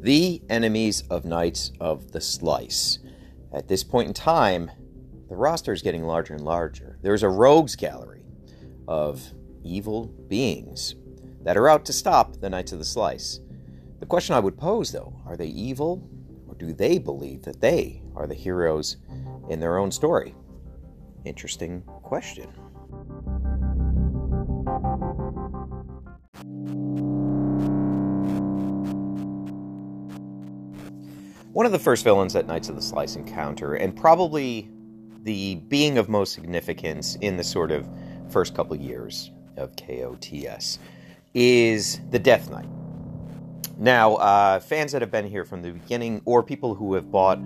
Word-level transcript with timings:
the 0.00 0.40
enemies 0.48 1.02
of 1.10 1.26
Knights 1.26 1.72
of 1.78 2.12
the 2.12 2.22
Slice. 2.22 3.00
At 3.52 3.68
this 3.68 3.84
point 3.84 4.08
in 4.08 4.14
time, 4.14 4.70
the 5.28 5.36
roster 5.36 5.74
is 5.74 5.82
getting 5.82 6.04
larger 6.04 6.32
and 6.32 6.42
larger. 6.42 6.98
There's 7.02 7.22
a 7.22 7.28
rogues 7.28 7.76
gallery 7.76 8.24
of 8.88 9.22
evil 9.62 10.06
beings 10.06 10.94
that 11.42 11.58
are 11.58 11.68
out 11.68 11.84
to 11.84 11.92
stop 11.92 12.40
the 12.40 12.48
Knights 12.48 12.72
of 12.72 12.78
the 12.78 12.84
Slice. 12.84 13.40
The 13.98 14.06
question 14.06 14.34
I 14.34 14.40
would 14.40 14.56
pose, 14.56 14.90
though, 14.90 15.20
are 15.26 15.36
they 15.36 15.48
evil, 15.48 16.08
or 16.48 16.54
do 16.54 16.72
they 16.72 16.96
believe 16.96 17.42
that 17.42 17.60
they 17.60 18.02
are 18.16 18.26
the 18.26 18.34
heroes 18.34 18.96
in 19.50 19.60
their 19.60 19.76
own 19.76 19.90
story? 19.90 20.34
Interesting 21.26 21.82
question. 22.02 22.50
One 31.60 31.66
of 31.66 31.72
the 31.72 31.78
first 31.78 32.04
villains 32.04 32.32
that 32.32 32.46
Knights 32.46 32.70
of 32.70 32.74
the 32.74 32.80
Slice 32.80 33.16
encounter, 33.16 33.74
and 33.74 33.94
probably 33.94 34.70
the 35.24 35.56
being 35.56 35.98
of 35.98 36.08
most 36.08 36.32
significance 36.32 37.16
in 37.16 37.36
the 37.36 37.44
sort 37.44 37.70
of 37.70 37.86
first 38.30 38.54
couple 38.54 38.74
years 38.76 39.30
of 39.58 39.76
KOTS, 39.76 40.78
is 41.34 42.00
the 42.08 42.18
Death 42.18 42.48
Knight. 42.50 42.70
Now, 43.76 44.14
uh, 44.14 44.60
fans 44.60 44.92
that 44.92 45.02
have 45.02 45.10
been 45.10 45.26
here 45.26 45.44
from 45.44 45.60
the 45.60 45.72
beginning, 45.72 46.22
or 46.24 46.42
people 46.42 46.74
who 46.74 46.94
have 46.94 47.10
bought 47.10 47.38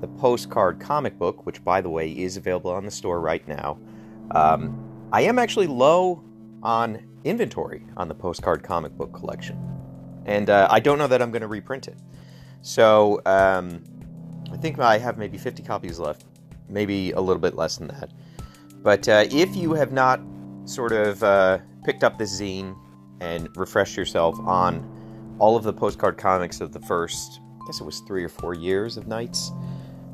the 0.00 0.06
postcard 0.06 0.78
comic 0.78 1.18
book, 1.18 1.44
which, 1.44 1.64
by 1.64 1.80
the 1.80 1.90
way, 1.90 2.12
is 2.12 2.36
available 2.36 2.70
on 2.70 2.84
the 2.84 2.92
store 2.92 3.18
right 3.20 3.48
now, 3.48 3.80
um, 4.30 5.08
I 5.12 5.22
am 5.22 5.40
actually 5.40 5.66
low 5.66 6.22
on 6.62 7.04
inventory 7.24 7.84
on 7.96 8.06
the 8.06 8.14
postcard 8.14 8.62
comic 8.62 8.92
book 8.92 9.12
collection. 9.12 9.58
And 10.24 10.50
uh, 10.50 10.68
I 10.70 10.78
don't 10.78 10.98
know 10.98 11.08
that 11.08 11.20
I'm 11.20 11.32
going 11.32 11.42
to 11.42 11.48
reprint 11.48 11.88
it. 11.88 11.96
So 12.66 13.22
um, 13.26 13.84
I 14.52 14.56
think 14.56 14.80
I 14.80 14.98
have 14.98 15.18
maybe 15.18 15.38
50 15.38 15.62
copies 15.62 16.00
left, 16.00 16.24
maybe 16.68 17.12
a 17.12 17.20
little 17.20 17.40
bit 17.40 17.54
less 17.54 17.76
than 17.76 17.86
that. 17.86 18.10
But 18.82 19.08
uh, 19.08 19.24
if 19.30 19.54
you 19.54 19.72
have 19.74 19.92
not 19.92 20.20
sort 20.64 20.90
of 20.90 21.22
uh, 21.22 21.58
picked 21.84 22.02
up 22.02 22.18
this 22.18 22.40
zine 22.40 22.76
and 23.20 23.48
refreshed 23.56 23.96
yourself 23.96 24.36
on 24.40 25.36
all 25.38 25.56
of 25.56 25.62
the 25.62 25.72
postcard 25.72 26.18
comics 26.18 26.60
of 26.60 26.72
the 26.72 26.80
first, 26.80 27.38
I 27.62 27.66
guess 27.66 27.80
it 27.80 27.84
was 27.84 28.00
three 28.00 28.24
or 28.24 28.28
four 28.28 28.52
years 28.52 28.96
of 28.96 29.06
Knights, 29.06 29.52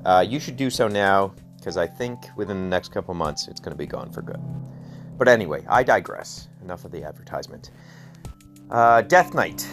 uh, 0.05 0.22
you 0.28 0.39
should 0.39 0.59
do 0.59 0.69
so 0.69 0.89
now 0.89 1.33
because 1.56 1.78
I 1.78 1.87
think 1.87 2.19
within 2.37 2.64
the 2.64 2.69
next 2.69 2.92
couple 2.92 3.14
months 3.14 3.48
it's 3.48 3.61
going 3.61 3.72
to 3.72 3.78
be 3.78 3.87
gone 3.87 4.12
for 4.12 4.20
good. 4.20 4.41
But 5.16 5.27
anyway, 5.27 5.64
I 5.70 5.84
digress. 5.84 6.48
Enough 6.61 6.84
of 6.84 6.92
the 6.92 7.03
advertisement. 7.03 7.70
Uh, 8.70 9.00
Death 9.00 9.33
Knight. 9.33 9.66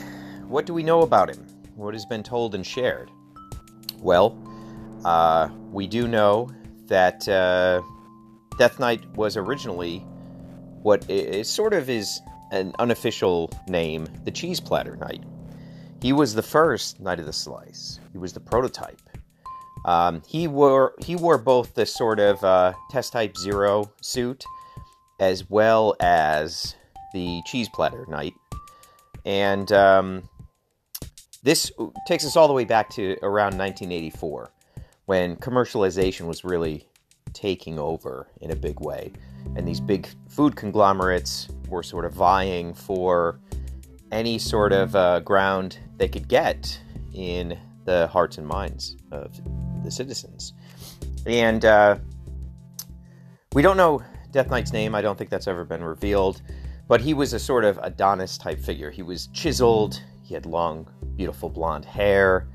What 0.48 0.66
do 0.66 0.74
we 0.74 0.82
know 0.82 1.02
about 1.02 1.30
him? 1.30 1.46
What 1.80 1.94
has 1.94 2.06
been 2.06 2.24
told 2.24 2.56
and 2.56 2.66
shared? 2.66 3.10
Well, 4.00 4.38
uh, 5.06 5.50
we 5.72 5.88
do 5.88 6.08
know 6.08 6.50
that 6.88 7.28
uh, 7.28 7.82
Death 8.58 8.80
Knight 8.80 9.06
was 9.16 9.38
originally 9.38 10.00
what 10.82 11.10
is 11.10 11.50
sort 11.50 11.74
of 11.74 11.90
is 11.90 12.22
an 12.52 12.74
unofficial 12.80 13.52
name, 13.68 14.08
the 14.24 14.32
Cheese 14.32 14.60
Platter 14.60 14.96
Knight. 14.96 15.24
He 16.02 16.14
was 16.14 16.34
the 16.34 16.42
first 16.42 17.00
Knight 17.00 17.20
of 17.20 17.26
the 17.26 17.34
Slice. 17.34 18.00
He 18.12 18.18
was 18.18 18.34
the 18.34 18.40
prototype. 18.40 19.02
Um, 19.86 20.22
he 20.28 20.48
wore 20.48 20.94
he 21.06 21.16
wore 21.16 21.38
both 21.38 21.74
the 21.74 21.86
sort 21.86 22.20
of 22.20 22.44
uh, 22.44 22.74
test 22.90 23.14
type 23.14 23.38
zero 23.38 23.92
suit 24.02 24.44
as 25.20 25.50
well 25.50 25.96
as 26.00 26.76
the 27.14 27.42
cheese 27.46 27.70
platter 27.70 28.06
knight, 28.08 28.34
and 29.26 29.72
um, 29.72 30.24
this 31.44 31.72
takes 32.08 32.26
us 32.26 32.36
all 32.36 32.48
the 32.48 32.54
way 32.54 32.66
back 32.66 32.90
to 32.92 33.18
around 33.24 33.58
1984 33.58 34.52
when 35.06 35.36
commercialization 35.38 36.28
was 36.28 36.44
really 36.44 36.88
taking 37.34 37.80
over 37.80 38.28
in 38.42 38.52
a 38.52 38.56
big 38.56 38.80
way. 38.82 39.12
And 39.56 39.68
these 39.68 39.80
big 39.80 40.08
food 40.28 40.56
conglomerates 40.56 41.48
were 41.68 41.84
sort 41.84 42.06
of 42.06 42.14
vying 42.14 42.74
for 42.74 43.40
any 44.12 44.38
sort 44.38 44.74
of 44.74 44.96
uh, 44.96 45.20
ground 45.22 45.80
they 45.98 46.08
could 46.08 46.28
get 46.28 46.80
in 47.14 47.58
the 47.86 48.08
hearts 48.08 48.38
and 48.38 48.48
minds 48.48 48.98
of 49.12 49.40
the 49.84 49.92
citizens. 49.92 50.54
And 51.26 51.66
uh, 51.66 51.98
we 53.54 53.62
don't 53.62 53.78
know 53.78 54.04
Death 54.32 54.50
Knight's 54.50 54.74
name, 54.74 54.94
I 54.94 55.02
don't 55.02 55.18
think 55.18 55.30
that's 55.30 55.48
ever 55.48 55.66
been 55.66 55.84
revealed, 55.84 56.42
but 56.88 57.02
he 57.02 57.14
was 57.14 57.34
a 57.34 57.40
sort 57.40 57.66
of 57.66 57.80
Adonis 57.82 58.38
type 58.38 58.60
figure. 58.60 58.92
He 58.92 59.02
was 59.02 59.28
chiseled, 59.28 60.02
he 60.30 60.36
had 60.36 60.46
long 60.46 60.88
beautiful 61.16 61.50
blonde 61.50 61.84
hair, 61.84 62.48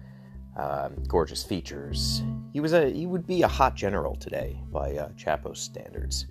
um, 0.57 0.95
gorgeous 1.09 1.43
features. 1.43 2.23
He 2.53 2.61
was 2.61 2.73
a 2.73 2.89
he 2.89 3.05
would 3.05 3.27
be 3.27 3.43
a 3.43 3.49
hot 3.49 3.75
general 3.75 4.15
today 4.15 4.61
by 4.71 4.97
uh, 4.97 5.09
Chapo 5.11 5.57
standards, 5.57 6.27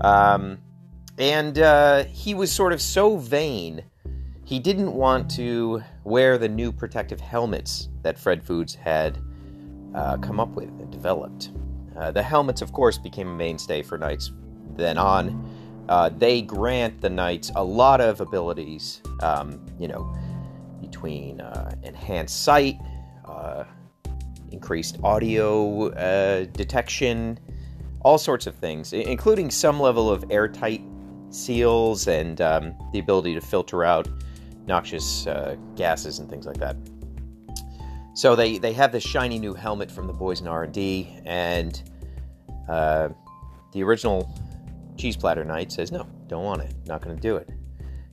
um, 0.00 0.58
and 1.18 1.60
uh, 1.60 2.04
he 2.06 2.34
was 2.34 2.50
sort 2.50 2.72
of 2.72 2.82
so 2.82 3.16
vain. 3.16 3.84
He 4.44 4.58
didn't 4.58 4.92
want 4.92 5.30
to 5.36 5.84
wear 6.02 6.36
the 6.36 6.48
new 6.48 6.72
protective 6.72 7.20
helmets 7.20 7.88
that 8.02 8.18
Fred 8.18 8.42
Foods 8.42 8.74
had 8.74 9.18
uh, 9.94 10.16
come 10.16 10.40
up 10.40 10.50
with 10.50 10.68
and 10.68 10.90
developed. 10.90 11.50
Uh, 11.96 12.10
the 12.10 12.22
helmets, 12.22 12.60
of 12.60 12.72
course, 12.72 12.98
became 12.98 13.28
a 13.28 13.34
mainstay 13.34 13.82
for 13.82 13.96
knights. 13.96 14.32
Then 14.74 14.98
on, 14.98 15.48
uh, 15.88 16.08
they 16.08 16.42
grant 16.42 17.00
the 17.00 17.10
knights 17.10 17.52
a 17.54 17.62
lot 17.62 18.00
of 18.00 18.20
abilities. 18.20 19.00
Um, 19.20 19.64
you 19.78 19.86
know 19.86 20.12
between 20.92 21.40
uh, 21.40 21.74
enhanced 21.82 22.44
sight, 22.44 22.78
uh, 23.24 23.64
increased 24.50 24.98
audio 25.02 25.88
uh, 25.92 26.44
detection, 26.52 27.38
all 28.02 28.18
sorts 28.18 28.46
of 28.46 28.54
things, 28.56 28.92
including 28.92 29.50
some 29.50 29.80
level 29.80 30.10
of 30.10 30.22
airtight 30.30 30.82
seals 31.30 32.08
and 32.08 32.42
um, 32.42 32.74
the 32.92 32.98
ability 32.98 33.32
to 33.34 33.40
filter 33.40 33.84
out 33.84 34.06
noxious 34.66 35.26
uh, 35.26 35.56
gases 35.76 36.18
and 36.18 36.28
things 36.28 36.46
like 36.46 36.58
that. 36.58 36.76
So 38.14 38.36
they, 38.36 38.58
they 38.58 38.74
have 38.74 38.92
this 38.92 39.02
shiny 39.02 39.38
new 39.38 39.54
helmet 39.54 39.90
from 39.90 40.06
the 40.06 40.12
boys 40.12 40.42
in 40.42 40.46
R&D, 40.46 41.20
and 41.24 41.82
uh, 42.68 43.08
the 43.72 43.82
original 43.82 44.30
cheese 44.98 45.16
platter 45.16 45.42
knight 45.42 45.72
says, 45.72 45.90
no, 45.90 46.06
don't 46.26 46.44
want 46.44 46.60
it, 46.60 46.74
not 46.86 47.00
going 47.00 47.16
to 47.16 47.22
do 47.22 47.36
it 47.36 47.48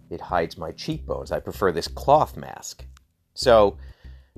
it 0.09 0.21
hides 0.21 0.57
my 0.57 0.71
cheekbones. 0.71 1.31
I 1.31 1.39
prefer 1.39 1.71
this 1.71 1.87
cloth 1.87 2.35
mask. 2.35 2.85
So, 3.33 3.77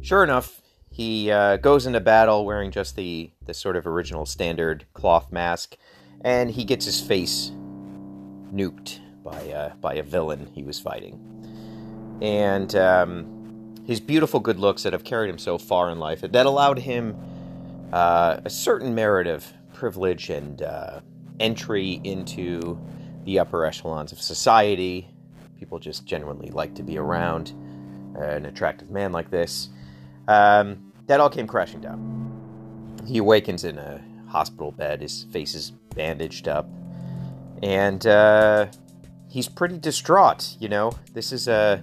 sure 0.02 0.24
enough, 0.24 0.62
he 0.90 1.32
uh, 1.32 1.58
goes 1.58 1.86
into 1.86 2.00
battle 2.00 2.46
wearing 2.46 2.72
just 2.72 2.96
the, 2.96 3.32
the 3.46 3.54
sort 3.54 3.76
of 3.76 3.88
original 3.88 4.26
standard 4.26 4.86
cloth 4.94 5.32
mask, 5.32 5.78
and 6.22 6.52
he 6.52 6.66
gets 6.66 6.86
his 6.86 7.00
face 7.00 7.52
nuked 8.54 9.00
by, 9.24 9.52
uh, 9.52 9.76
by 9.76 9.96
a 9.96 10.04
villain 10.04 10.52
he 10.54 10.64
was 10.64 10.80
fighting. 10.80 11.20
And 12.22 12.76
um, 12.76 13.76
his 13.88 14.00
beautiful 14.00 14.40
good 14.40 14.60
looks 14.60 14.84
that 14.84 14.94
have 14.94 15.04
carried 15.04 15.30
him 15.30 15.38
so 15.38 15.58
far 15.58 15.90
in 15.90 16.00
life, 16.00 16.22
that 16.22 16.46
allowed 16.46 16.80
him 16.80 17.18
uh, 17.94 18.42
a 18.44 18.50
certain 18.50 18.94
merit 18.94 19.28
of 19.28 19.46
privilege 19.74 20.30
and 20.30 20.62
uh, 20.62 21.00
entry 21.40 22.02
into 22.04 22.80
the 23.24 23.40
upper 23.40 23.66
echelons 23.66 24.12
of 24.12 24.22
society 24.22 25.10
people 25.62 25.78
just 25.78 26.08
genuinely 26.08 26.50
like 26.50 26.74
to 26.74 26.82
be 26.82 26.98
around 26.98 27.52
an 28.16 28.48
attractive 28.48 28.90
man 28.90 29.12
like 29.12 29.30
this. 29.30 29.70
Um, 30.28 30.92
that 31.06 31.20
all 31.20 31.30
came 31.30 31.46
crashing 31.46 31.82
down. 31.82 32.98
He 33.06 33.20
awakens 33.20 33.64
in 33.64 33.78
a 33.78 34.02
hospital 34.28 34.72
bed, 34.72 35.02
his 35.02 35.26
face 35.26 35.54
is 35.54 35.70
bandaged 35.94 36.48
up, 36.48 36.68
and 37.62 38.08
uh, 38.08 38.68
he's 39.30 39.48
pretty 39.48 39.78
distraught. 39.78 40.58
You 40.60 40.70
know, 40.70 40.94
this 41.14 41.32
is 41.32 41.48
a 41.48 41.80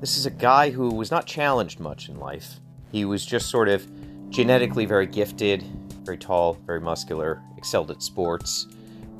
this 0.00 0.16
is 0.16 0.24
a 0.24 0.30
guy 0.30 0.70
who 0.70 0.94
was 0.94 1.10
not 1.10 1.26
challenged 1.26 1.80
much 1.80 2.08
in 2.08 2.16
life. 2.20 2.60
He 2.92 3.04
was 3.04 3.26
just 3.26 3.50
sort 3.50 3.68
of 3.68 3.84
genetically 4.30 4.86
very 4.86 5.06
gifted, 5.06 5.64
very 6.04 6.16
tall, 6.16 6.58
very 6.64 6.80
muscular, 6.80 7.42
excelled 7.56 7.90
at 7.90 8.04
sports. 8.04 8.68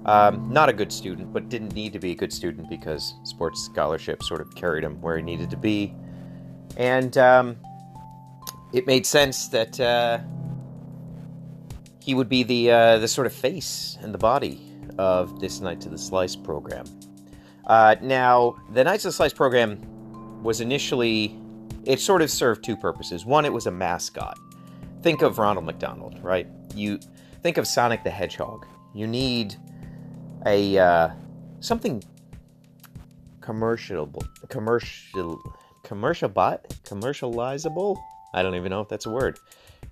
Um, 0.06 0.50
not 0.50 0.68
a 0.68 0.72
good 0.72 0.92
student, 0.92 1.32
but 1.32 1.48
didn't 1.48 1.74
need 1.74 1.92
to 1.92 1.98
be 1.98 2.12
a 2.12 2.14
good 2.14 2.32
student 2.32 2.70
because 2.70 3.14
sports 3.24 3.62
scholarship 3.64 4.22
sort 4.22 4.40
of 4.40 4.54
carried 4.54 4.82
him 4.82 5.00
where 5.00 5.16
he 5.16 5.22
needed 5.22 5.50
to 5.50 5.56
be. 5.56 5.94
And 6.76 7.16
um, 7.18 7.56
it 8.72 8.86
made 8.86 9.04
sense 9.04 9.48
that 9.48 9.78
uh, 9.78 10.20
he 12.02 12.14
would 12.14 12.28
be 12.28 12.42
the, 12.42 12.70
uh, 12.70 12.98
the 12.98 13.08
sort 13.08 13.26
of 13.26 13.32
face 13.32 13.98
and 14.00 14.14
the 14.14 14.18
body 14.18 14.60
of 14.98 15.38
this 15.40 15.60
Knights 15.60 15.84
of 15.84 15.92
the 15.92 15.98
Slice 15.98 16.34
program. 16.34 16.86
Uh, 17.66 17.96
now, 18.00 18.56
the 18.72 18.82
Knights 18.82 19.04
of 19.04 19.10
the 19.10 19.16
Slice 19.16 19.34
program 19.34 20.42
was 20.42 20.60
initially, 20.62 21.38
it 21.84 22.00
sort 22.00 22.22
of 22.22 22.30
served 22.30 22.64
two 22.64 22.76
purposes. 22.76 23.26
One, 23.26 23.44
it 23.44 23.52
was 23.52 23.66
a 23.66 23.70
mascot. 23.70 24.38
Think 25.02 25.22
of 25.22 25.38
Ronald 25.38 25.66
McDonald, 25.66 26.18
right? 26.22 26.46
You 26.74 26.98
think 27.42 27.58
of 27.58 27.66
Sonic 27.66 28.02
the 28.02 28.10
Hedgehog. 28.10 28.66
You 28.94 29.06
need 29.06 29.56
a 30.46 30.78
uh, 30.78 31.10
something 31.60 32.02
commercial, 33.40 34.12
commercial, 34.48 35.40
commercial, 35.82 36.28
bot, 36.28 36.68
commercializable. 36.84 38.00
I 38.32 38.42
don't 38.42 38.54
even 38.54 38.70
know 38.70 38.80
if 38.80 38.88
that's 38.88 39.06
a 39.06 39.10
word. 39.10 39.38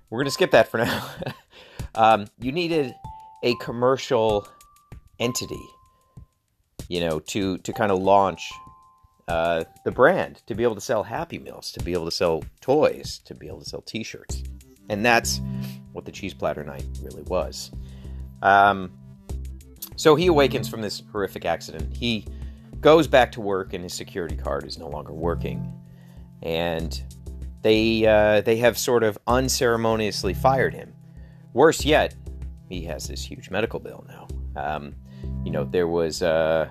We're 0.09 0.23
to 0.23 0.31
skip 0.31 0.51
that 0.51 0.69
for 0.69 0.77
now. 0.77 1.09
um, 1.95 2.27
you 2.39 2.51
needed 2.51 2.95
a 3.43 3.55
commercial 3.55 4.47
entity, 5.19 5.61
you 6.87 7.01
know, 7.01 7.19
to, 7.19 7.57
to 7.59 7.73
kind 7.73 7.91
of 7.91 7.99
launch 7.99 8.49
uh, 9.27 9.63
the 9.85 9.91
brand, 9.91 10.41
to 10.47 10.55
be 10.55 10.63
able 10.63 10.75
to 10.75 10.81
sell 10.81 11.03
Happy 11.03 11.37
Meals, 11.37 11.71
to 11.73 11.83
be 11.83 11.93
able 11.93 12.05
to 12.05 12.11
sell 12.11 12.43
toys, 12.61 13.19
to 13.25 13.35
be 13.35 13.47
able 13.47 13.59
to 13.59 13.69
sell 13.69 13.81
t 13.81 14.03
shirts. 14.03 14.43
And 14.89 15.05
that's 15.05 15.41
what 15.91 16.05
the 16.05 16.11
cheese 16.11 16.33
platter 16.33 16.63
knight 16.63 16.85
really 17.03 17.23
was. 17.23 17.71
Um, 18.41 18.91
so 19.99 20.15
he 20.15 20.27
awakens 20.27 20.69
from 20.69 20.81
this 20.81 21.03
horrific 21.11 21.43
accident. 21.43 21.93
He 21.93 22.25
goes 22.79 23.05
back 23.05 23.33
to 23.33 23.41
work, 23.41 23.73
and 23.73 23.83
his 23.83 23.93
security 23.93 24.37
card 24.37 24.65
is 24.65 24.77
no 24.77 24.87
longer 24.87 25.11
working. 25.11 25.73
And 26.41 27.03
they 27.63 28.07
uh, 28.07 28.39
they 28.39 28.55
have 28.57 28.77
sort 28.77 29.03
of 29.03 29.17
unceremoniously 29.27 30.33
fired 30.33 30.73
him. 30.73 30.93
Worse 31.51 31.83
yet, 31.83 32.15
he 32.69 32.81
has 32.85 33.09
this 33.09 33.21
huge 33.21 33.49
medical 33.49 33.77
bill 33.77 34.05
now. 34.07 34.27
Um, 34.55 34.95
you 35.43 35.51
know, 35.51 35.65
there 35.65 35.89
was 35.89 36.21
uh, 36.21 36.69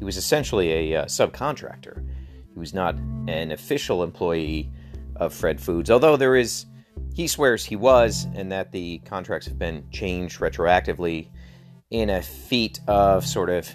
he 0.00 0.04
was 0.04 0.16
essentially 0.16 0.92
a 0.92 1.02
uh, 1.02 1.04
subcontractor. 1.04 2.04
He 2.52 2.58
was 2.58 2.74
not 2.74 2.96
an 3.28 3.52
official 3.52 4.02
employee 4.02 4.72
of 5.14 5.32
Fred 5.32 5.60
Foods, 5.60 5.88
although 5.88 6.16
there 6.16 6.34
is 6.34 6.66
he 7.14 7.28
swears 7.28 7.64
he 7.64 7.76
was, 7.76 8.26
and 8.34 8.50
that 8.50 8.72
the 8.72 8.98
contracts 9.04 9.46
have 9.46 9.56
been 9.56 9.88
changed 9.92 10.40
retroactively 10.40 11.28
in 11.90 12.10
a 12.10 12.22
feat 12.22 12.80
of 12.88 13.24
sort 13.26 13.50
of 13.50 13.68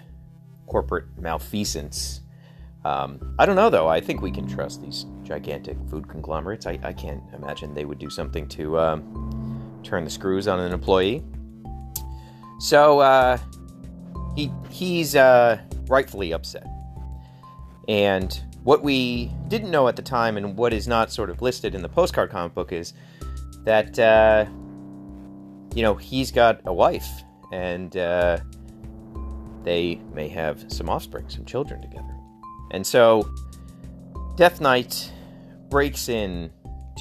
corporate 0.67 1.05
malfeasance. 1.17 2.21
Um, 2.83 3.35
I 3.37 3.45
don't 3.45 3.55
know, 3.55 3.69
though. 3.69 3.87
I 3.87 4.01
think 4.01 4.21
we 4.21 4.31
can 4.31 4.47
trust 4.47 4.81
these 4.81 5.05
gigantic 5.23 5.77
food 5.89 6.07
conglomerates. 6.07 6.65
I, 6.65 6.79
I 6.83 6.93
can't 6.93 7.21
imagine 7.33 7.73
they 7.73 7.85
would 7.85 7.99
do 7.99 8.09
something 8.09 8.47
to 8.49 8.79
um, 8.79 9.79
turn 9.83 10.03
the 10.03 10.09
screws 10.09 10.47
on 10.47 10.59
an 10.59 10.73
employee. 10.73 11.23
So 12.59 12.99
uh, 12.99 13.37
he 14.35 14.51
he's 14.69 15.15
uh, 15.15 15.59
rightfully 15.87 16.33
upset. 16.33 16.65
And 17.87 18.39
what 18.63 18.83
we 18.83 19.31
didn't 19.47 19.71
know 19.71 19.87
at 19.87 19.95
the 19.95 20.01
time, 20.01 20.37
and 20.37 20.55
what 20.55 20.73
is 20.73 20.87
not 20.87 21.11
sort 21.11 21.29
of 21.29 21.41
listed 21.41 21.75
in 21.75 21.81
the 21.81 21.89
postcard 21.89 22.29
comic 22.29 22.53
book, 22.53 22.71
is 22.71 22.93
that 23.63 23.97
uh, 23.99 24.45
you 25.75 25.81
know 25.83 25.95
he's 25.95 26.31
got 26.31 26.61
a 26.65 26.73
wife 26.73 27.23
and 27.51 27.95
uh, 27.97 28.37
they 29.63 29.95
may 30.13 30.27
have 30.27 30.65
some 30.71 30.89
offspring, 30.89 31.29
some 31.29 31.45
children 31.45 31.81
together, 31.81 32.15
and 32.71 32.85
so 32.85 33.29
Death 34.35 34.61
Knight 34.61 35.11
breaks 35.69 36.09
in 36.09 36.51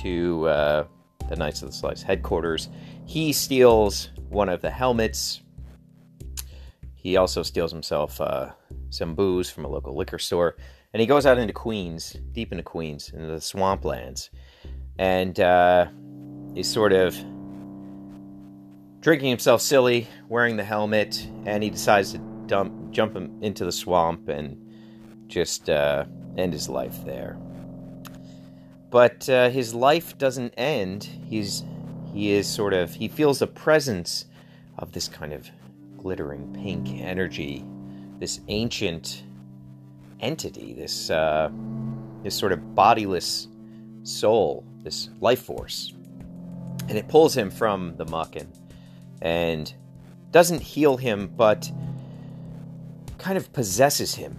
to 0.03 0.47
uh, 0.49 0.85
the 1.29 1.37
Knights 1.37 1.63
of 1.63 1.71
the 1.71 1.75
Slice 1.75 2.03
headquarters. 2.03 2.69
He 3.07 3.33
steals 3.33 4.11
one 4.29 4.49
of 4.49 4.63
the 4.63 4.71
helmets. 4.71 5.43
He 6.95 7.17
also 7.17 7.43
steals 7.43 7.73
himself 7.73 8.21
uh, 8.21 8.51
some 8.91 9.15
booze 9.15 9.49
from 9.49 9.65
a 9.65 9.69
local 9.69 9.97
liquor 9.97 10.19
store, 10.19 10.57
and 10.93 11.01
he 11.01 11.07
goes 11.07 11.25
out 11.25 11.39
into 11.39 11.53
Queens, 11.53 12.17
deep 12.33 12.53
into 12.53 12.65
Queens, 12.65 13.11
into 13.11 13.27
the 13.27 13.37
swamplands, 13.37 14.29
and 14.99 15.41
uh, 15.41 15.87
is 16.55 16.71
sort 16.71 16.93
of 16.93 17.17
drinking 19.01 19.31
himself 19.31 19.63
silly, 19.63 20.07
wearing 20.29 20.57
the 20.57 20.65
helmet, 20.65 21.27
and 21.47 21.63
he 21.63 21.71
decides 21.71 22.13
to 22.13 22.19
dump, 22.47 22.91
jump 22.91 23.17
him 23.17 23.39
into 23.43 23.65
the 23.65 23.73
swamp 23.73 24.29
and 24.29 24.57
just 25.27 25.71
uh, 25.71 26.05
end 26.37 26.53
his 26.53 26.69
life 26.69 27.05
there. 27.05 27.39
But 28.91 29.29
uh, 29.29 29.51
his 29.51 29.75
life 29.75 30.19
doesn't 30.19 30.53
end. 30.57 31.09
He's 31.27 31.65
he 32.13 32.33
is 32.33 32.49
sort 32.49 32.75
of 32.75 32.93
he 32.93 33.07
feels 33.07 33.39
the 33.39 33.47
presence 33.47 34.25
of 34.79 34.93
this 34.93 35.09
kind 35.09 35.33
of 35.33 35.49
glittering 35.97 36.53
pink 36.53 37.01
energy, 37.01 37.65
this 38.19 38.41
ancient 38.49 39.23
entity, 40.19 40.75
this 40.75 41.09
uh, 41.09 41.51
this 42.25 42.35
sort 42.35 42.53
of 42.53 42.75
bodiless 42.75 43.47
soul, 44.03 44.65
this 44.83 45.11
life 45.21 45.43
force 45.43 45.95
and 46.89 46.99
it 46.99 47.07
pulls 47.07 47.37
him 47.37 47.51
from 47.51 47.95
the 47.97 48.05
muck 48.07 48.35
and, 48.35 48.49
and 49.21 49.73
doesn't 50.31 50.63
heal 50.63 50.97
him, 50.97 51.29
but 51.37 51.71
kind 53.19 53.37
of 53.37 53.53
possesses 53.53 54.15
him 54.15 54.39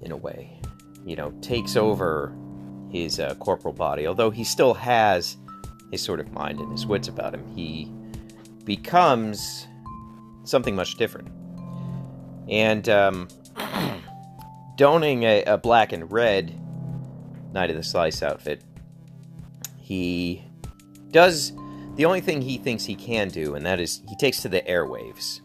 in 0.00 0.12
a 0.12 0.16
way. 0.16 0.60
You 1.04 1.16
know, 1.16 1.30
takes 1.40 1.76
over 1.76 2.34
his 2.90 3.20
uh, 3.20 3.34
corporal 3.36 3.74
body, 3.74 4.06
although 4.06 4.30
he 4.30 4.44
still 4.44 4.74
has 4.74 5.36
his 5.90 6.02
sort 6.02 6.20
of 6.20 6.32
mind 6.32 6.58
and 6.58 6.72
his 6.72 6.86
wits 6.86 7.08
about 7.08 7.34
him. 7.34 7.46
He 7.54 7.92
becomes 8.64 9.66
something 10.44 10.74
much 10.74 10.96
different. 10.96 11.28
And 12.48 12.88
um, 12.88 13.28
donning 14.76 15.22
a, 15.24 15.42
a 15.44 15.58
black 15.58 15.92
and 15.92 16.10
red 16.10 16.58
Knight 17.52 17.70
of 17.70 17.76
the 17.76 17.82
Slice 17.82 18.22
outfit, 18.22 18.62
he 19.78 20.44
does 21.10 21.52
the 21.96 22.04
only 22.04 22.20
thing 22.20 22.42
he 22.42 22.58
thinks 22.58 22.84
he 22.84 22.94
can 22.94 23.28
do, 23.28 23.54
and 23.54 23.64
that 23.66 23.80
is 23.80 24.02
he 24.08 24.16
takes 24.16 24.42
to 24.42 24.48
the 24.48 24.62
airwaves. 24.62 25.40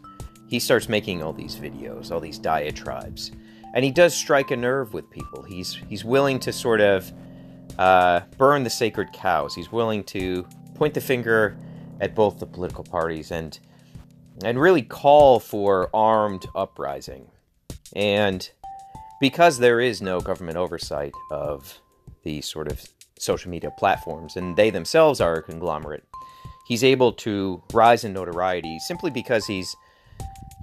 He 0.46 0.60
starts 0.60 0.88
making 0.88 1.22
all 1.22 1.32
these 1.32 1.56
videos, 1.56 2.10
all 2.10 2.20
these 2.20 2.38
diatribes, 2.38 3.32
and 3.74 3.84
he 3.84 3.90
does 3.90 4.14
strike 4.14 4.50
a 4.50 4.56
nerve 4.56 4.92
with 4.92 5.10
people. 5.10 5.42
He's 5.42 5.74
he's 5.88 6.04
willing 6.04 6.38
to 6.40 6.52
sort 6.52 6.80
of 6.80 7.10
uh, 7.78 8.20
burn 8.36 8.64
the 8.64 8.70
sacred 8.70 9.12
cows. 9.12 9.54
He's 9.54 9.72
willing 9.72 10.04
to 10.04 10.46
point 10.74 10.94
the 10.94 11.00
finger 11.00 11.56
at 12.00 12.14
both 12.14 12.38
the 12.38 12.46
political 12.46 12.84
parties 12.84 13.30
and 13.30 13.58
and 14.44 14.60
really 14.60 14.82
call 14.82 15.40
for 15.40 15.88
armed 15.94 16.44
uprising. 16.54 17.30
And 17.94 18.50
because 19.20 19.58
there 19.58 19.80
is 19.80 20.02
no 20.02 20.20
government 20.20 20.56
oversight 20.56 21.14
of 21.30 21.80
these 22.24 22.46
sort 22.46 22.68
of 22.68 22.82
social 23.18 23.50
media 23.50 23.70
platforms, 23.78 24.36
and 24.36 24.56
they 24.56 24.70
themselves 24.70 25.20
are 25.20 25.36
a 25.36 25.42
conglomerate, 25.42 26.04
he's 26.72 26.82
able 26.82 27.12
to 27.12 27.62
rise 27.74 28.02
in 28.02 28.14
notoriety 28.14 28.78
simply 28.78 29.10
because 29.10 29.46
he's 29.46 29.76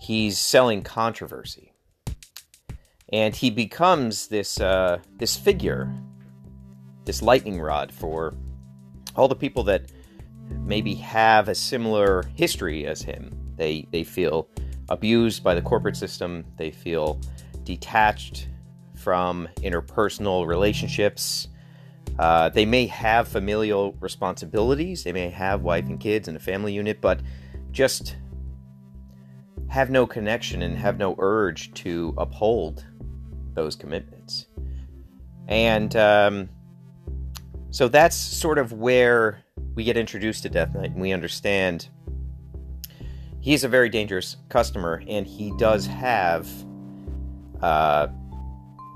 he's 0.02 0.40
selling 0.40 0.82
controversy, 0.82 1.72
and 3.14 3.36
he 3.36 3.52
becomes 3.52 4.26
this 4.28 4.60
uh, 4.60 4.98
this 5.18 5.38
figure, 5.38 5.94
this 7.06 7.22
lightning 7.22 7.62
rod 7.62 7.92
for 7.92 8.34
all 9.16 9.28
the 9.28 9.36
people 9.36 9.64
that 9.64 9.92
maybe 10.50 10.96
have 10.96 11.48
a 11.48 11.54
similar 11.54 12.24
history 12.34 12.88
as 12.88 13.04
him. 13.04 13.32
They 13.56 13.88
they 13.92 14.04
feel 14.04 14.50
abused 14.90 15.44
by 15.44 15.54
the 15.54 15.62
corporate 15.62 15.96
system. 15.96 16.44
They 16.58 16.72
feel 16.72 17.22
detached 17.66 18.48
from 18.96 19.48
interpersonal 19.58 20.48
relationships. 20.48 21.50
Uh, 22.20 22.50
they 22.50 22.66
may 22.66 22.86
have 22.86 23.30
familial 23.30 23.94
responsibilities, 24.02 25.06
they 25.06 25.14
may 25.14 25.30
have 25.30 25.62
wife 25.62 25.86
and 25.86 26.02
kids 26.02 26.28
and 26.28 26.36
a 26.36 26.40
family 26.40 26.74
unit, 26.74 27.00
but 27.00 27.22
just 27.72 28.18
have 29.70 29.90
no 29.90 30.06
connection 30.06 30.62
and 30.62 30.78
have 30.78 30.98
no 30.98 31.16
urge 31.18 31.74
to 31.76 32.14
uphold 32.18 32.86
those 33.54 33.74
commitments. 33.74 34.48
And 35.48 35.96
um, 35.96 36.50
so 37.72 37.88
that's 37.88 38.18
sort 38.18 38.58
of 38.58 38.74
where 38.74 39.46
we 39.76 39.86
get 39.86 39.96
introduced 39.96 40.44
to 40.44 40.50
Death 40.50 40.76
Knight 40.76 40.92
and 40.92 41.00
we 41.00 41.14
understand 41.14 41.88
he's 43.40 43.64
a 43.64 43.70
very 43.70 43.88
dangerous 43.88 44.36
customer 44.50 45.02
and 45.08 45.26
he 45.26 45.54
does 45.58 45.86
have 45.86 46.50
uh, 47.62 48.08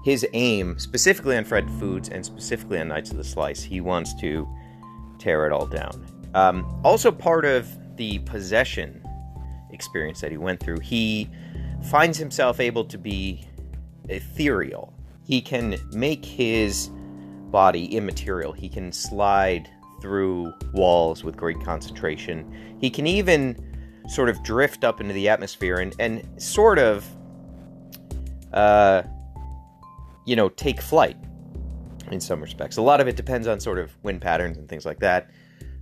his 0.03 0.27
aim, 0.33 0.77
specifically 0.77 1.38
on 1.38 1.45
Fred 1.45 1.69
Foods 1.79 2.10
and 2.10 2.25
specifically 2.25 2.79
on 2.79 2.89
Knights 2.89 3.12
of 3.12 3.17
the 3.17 3.24
Slice, 3.24 3.63
he 3.63 3.81
wants 3.81 4.13
to 4.22 4.48
tear 5.17 5.48
it 5.48 5.53
all 5.53 5.65
down. 5.65 6.05
Um, 6.33 6.81
also, 6.83 7.12
part 7.12 7.45
of 7.45 7.67
the 7.95 8.19
possession 8.19 9.01
experience 9.72 10.19
that 10.22 10.31
he 10.31 10.38
went 10.38 10.60
through, 10.60 10.79
he 10.79 11.29
finds 11.89 12.17
himself 12.17 12.60
able 12.60 12.83
to 12.86 12.98
be 12.98 13.48
ethereal. 14.10 14.93
He 15.24 15.41
can 15.41 15.77
make 15.93 16.25
his 16.25 16.89
body 17.50 17.86
immaterial. 17.95 18.51
He 18.51 18.67
can 18.67 18.91
slide 18.91 19.69
through 20.01 20.53
walls 20.74 21.24
with 21.24 21.38
great 21.38 21.62
concentration. 21.63 22.77
He 22.81 22.89
can 22.89 23.07
even 23.07 23.55
sort 24.10 24.27
of 24.27 24.43
drift 24.43 24.83
up 24.83 25.00
into 25.00 25.13
the 25.13 25.29
atmosphere 25.29 25.77
and, 25.77 25.95
and 25.98 26.27
sort 26.41 26.77
of 26.77 27.07
uh, 28.51 29.03
you 30.25 30.35
know, 30.35 30.49
take 30.49 30.81
flight 30.81 31.17
in 32.11 32.19
some 32.19 32.41
respects. 32.41 32.77
A 32.77 32.81
lot 32.81 33.01
of 33.01 33.07
it 33.07 33.15
depends 33.15 33.47
on 33.47 33.59
sort 33.59 33.79
of 33.79 33.91
wind 34.03 34.21
patterns 34.21 34.57
and 34.57 34.67
things 34.67 34.85
like 34.85 34.99
that. 34.99 35.29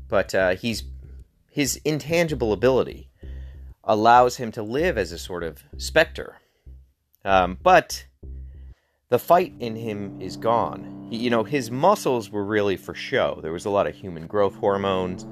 But 0.08 0.36
uh, 0.36 0.56
he's 0.56 0.84
his 1.50 1.80
intangible 1.84 2.54
ability 2.54 3.10
allows 3.84 4.38
him 4.38 4.52
to 4.54 4.64
live 4.64 4.98
as 4.98 5.12
a 5.12 5.18
sort 5.18 5.44
of 5.44 5.64
specter. 5.78 6.38
Um, 7.26 7.58
but 7.62 8.06
the 9.10 9.20
fight 9.20 9.54
in 9.60 9.76
him 9.76 10.22
is 10.22 10.38
gone. 10.38 11.08
You 11.12 11.30
know, 11.30 11.44
his 11.44 11.70
muscles 11.70 12.30
were 12.30 12.46
really 12.46 12.78
for 12.78 12.94
show. 12.94 13.40
There 13.42 13.52
was 13.52 13.66
a 13.66 13.70
lot 13.70 13.88
of 13.88 13.96
human 13.96 14.28
growth 14.28 14.56
hormones 14.56 15.24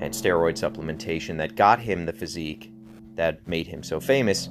and 0.00 0.12
steroid 0.12 0.58
supplementation 0.58 1.36
that 1.38 1.54
got 1.54 1.78
him 1.78 2.06
the 2.06 2.12
physique 2.12 2.72
that 3.14 3.46
made 3.46 3.66
him 3.66 3.82
so 3.82 4.00
famous, 4.00 4.48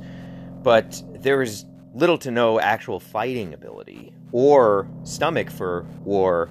but 0.64 1.02
there 1.14 1.38
was 1.38 1.66
little 1.98 2.18
to 2.20 2.30
no 2.30 2.60
actual 2.60 3.00
fighting 3.00 3.54
ability 3.56 4.14
or 4.32 4.88
stomach 5.04 5.50
for 5.50 5.84
war 6.04 6.50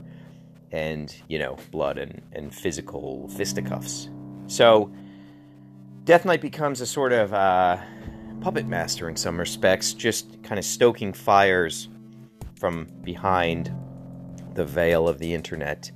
and, 0.73 1.15
you 1.29 1.38
know, 1.38 1.57
blood 1.71 1.99
and, 1.99 2.21
and 2.33 2.53
physical 2.53 3.29
fisticuffs. 3.29 4.11
So, 4.49 4.93
Death 6.03 6.25
Knight 6.25 6.41
becomes 6.41 6.81
a 6.81 6.87
sort 6.87 7.12
of 7.12 7.33
uh, 7.33 7.79
puppet 8.41 8.67
master 8.67 9.09
in 9.09 9.17
some 9.17 9.38
respects, 9.38 9.93
just 9.93 10.43
kind 10.43 10.59
of 10.59 10.65
stoking 10.65 11.12
fires 11.12 11.88
from 12.57 12.88
behind 13.03 13.73
the 14.55 14.65
veil 14.65 15.09
of 15.09 15.19
the 15.19 15.33
internet. 15.33 15.91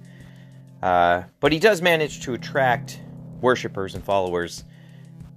Uh, 0.83 1.25
but 1.41 1.53
he 1.53 1.59
does 1.59 1.83
manage 1.83 2.21
to 2.23 2.35
attract 2.35 3.01
worshippers 3.41 3.95
and 3.95 4.05
followers 4.05 4.65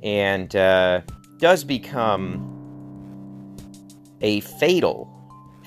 and 0.04 0.56
uh, 0.56 1.02
does 1.38 1.64
become 1.64 2.53
a 4.24 4.40
fatal 4.40 5.10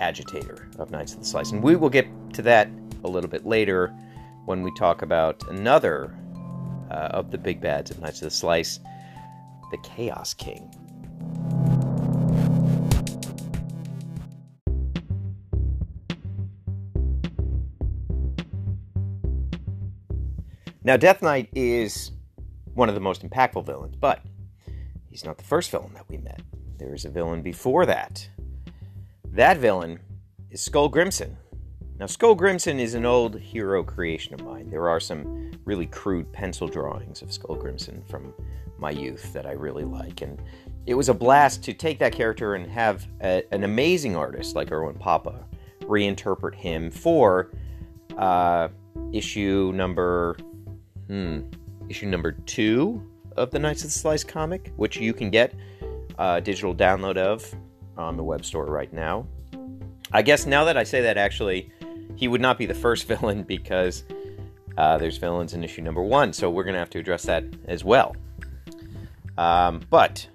agitator 0.01 0.69
of 0.79 0.91
Knights 0.91 1.13
of 1.13 1.21
the 1.21 1.27
Slice. 1.27 1.53
And 1.53 1.63
we 1.63 1.77
will 1.77 1.91
get 1.91 2.07
to 2.33 2.43
that 2.43 2.69
a 3.05 3.09
little 3.09 3.31
bit 3.31 3.47
later 3.47 3.95
when 4.47 4.63
we 4.63 4.75
talk 4.75 5.03
about 5.03 5.47
another 5.49 6.17
uh, 6.91 7.11
of 7.11 7.31
the 7.31 7.39
big 7.39 7.61
bads 7.61 7.91
of 7.91 8.01
Knights 8.01 8.23
of 8.23 8.25
the 8.25 8.31
Slice, 8.31 8.81
the 9.71 9.79
Chaos 9.79 10.35
King. 10.35 10.71
Now, 20.83 20.97
Death 20.97 21.21
Knight 21.21 21.49
is 21.53 22.13
one 22.75 22.89
of 22.89 22.95
the 22.95 23.01
most 23.01 23.29
impactful 23.29 23.67
villains, 23.67 23.97
but 23.97 24.23
he's 25.11 25.25
not 25.25 25.37
the 25.37 25.45
first 25.45 25.73
villain 25.73 25.93
that 25.95 26.09
we 26.09 26.17
met. 26.19 26.41
There 26.79 26.95
is 26.95 27.05
a 27.05 27.11
villain 27.11 27.43
before 27.43 27.87
that. 27.87 28.29
That 29.37 29.59
villain 29.59 30.01
is 30.51 30.63
Skull 30.63 30.89
Grimson. 30.89 31.37
Now, 31.99 32.07
Skull 32.07 32.35
Grimson 32.35 32.81
is 32.81 32.95
an 32.95 33.05
old 33.05 33.39
hero 33.39 33.85
creation 33.85 34.33
of 34.33 34.43
mine. 34.43 34.71
There 34.71 34.89
are 34.89 34.99
some 34.99 35.51
really 35.67 35.85
crude 35.85 36.33
pencil 36.33 36.67
drawings 36.67 37.21
of 37.21 37.31
Skull 37.31 37.55
Grimson 37.55 38.03
from 38.09 38.33
my 38.79 38.89
youth 38.89 39.35
that 39.35 39.45
I 39.45 39.53
really 39.53 39.85
like. 39.85 40.23
And 40.23 40.41
it 40.87 40.95
was 40.95 41.11
a 41.11 41.15
blast 41.15 41.63
to 41.65 41.75
take 41.75 41.99
that 41.99 42.15
character 42.15 42.55
and 42.55 42.67
have 42.71 43.07
a, 43.21 43.45
an 43.53 43.65
amazing 43.65 44.17
artist 44.17 44.57
like 44.57 44.73
Erwin 44.73 44.95
Papa 44.95 45.45
reinterpret 45.83 46.55
him 46.55 46.91
for 46.91 47.51
uh, 48.17 48.69
issue 49.13 49.71
number 49.75 50.39
hmm, 51.09 51.41
issue 51.91 52.07
number 52.07 52.33
two 52.33 53.07
of 53.37 53.51
the 53.51 53.59
Knights 53.59 53.85
of 53.85 53.91
the 53.91 53.99
Slice 53.99 54.25
comic, 54.25 54.73
which 54.77 54.97
you 54.97 55.13
can 55.13 55.29
get 55.29 55.53
a 56.19 56.41
digital 56.41 56.75
download 56.75 57.19
of 57.19 57.55
on 57.97 58.17
the 58.17 58.25
web 58.25 58.45
store 58.45 58.67
right 58.67 58.93
now. 58.93 59.27
I 60.13 60.23
guess 60.23 60.47
now 60.47 60.65
that 60.65 60.77
I 60.77 60.85
say 60.85 61.03
that, 61.03 61.17
actually, 61.17 61.73
he 62.15 62.29
would 62.29 62.41
not 62.41 62.59
be 62.59 62.67
the 62.67 62.75
first 62.75 63.07
villain 63.09 63.43
because 63.43 64.05
uh, 64.77 64.99
there's 64.99 65.19
villains 65.19 65.55
in 65.55 65.65
issue 65.65 65.83
number 65.83 66.03
one, 66.03 66.33
so 66.33 66.51
we're 66.51 66.65
going 66.65 66.75
to 66.75 66.79
have 66.79 66.91
to 66.91 66.99
address 66.99 67.25
that 67.25 67.45
as 67.67 67.85
well. 67.85 68.15
Um, 69.39 69.83
but 69.91 70.27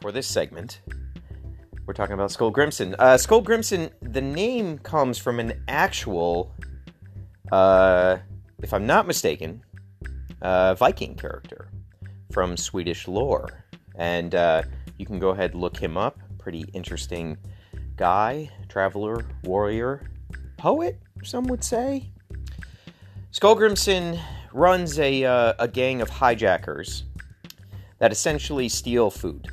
for 0.00 0.12
this 0.12 0.26
segment, 0.26 0.80
we're 1.86 1.94
talking 1.94 2.14
about 2.14 2.30
Skull 2.30 2.52
Grimson. 2.52 2.94
Uh, 2.98 3.16
Skull 3.16 3.42
Grimson, 3.42 3.90
the 4.00 4.20
name 4.20 4.78
comes 4.78 5.18
from 5.18 5.40
an 5.40 5.62
actual, 5.68 6.54
uh, 7.50 8.18
if 8.62 8.72
I'm 8.72 8.86
not 8.86 9.06
mistaken, 9.06 9.62
uh, 10.42 10.74
Viking 10.74 11.14
character 11.14 11.68
from 12.30 12.56
Swedish 12.56 13.08
lore. 13.08 13.64
And 13.96 14.34
uh, 14.34 14.62
you 14.96 15.06
can 15.06 15.18
go 15.18 15.30
ahead 15.30 15.52
and 15.52 15.60
look 15.60 15.76
him 15.76 15.96
up. 15.96 16.18
Pretty 16.42 16.64
interesting 16.72 17.38
guy, 17.94 18.50
traveler, 18.68 19.24
warrior, 19.44 20.10
poet, 20.56 21.00
some 21.22 21.44
would 21.44 21.62
say. 21.62 22.10
Skullgrimson 23.32 24.20
runs 24.52 24.98
a, 24.98 25.24
uh, 25.24 25.52
a 25.60 25.68
gang 25.68 26.02
of 26.02 26.10
hijackers 26.10 27.04
that 27.98 28.10
essentially 28.10 28.68
steal 28.68 29.08
food. 29.08 29.46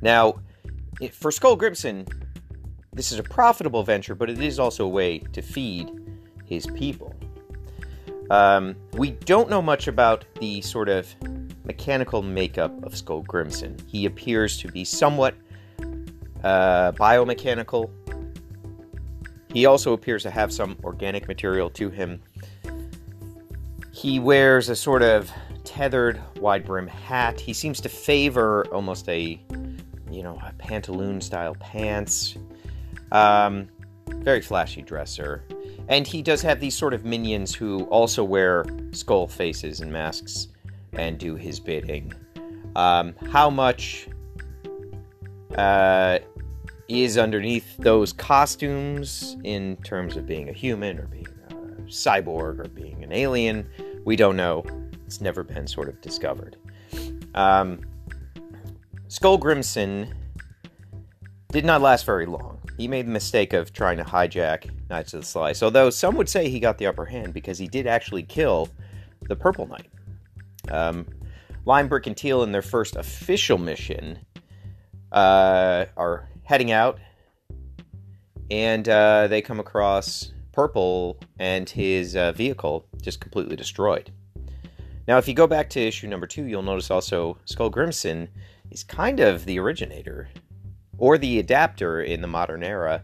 Now, 0.00 0.40
for 1.12 1.30
Skullgrimson, 1.30 2.12
this 2.92 3.12
is 3.12 3.20
a 3.20 3.22
profitable 3.22 3.84
venture, 3.84 4.16
but 4.16 4.28
it 4.28 4.40
is 4.40 4.58
also 4.58 4.84
a 4.84 4.88
way 4.88 5.20
to 5.20 5.40
feed 5.42 5.90
his 6.44 6.66
people. 6.66 7.14
Um, 8.30 8.74
we 8.94 9.12
don't 9.12 9.48
know 9.48 9.62
much 9.62 9.86
about 9.86 10.24
the 10.40 10.60
sort 10.62 10.88
of 10.88 11.14
mechanical 11.64 12.22
makeup 12.22 12.84
of 12.84 12.96
Skull 12.96 13.22
Grimson. 13.22 13.78
He 13.86 14.06
appears 14.06 14.58
to 14.58 14.68
be 14.68 14.84
somewhat 14.84 15.34
uh, 16.44 16.92
biomechanical. 16.92 17.90
He 19.52 19.66
also 19.66 19.92
appears 19.92 20.22
to 20.22 20.30
have 20.30 20.52
some 20.52 20.76
organic 20.82 21.28
material 21.28 21.68
to 21.70 21.90
him. 21.90 22.22
He 23.92 24.18
wears 24.18 24.68
a 24.68 24.76
sort 24.76 25.02
of 25.02 25.30
tethered 25.64 26.20
wide 26.40 26.64
brim 26.64 26.86
hat. 26.86 27.38
He 27.38 27.52
seems 27.52 27.80
to 27.82 27.88
favor 27.88 28.66
almost 28.72 29.08
a, 29.08 29.40
you 30.10 30.22
know, 30.22 30.40
a 30.44 30.52
pantaloon 30.54 31.20
style 31.20 31.54
pants. 31.56 32.36
Um, 33.12 33.68
very 34.06 34.40
flashy 34.40 34.82
dresser. 34.82 35.44
And 35.88 36.06
he 36.06 36.22
does 36.22 36.40
have 36.42 36.60
these 36.60 36.76
sort 36.76 36.94
of 36.94 37.04
minions 37.04 37.54
who 37.54 37.84
also 37.84 38.24
wear 38.24 38.64
skull 38.92 39.26
faces 39.26 39.80
and 39.80 39.92
masks 39.92 40.48
and 40.94 41.18
do 41.18 41.34
his 41.34 41.60
bidding. 41.60 42.12
Um, 42.76 43.14
how 43.30 43.50
much 43.50 44.08
uh, 45.56 46.18
is 46.92 47.16
underneath 47.16 47.76
those 47.78 48.12
costumes 48.12 49.36
in 49.44 49.76
terms 49.78 50.16
of 50.16 50.26
being 50.26 50.48
a 50.48 50.52
human 50.52 50.98
or 50.98 51.06
being 51.06 51.26
a 51.50 51.54
cyborg 51.84 52.58
or 52.58 52.68
being 52.68 53.02
an 53.02 53.12
alien? 53.12 53.68
We 54.04 54.16
don't 54.16 54.36
know. 54.36 54.64
It's 55.06 55.20
never 55.20 55.42
been 55.42 55.66
sort 55.66 55.88
of 55.88 56.00
discovered. 56.00 56.56
Um, 57.34 57.80
Skull 59.08 59.38
Grimson 59.38 60.12
did 61.50 61.64
not 61.64 61.80
last 61.80 62.04
very 62.04 62.26
long. 62.26 62.58
He 62.78 62.88
made 62.88 63.06
the 63.06 63.10
mistake 63.10 63.52
of 63.52 63.72
trying 63.72 63.98
to 63.98 64.04
hijack 64.04 64.70
Knights 64.88 65.14
of 65.14 65.20
the 65.20 65.26
Slice, 65.26 65.62
although 65.62 65.90
some 65.90 66.16
would 66.16 66.28
say 66.28 66.48
he 66.48 66.60
got 66.60 66.78
the 66.78 66.86
upper 66.86 67.04
hand 67.04 67.34
because 67.34 67.58
he 67.58 67.68
did 67.68 67.86
actually 67.86 68.22
kill 68.22 68.68
the 69.28 69.36
Purple 69.36 69.66
Knight. 69.66 69.88
Um, 70.70 71.06
Lime, 71.64 71.88
Brick, 71.88 72.06
and 72.06 72.16
Teal, 72.16 72.42
in 72.42 72.52
their 72.52 72.62
first 72.62 72.96
official 72.96 73.58
mission, 73.58 74.18
uh, 75.12 75.84
are 75.96 76.28
heading 76.52 76.70
out, 76.70 76.98
and 78.50 78.86
uh, 78.86 79.26
they 79.26 79.40
come 79.40 79.58
across 79.58 80.32
Purple 80.52 81.18
and 81.38 81.66
his 81.66 82.14
uh, 82.14 82.32
vehicle 82.32 82.84
just 83.00 83.22
completely 83.22 83.56
destroyed. 83.56 84.10
Now, 85.08 85.16
if 85.16 85.26
you 85.26 85.32
go 85.32 85.46
back 85.46 85.70
to 85.70 85.80
issue 85.80 86.08
number 86.08 86.26
two, 86.26 86.44
you'll 86.44 86.60
notice 86.60 86.90
also 86.90 87.38
Skull 87.46 87.70
Grimson 87.70 88.28
is 88.70 88.84
kind 88.84 89.18
of 89.18 89.46
the 89.46 89.58
originator 89.58 90.28
or 90.98 91.16
the 91.16 91.38
adapter 91.38 92.02
in 92.02 92.20
the 92.20 92.28
modern 92.28 92.62
era 92.62 93.02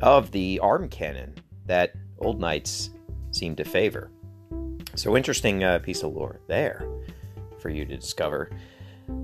of 0.00 0.30
the 0.30 0.58
arm 0.60 0.88
cannon 0.88 1.34
that 1.66 1.92
old 2.20 2.40
knights 2.40 2.88
seem 3.30 3.54
to 3.56 3.64
favor. 3.64 4.10
So, 4.94 5.18
interesting 5.18 5.62
uh, 5.62 5.80
piece 5.80 6.02
of 6.02 6.14
lore 6.14 6.40
there 6.46 6.88
for 7.58 7.68
you 7.68 7.84
to 7.84 7.94
discover. 7.94 8.48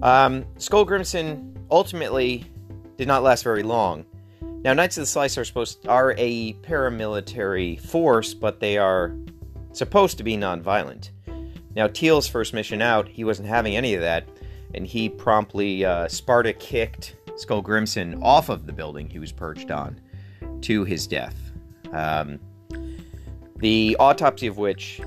Um, 0.03 0.45
Skull 0.59 0.85
Grimson 0.85 1.57
ultimately 1.71 2.45
did 2.97 3.09
not 3.09 3.23
last 3.23 3.45
very 3.45 3.63
long. 3.63 4.05
Now, 4.65 4.75
Knights 4.75 4.97
of 4.97 5.03
the 5.03 5.07
Slice 5.07 5.37
are 5.39 5.45
supposed 5.45 5.83
to, 5.83 5.91
are 5.91 6.15
a 6.19 6.53
paramilitary 6.55 7.81
force, 7.81 8.33
but 8.33 8.61
they 8.61 8.79
are 8.79 9.15
supposed 9.73 10.19
to 10.19 10.25
be 10.25 10.37
non-violent. 10.37 11.11
Now, 11.75 11.89
Teal's 11.89 12.29
first 12.29 12.55
mission 12.55 12.81
out, 12.83 13.09
he 13.09 13.25
wasn't 13.25 13.49
having 13.49 13.77
any 13.77 13.95
of 13.95 14.03
that, 14.03 14.29
and 14.75 14.87
he 14.87 15.09
promptly 15.09 15.85
uh, 15.85 16.07
Sparta 16.07 16.53
kicked 16.53 17.17
Skull 17.37 17.63
Grimson 17.63 18.23
off 18.23 18.51
of 18.51 18.67
the 18.67 18.73
building 18.73 19.09
he 19.09 19.19
was 19.19 19.33
perched 19.33 19.71
on 19.71 20.01
to 20.63 20.85
his 20.85 21.07
death. 21.07 21.37
Um, 21.93 22.39
the 23.57 23.97
autopsy 23.99 24.47
of 24.47 24.59
which 24.59 25.01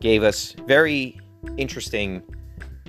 gave 0.00 0.22
us 0.22 0.54
very 0.66 1.18
interesting, 1.56 2.22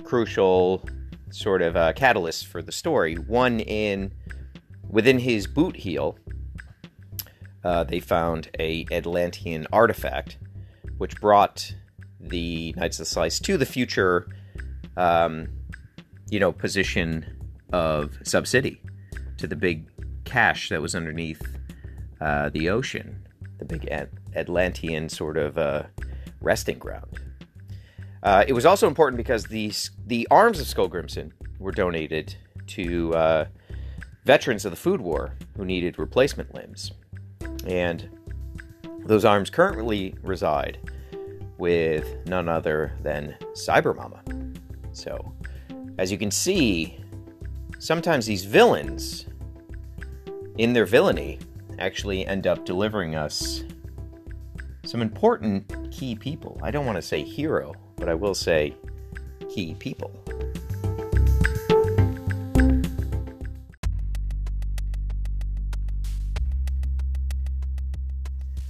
crucial 0.04 0.86
sort 1.30 1.62
of 1.62 1.76
uh, 1.76 1.92
catalysts 1.92 2.44
for 2.44 2.62
the 2.62 2.72
story. 2.72 3.14
One 3.14 3.60
in 3.60 4.12
within 4.88 5.18
his 5.18 5.46
boot 5.46 5.76
heel, 5.76 6.18
uh, 7.64 7.84
they 7.84 8.00
found 8.00 8.50
a 8.58 8.86
Atlantean 8.90 9.66
artifact, 9.72 10.38
which 10.98 11.20
brought 11.20 11.74
the 12.20 12.74
Knights 12.76 12.98
of 12.98 13.06
the 13.06 13.10
Slice 13.10 13.38
to 13.40 13.56
the 13.56 13.66
future, 13.66 14.28
um, 14.96 15.48
you 16.30 16.40
know, 16.40 16.52
position 16.52 17.24
of 17.72 18.18
Sub 18.22 18.46
City 18.46 18.80
to 19.38 19.46
the 19.46 19.56
big 19.56 19.86
cache 20.24 20.68
that 20.68 20.82
was 20.82 20.94
underneath 20.94 21.42
uh, 22.20 22.50
the 22.50 22.68
ocean, 22.68 23.26
the 23.58 23.64
big 23.64 23.88
Atlantean 24.34 25.08
sort 25.08 25.36
of 25.36 25.56
uh, 25.56 25.84
resting 26.40 26.78
ground. 26.78 27.20
Uh, 28.22 28.44
it 28.46 28.52
was 28.52 28.66
also 28.66 28.86
important 28.86 29.16
because 29.16 29.44
the 29.44 29.72
the 30.06 30.28
arms 30.30 30.60
of 30.60 30.66
Skullgrimson 30.66 31.32
were 31.58 31.72
donated 31.72 32.34
to 32.68 33.14
uh, 33.14 33.44
veterans 34.24 34.64
of 34.64 34.72
the 34.72 34.76
food 34.76 35.00
war 35.00 35.34
who 35.56 35.64
needed 35.64 35.98
replacement 35.98 36.54
limbs, 36.54 36.92
and 37.66 38.08
those 39.04 39.24
arms 39.24 39.48
currently 39.50 40.14
reside 40.22 40.78
with 41.58 42.26
none 42.26 42.48
other 42.48 42.92
than 43.02 43.36
Cybermama. 43.52 44.20
So, 44.92 45.32
as 45.98 46.10
you 46.12 46.18
can 46.18 46.30
see, 46.30 46.98
sometimes 47.78 48.26
these 48.26 48.44
villains, 48.44 49.26
in 50.58 50.72
their 50.72 50.86
villainy, 50.86 51.38
actually 51.78 52.26
end 52.26 52.46
up 52.46 52.64
delivering 52.64 53.14
us 53.14 53.64
some 54.84 55.02
important 55.02 55.90
key 55.92 56.14
people. 56.14 56.58
I 56.62 56.70
don't 56.70 56.86
want 56.86 56.96
to 56.96 57.02
say 57.02 57.22
hero, 57.22 57.74
but 57.96 58.08
I 58.08 58.14
will 58.14 58.34
say 58.34 58.74
key 59.48 59.74
people. 59.74 60.12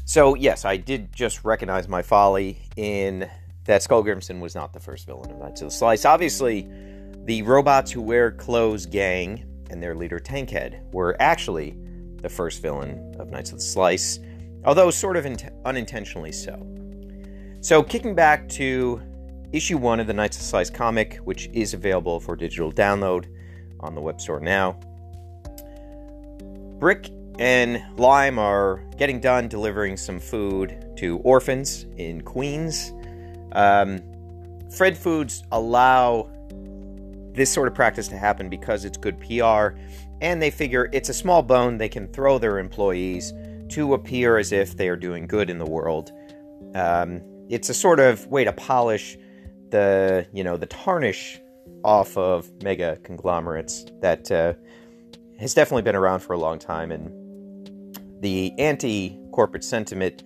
So, 0.04 0.34
yes, 0.34 0.64
I 0.64 0.76
did 0.76 1.12
just 1.14 1.44
recognize 1.44 1.86
my 1.86 2.02
folly 2.02 2.58
in 2.76 3.30
that 3.66 3.84
Skull 3.84 4.02
Grimson 4.02 4.40
was 4.40 4.56
not 4.56 4.72
the 4.72 4.80
first 4.80 5.06
villain 5.06 5.30
of 5.30 5.38
Knights 5.38 5.60
of 5.60 5.68
the 5.68 5.74
Slice. 5.74 6.04
Obviously, 6.04 6.68
the 7.26 7.42
robots 7.42 7.92
who 7.92 8.02
wear 8.02 8.32
clothes 8.32 8.86
gang 8.86 9.46
and 9.70 9.80
their 9.80 9.94
leader 9.94 10.18
Tankhead 10.18 10.92
were 10.92 11.16
actually 11.20 11.76
the 12.16 12.28
first 12.28 12.60
villain 12.60 13.14
of 13.20 13.30
Knights 13.30 13.52
of 13.52 13.58
the 13.58 13.64
Slice, 13.64 14.18
although 14.64 14.90
sort 14.90 15.16
of 15.16 15.26
in- 15.26 15.38
unintentionally 15.64 16.32
so. 16.32 16.66
So, 17.60 17.82
kicking 17.82 18.14
back 18.14 18.48
to 18.50 19.00
issue 19.52 19.76
one 19.76 20.00
of 20.00 20.06
the 20.06 20.14
Knights 20.14 20.36
of 20.38 20.42
Slice 20.42 20.70
comic, 20.70 21.16
which 21.24 21.48
is 21.52 21.74
available 21.74 22.20
for 22.20 22.36
digital 22.36 22.72
download 22.72 23.26
on 23.80 23.94
the 23.94 24.00
web 24.00 24.20
store 24.20 24.40
now. 24.40 24.78
Brick 26.78 27.10
and 27.38 27.82
Lime 27.98 28.38
are 28.38 28.84
getting 28.96 29.20
done 29.20 29.48
delivering 29.48 29.96
some 29.96 30.18
food 30.20 30.92
to 30.96 31.18
orphans 31.18 31.86
in 31.96 32.20
Queens. 32.22 32.92
Um, 33.52 34.00
Fred 34.70 34.96
Foods 34.96 35.42
allow 35.52 36.30
this 37.32 37.52
sort 37.52 37.68
of 37.68 37.74
practice 37.74 38.08
to 38.08 38.16
happen 38.16 38.48
because 38.48 38.84
it's 38.84 38.96
good 38.96 39.18
PR, 39.20 39.78
and 40.20 40.40
they 40.40 40.50
figure 40.50 40.88
it's 40.92 41.08
a 41.08 41.14
small 41.14 41.42
bone 41.42 41.78
they 41.78 41.88
can 41.88 42.08
throw 42.08 42.38
their 42.38 42.58
employees 42.58 43.32
to 43.70 43.94
appear 43.94 44.38
as 44.38 44.52
if 44.52 44.76
they 44.76 44.88
are 44.88 44.96
doing 44.96 45.26
good 45.26 45.50
in 45.50 45.58
the 45.58 45.66
world. 45.66 46.12
Um, 46.74 47.22
it's 47.48 47.68
a 47.68 47.74
sort 47.74 48.00
of 48.00 48.26
way 48.26 48.44
to 48.44 48.52
polish 48.52 49.16
the 49.70 50.26
you 50.32 50.42
know 50.44 50.56
the 50.56 50.66
tarnish 50.66 51.40
off 51.84 52.16
of 52.16 52.50
mega 52.62 52.96
conglomerates 53.02 53.86
that 54.00 54.30
uh, 54.30 54.54
has 55.38 55.54
definitely 55.54 55.82
been 55.82 55.96
around 55.96 56.20
for 56.20 56.32
a 56.32 56.38
long 56.38 56.58
time 56.58 56.90
and 56.92 57.10
the 58.22 58.52
anti 58.58 59.18
corporate 59.32 59.64
sentiment 59.64 60.24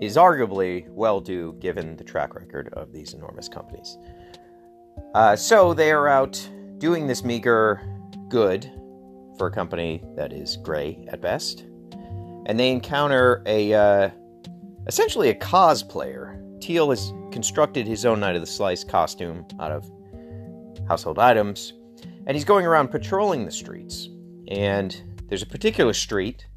is 0.00 0.16
arguably 0.16 0.88
well 0.90 1.20
due 1.20 1.54
given 1.60 1.96
the 1.96 2.04
track 2.04 2.34
record 2.34 2.68
of 2.72 2.92
these 2.92 3.14
enormous 3.14 3.48
companies. 3.48 3.96
Uh, 5.14 5.34
so 5.36 5.74
they 5.74 5.90
are 5.90 6.08
out 6.08 6.48
doing 6.78 7.06
this 7.06 7.24
meager 7.24 7.80
good 8.28 8.70
for 9.36 9.48
a 9.48 9.50
company 9.50 10.02
that 10.16 10.32
is 10.32 10.56
gray 10.58 11.04
at 11.08 11.20
best, 11.20 11.64
and 12.50 12.58
they 12.58 12.72
encounter 12.72 13.44
a 13.46 13.72
uh, 13.72 14.10
essentially 14.88 15.28
a 15.28 15.34
cosplayer. 15.34 16.36
Teal 16.60 16.90
has 16.90 17.12
constructed 17.30 17.86
his 17.86 18.04
own 18.04 18.18
Knight 18.18 18.34
of 18.34 18.40
the 18.40 18.46
Slice 18.46 18.82
costume 18.82 19.46
out 19.60 19.70
of 19.70 19.88
household 20.88 21.20
items, 21.20 21.74
and 22.26 22.36
he's 22.36 22.44
going 22.44 22.66
around 22.66 22.88
patrolling 22.88 23.44
the 23.44 23.52
streets. 23.52 24.08
And 24.48 25.20
there's 25.28 25.42
a 25.42 25.46
particular 25.46 25.92
street 25.92 26.48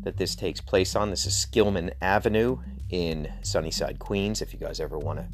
that 0.00 0.16
this 0.16 0.34
takes 0.34 0.60
place 0.60 0.96
on. 0.96 1.08
This 1.08 1.24
is 1.24 1.34
Skillman 1.34 1.92
Avenue 2.02 2.58
in 2.90 3.32
Sunnyside, 3.42 4.00
Queens. 4.00 4.42
If 4.42 4.52
you 4.52 4.58
guys 4.58 4.80
ever 4.80 4.98
want 4.98 5.20
to 5.20 5.28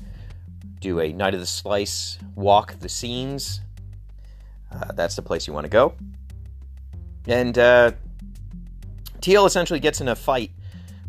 do 0.80 1.00
a 1.00 1.14
Knight 1.14 1.32
of 1.32 1.40
the 1.40 1.46
Slice 1.46 2.18
walk 2.34 2.78
the 2.78 2.90
scenes, 2.90 3.62
uh, 4.70 4.92
that's 4.92 5.16
the 5.16 5.22
place 5.22 5.46
you 5.46 5.54
want 5.54 5.64
to 5.64 5.70
go. 5.70 5.94
And 7.26 7.56
uh, 7.56 7.92
Teal 9.24 9.46
essentially 9.46 9.80
gets 9.80 10.02
in 10.02 10.08
a 10.08 10.14
fight 10.14 10.50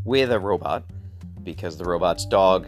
with 0.05 0.31
a 0.31 0.39
robot 0.39 0.85
because 1.43 1.75
the 1.77 1.83
robot's 1.83 2.25
dog 2.25 2.65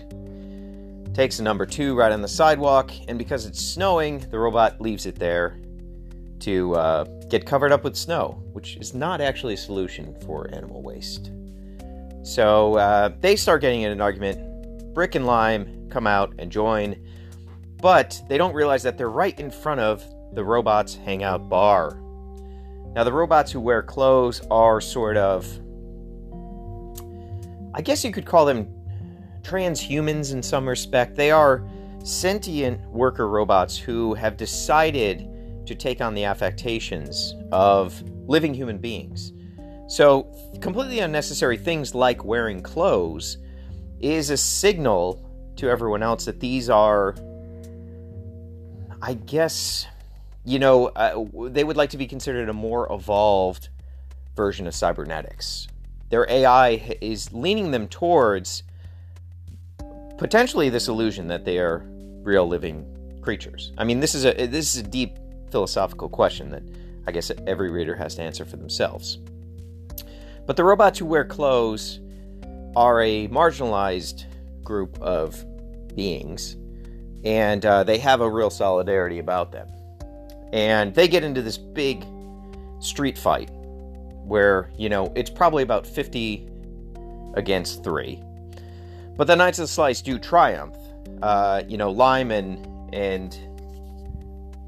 takes 1.14 1.40
a 1.40 1.42
number 1.42 1.66
two 1.66 1.96
right 1.96 2.12
on 2.12 2.22
the 2.22 2.28
sidewalk, 2.28 2.92
and 3.08 3.18
because 3.18 3.46
it's 3.46 3.66
snowing, 3.66 4.20
the 4.30 4.38
robot 4.38 4.82
leaves 4.82 5.06
it 5.06 5.16
there 5.16 5.58
to 6.42 6.76
uh, 6.76 7.06
get 7.30 7.46
covered 7.46 7.72
up 7.72 7.86
with 7.86 7.96
snow, 7.96 8.44
which 8.52 8.76
is 8.76 8.94
not 8.94 9.22
actually 9.22 9.54
a 9.54 9.58
solution 9.58 10.14
for 10.26 10.54
animal 10.54 10.82
waste. 10.82 11.32
So 12.24 12.76
uh, 12.76 13.14
they 13.22 13.38
start 13.38 13.62
getting 13.62 13.84
in 13.84 13.92
an 13.94 14.02
argument. 14.02 14.94
Brick 14.94 15.16
and 15.16 15.26
Lime 15.26 15.88
come 15.90 16.08
out 16.08 16.34
and 16.40 16.52
join, 16.52 17.02
but 17.82 18.22
they 18.28 18.38
don't 18.38 18.54
realize 18.54 18.84
that 18.84 18.98
they're 18.98 19.10
right 19.10 19.40
in 19.40 19.50
front 19.50 19.80
of 19.80 20.04
the 20.34 20.44
robots' 20.44 20.96
hangout 20.96 21.48
bar. 21.48 22.02
Now, 22.98 23.04
the 23.04 23.14
robots 23.14 23.52
who 23.52 23.60
wear 23.60 23.84
clothes 23.84 24.42
are 24.50 24.82
sort 24.82 25.18
of, 25.18 25.46
I 27.76 27.80
guess 27.80 28.04
you 28.04 28.12
could 28.12 28.26
call 28.26 28.44
them 28.44 28.74
transhumans 29.44 30.34
in 30.34 30.42
some 30.42 30.68
respect. 30.68 31.16
They 31.16 31.30
are 31.30 31.64
sentient 32.04 32.82
worker 32.90 33.30
robots 33.30 33.78
who 33.78 34.16
have 34.16 34.36
decided 34.36 35.30
to 35.68 35.76
take 35.76 36.02
on 36.02 36.16
the 36.16 36.24
affectations 36.24 37.36
of 37.52 38.02
living 38.28 38.52
human 38.52 38.80
beings. 38.80 39.32
So, 39.88 40.24
completely 40.60 40.98
unnecessary 40.98 41.58
things 41.58 41.94
like 41.94 42.26
wearing 42.26 42.64
clothes 42.64 43.38
is 44.00 44.32
a 44.32 44.38
signal 44.38 45.54
to 45.58 45.70
everyone 45.70 46.02
else 46.02 46.26
that 46.26 46.40
these 46.40 46.68
are, 46.68 47.14
I 49.04 49.14
guess, 49.14 49.86
you 50.48 50.60
know, 50.60 50.86
uh, 50.88 51.26
they 51.50 51.66
would 51.66 51.76
like 51.76 51.90
to 51.90 51.98
be 51.98 52.08
considered 52.08 52.48
a 52.48 52.54
more 52.54 52.88
evolved 52.90 53.68
version 54.34 54.66
of 54.66 54.74
cybernetics. 54.74 55.68
Their 56.10 56.26
AI 56.30 56.98
is 57.02 57.34
leaning 57.34 57.72
them 57.72 57.90
towards 57.90 58.64
potentially 60.18 60.70
this 60.70 60.88
illusion 60.88 61.28
that 61.28 61.44
they 61.44 61.58
are 61.58 61.84
real 62.22 62.48
living 62.48 63.20
creatures. 63.22 63.74
I 63.78 63.84
mean, 63.84 64.00
this 64.00 64.16
is 64.16 64.24
a 64.24 64.48
this 64.48 64.74
is 64.74 64.78
a 64.78 64.88
deep 64.88 65.18
philosophical 65.52 66.08
question 66.08 66.50
that 66.52 66.64
I 67.06 67.12
guess 67.12 67.30
every 67.46 67.70
reader 67.70 67.96
has 67.96 68.16
to 68.16 68.22
answer 68.22 68.46
for 68.46 68.56
themselves. 68.56 69.18
But 70.46 70.56
the 70.56 70.64
robots 70.64 70.98
who 70.98 71.06
wear 71.08 71.26
clothes 71.26 72.00
are 72.74 73.02
a 73.02 73.28
marginalized 73.28 74.24
group 74.64 74.98
of 75.02 75.44
beings, 75.94 76.56
and 77.26 77.66
uh, 77.66 77.84
they 77.84 77.98
have 77.98 78.22
a 78.22 78.30
real 78.30 78.50
solidarity 78.50 79.20
about 79.20 79.52
them. 79.52 79.68
And 80.54 80.94
they 80.94 81.08
get 81.08 81.24
into 81.24 81.42
this 81.42 81.58
big 81.58 82.06
street 82.80 83.18
fight 83.18 83.50
where, 84.24 84.72
you 84.78 84.90
know, 84.90 85.12
it's 85.16 85.30
probably 85.30 85.64
about 85.64 85.86
50 85.86 86.48
against 87.36 87.84
3. 87.84 88.22
But 89.16 89.28
the 89.28 89.36
Knights 89.36 89.60
of 89.60 89.64
the 89.64 89.68
Slice 89.68 90.02
do 90.02 90.20
triumph. 90.20 90.76
Uh, 91.22 91.64
you 91.68 91.78
know, 91.78 91.90
Lime 91.90 92.32
and, 92.32 92.94
and 92.94 93.38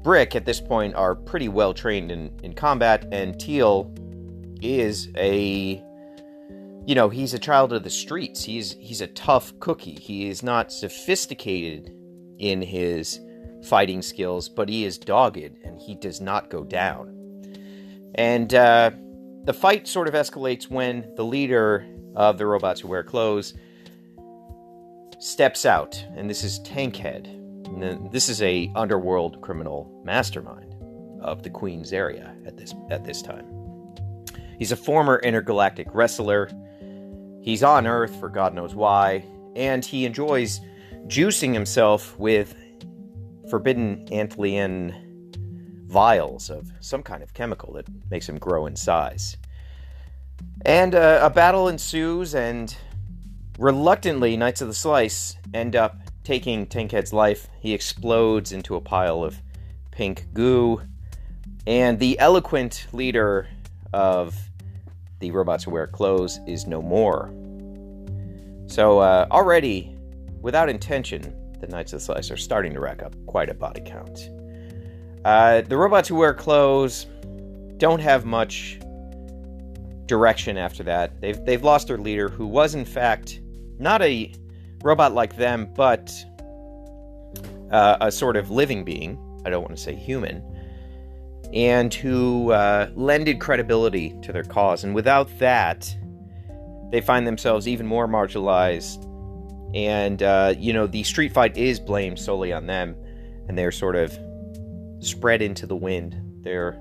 Brick 0.02 0.34
at 0.34 0.44
this 0.44 0.60
point 0.60 0.94
are 0.94 1.14
pretty 1.14 1.48
well 1.48 1.74
trained 1.74 2.10
in, 2.10 2.32
in 2.42 2.54
combat, 2.54 3.06
and 3.12 3.38
Teal 3.38 3.92
is 4.60 5.08
a 5.16 5.82
you 6.86 6.94
know, 6.94 7.08
he's 7.08 7.34
a 7.34 7.38
child 7.38 7.72
of 7.72 7.84
the 7.84 7.90
streets. 7.90 8.42
He's 8.42 8.72
he's 8.80 9.00
a 9.00 9.06
tough 9.08 9.52
cookie. 9.60 9.98
He 10.00 10.28
is 10.28 10.42
not 10.42 10.72
sophisticated 10.72 11.94
in 12.38 12.62
his 12.62 13.20
fighting 13.64 14.02
skills, 14.02 14.48
but 14.48 14.68
he 14.68 14.84
is 14.84 14.98
dogged 14.98 15.36
and 15.64 15.78
he 15.78 15.94
does 15.94 16.20
not 16.20 16.50
go 16.50 16.64
down. 16.64 17.16
And 18.14 18.52
uh, 18.54 18.90
the 19.44 19.52
fight 19.52 19.86
sort 19.86 20.08
of 20.08 20.14
escalates 20.14 20.68
when 20.68 21.12
the 21.16 21.24
leader 21.24 21.86
of 22.14 22.38
the 22.38 22.46
robots 22.46 22.80
who 22.80 22.88
wear 22.88 23.02
clothes 23.02 23.54
steps 25.18 25.64
out, 25.64 26.02
and 26.16 26.28
this 26.28 26.42
is 26.42 26.60
Tankhead. 26.60 28.10
This 28.10 28.28
is 28.28 28.42
a 28.42 28.70
underworld 28.74 29.40
criminal 29.42 30.02
mastermind 30.04 30.74
of 31.22 31.42
the 31.42 31.50
Queen's 31.50 31.92
area 31.92 32.34
at 32.46 32.56
this 32.56 32.74
at 32.90 33.04
this 33.04 33.22
time. 33.22 33.46
He's 34.58 34.72
a 34.72 34.76
former 34.76 35.20
intergalactic 35.20 35.88
wrestler. 35.94 36.50
He's 37.42 37.62
on 37.62 37.86
Earth 37.86 38.18
for 38.18 38.28
God 38.28 38.54
knows 38.54 38.74
why, 38.74 39.24
and 39.54 39.84
he 39.84 40.04
enjoys 40.04 40.60
juicing 41.06 41.54
himself 41.54 42.18
with 42.18 42.54
forbidden 43.50 44.06
antlian 44.06 44.94
vials 45.86 46.50
of 46.50 46.70
some 46.80 47.02
kind 47.02 47.22
of 47.22 47.34
chemical 47.34 47.72
that 47.72 47.86
makes 48.10 48.28
him 48.28 48.38
grow 48.38 48.66
in 48.66 48.76
size. 48.76 49.36
And 50.64 50.94
uh, 50.94 51.18
a 51.22 51.30
battle 51.30 51.68
ensues, 51.68 52.34
and 52.34 52.74
reluctantly, 53.58 54.36
Knights 54.36 54.60
of 54.60 54.68
the 54.68 54.74
Slice 54.74 55.36
end 55.52 55.74
up 55.74 55.96
taking 56.22 56.66
Tankhead's 56.66 57.12
life. 57.12 57.48
He 57.60 57.74
explodes 57.74 58.52
into 58.52 58.76
a 58.76 58.80
pile 58.80 59.24
of 59.24 59.36
pink 59.90 60.26
goo, 60.32 60.80
and 61.66 61.98
the 61.98 62.18
eloquent 62.20 62.86
leader 62.92 63.48
of 63.92 64.36
the 65.18 65.30
robots 65.32 65.64
who 65.64 65.72
wear 65.72 65.86
clothes 65.86 66.38
is 66.46 66.66
no 66.66 66.80
more. 66.80 67.32
So, 68.66 69.00
uh, 69.00 69.26
already, 69.30 69.96
without 70.40 70.68
intention, 70.68 71.34
the 71.60 71.66
Knights 71.66 71.92
of 71.92 72.00
the 72.00 72.04
Slice 72.04 72.30
are 72.30 72.36
starting 72.36 72.74
to 72.74 72.80
rack 72.80 73.02
up 73.02 73.14
quite 73.26 73.48
a 73.48 73.54
body 73.54 73.82
count. 73.84 74.30
Uh, 75.24 75.60
the 75.62 75.76
robots 75.76 76.08
who 76.08 76.14
wear 76.14 76.32
clothes 76.32 77.06
don't 77.76 78.00
have 78.00 78.24
much 78.24 78.78
direction 80.06 80.56
after 80.56 80.82
that. 80.82 81.20
They've 81.20 81.42
they've 81.44 81.62
lost 81.62 81.86
their 81.88 81.98
leader, 81.98 82.28
who 82.28 82.46
was 82.46 82.74
in 82.74 82.84
fact 82.84 83.40
not 83.78 84.02
a 84.02 84.32
robot 84.82 85.14
like 85.14 85.36
them, 85.36 85.72
but 85.74 86.12
uh, 87.70 87.96
a 88.00 88.10
sort 88.10 88.36
of 88.36 88.50
living 88.50 88.84
being. 88.84 89.18
I 89.44 89.50
don't 89.50 89.62
want 89.62 89.76
to 89.76 89.82
say 89.82 89.94
human, 89.94 90.42
and 91.52 91.92
who 91.92 92.52
uh, 92.52 92.90
lended 92.94 93.40
credibility 93.40 94.16
to 94.22 94.32
their 94.32 94.42
cause. 94.42 94.84
And 94.84 94.94
without 94.94 95.30
that, 95.38 95.94
they 96.90 97.00
find 97.00 97.26
themselves 97.26 97.68
even 97.68 97.86
more 97.86 98.08
marginalized. 98.08 99.06
And 99.74 100.22
uh, 100.22 100.54
you 100.58 100.72
know, 100.72 100.86
the 100.86 101.02
street 101.04 101.32
fight 101.32 101.56
is 101.56 101.78
blamed 101.78 102.18
solely 102.18 102.52
on 102.52 102.66
them, 102.66 102.96
and 103.48 103.56
they're 103.56 103.72
sort 103.72 103.96
of 103.96 104.16
spread 105.00 105.42
into 105.42 105.66
the 105.66 105.76
wind. 105.76 106.16
They're 106.42 106.80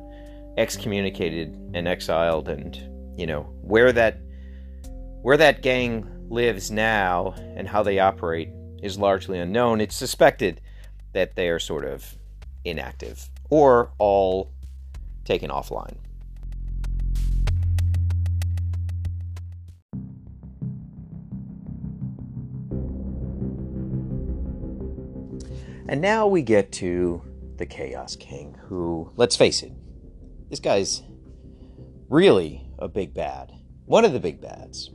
excommunicated 0.58 1.58
and 1.73 1.88
exiled 1.88 2.49
and 2.49 2.75
you 3.17 3.25
know 3.25 3.43
where 3.62 3.93
that 3.93 4.19
where 5.21 5.38
that 5.38 5.62
gang 5.62 6.06
lives 6.30 6.69
now 6.69 7.34
and 7.56 7.67
how 7.67 7.84
they 7.84 7.99
operate 7.99 8.49
is 8.82 8.97
largely 8.97 9.39
unknown. 9.39 9.82
It's 9.82 9.95
suspected 9.95 10.62
that 11.13 11.36
they 11.36 11.49
are 11.49 11.60
sort 11.60 11.86
of 11.86 12.17
inactive 12.63 13.30
or 13.49 13.91
all 13.97 14.52
taken 15.25 15.49
offline. 15.49 15.97
And 25.89 26.02
now 26.02 26.28
we 26.28 26.43
get 26.43 26.71
to 26.73 27.19
the 27.58 27.65
Chaos 27.65 28.15
King, 28.15 28.56
who, 28.67 29.12
let's 29.15 29.36
face 29.36 29.63
it, 29.63 29.73
this 30.47 30.60
guy's 30.60 31.02
really 32.10 32.69
a 32.78 32.88
big 32.88 33.15
bad. 33.15 33.52
One 33.86 34.06
of 34.06 34.13
the 34.13 34.19
big 34.19 34.39
bads. 34.39 34.91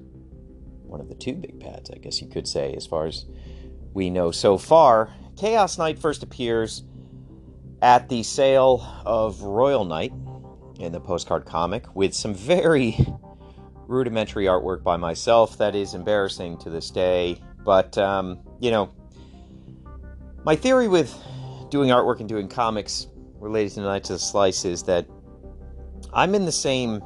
One 0.85 1.00
of 1.00 1.09
the 1.09 1.16
two 1.16 1.33
big 1.33 1.59
bads, 1.59 1.90
I 1.90 1.96
guess 1.96 2.22
you 2.22 2.28
could 2.28 2.46
say, 2.46 2.74
as 2.74 2.87
far 2.87 3.07
as 3.07 3.26
we 3.92 4.09
know 4.09 4.30
so 4.30 4.57
far. 4.57 5.12
Chaos 5.37 5.78
Knight 5.78 5.98
first 5.98 6.22
appears 6.22 6.85
at 7.83 8.09
the 8.09 8.22
sale 8.22 9.02
of 9.04 9.42
Royal 9.42 9.85
Knight 9.85 10.12
in 10.78 10.92
the 10.92 11.00
postcard 11.00 11.44
comic 11.44 11.92
with 11.96 12.14
some 12.14 12.35
very 12.35 12.96
rudimentary 13.88 14.44
artwork 14.44 14.85
by 14.85 14.96
myself 14.96 15.59
that 15.59 15.74
is 15.74 15.94
embarrassing 15.94 16.57
to 16.59 16.70
this 16.70 16.92
day. 16.92 17.42
But, 17.64 17.98
um, 17.98 18.38
you 18.61 18.70
know, 18.70 18.94
my 20.44 20.54
theory 20.54 20.88
with 20.88 21.18
doing 21.70 21.88
artwork 21.88 22.20
and 22.20 22.28
doing 22.28 22.48
comics 22.48 23.09
related 23.40 23.72
tonight 23.72 24.04
to 24.04 24.12
the 24.12 24.18
Slice 24.18 24.64
is 24.64 24.83
that 24.85 25.07
I'm 26.12 26.35
in 26.35 26.44
the 26.44 26.52
same 26.52 27.02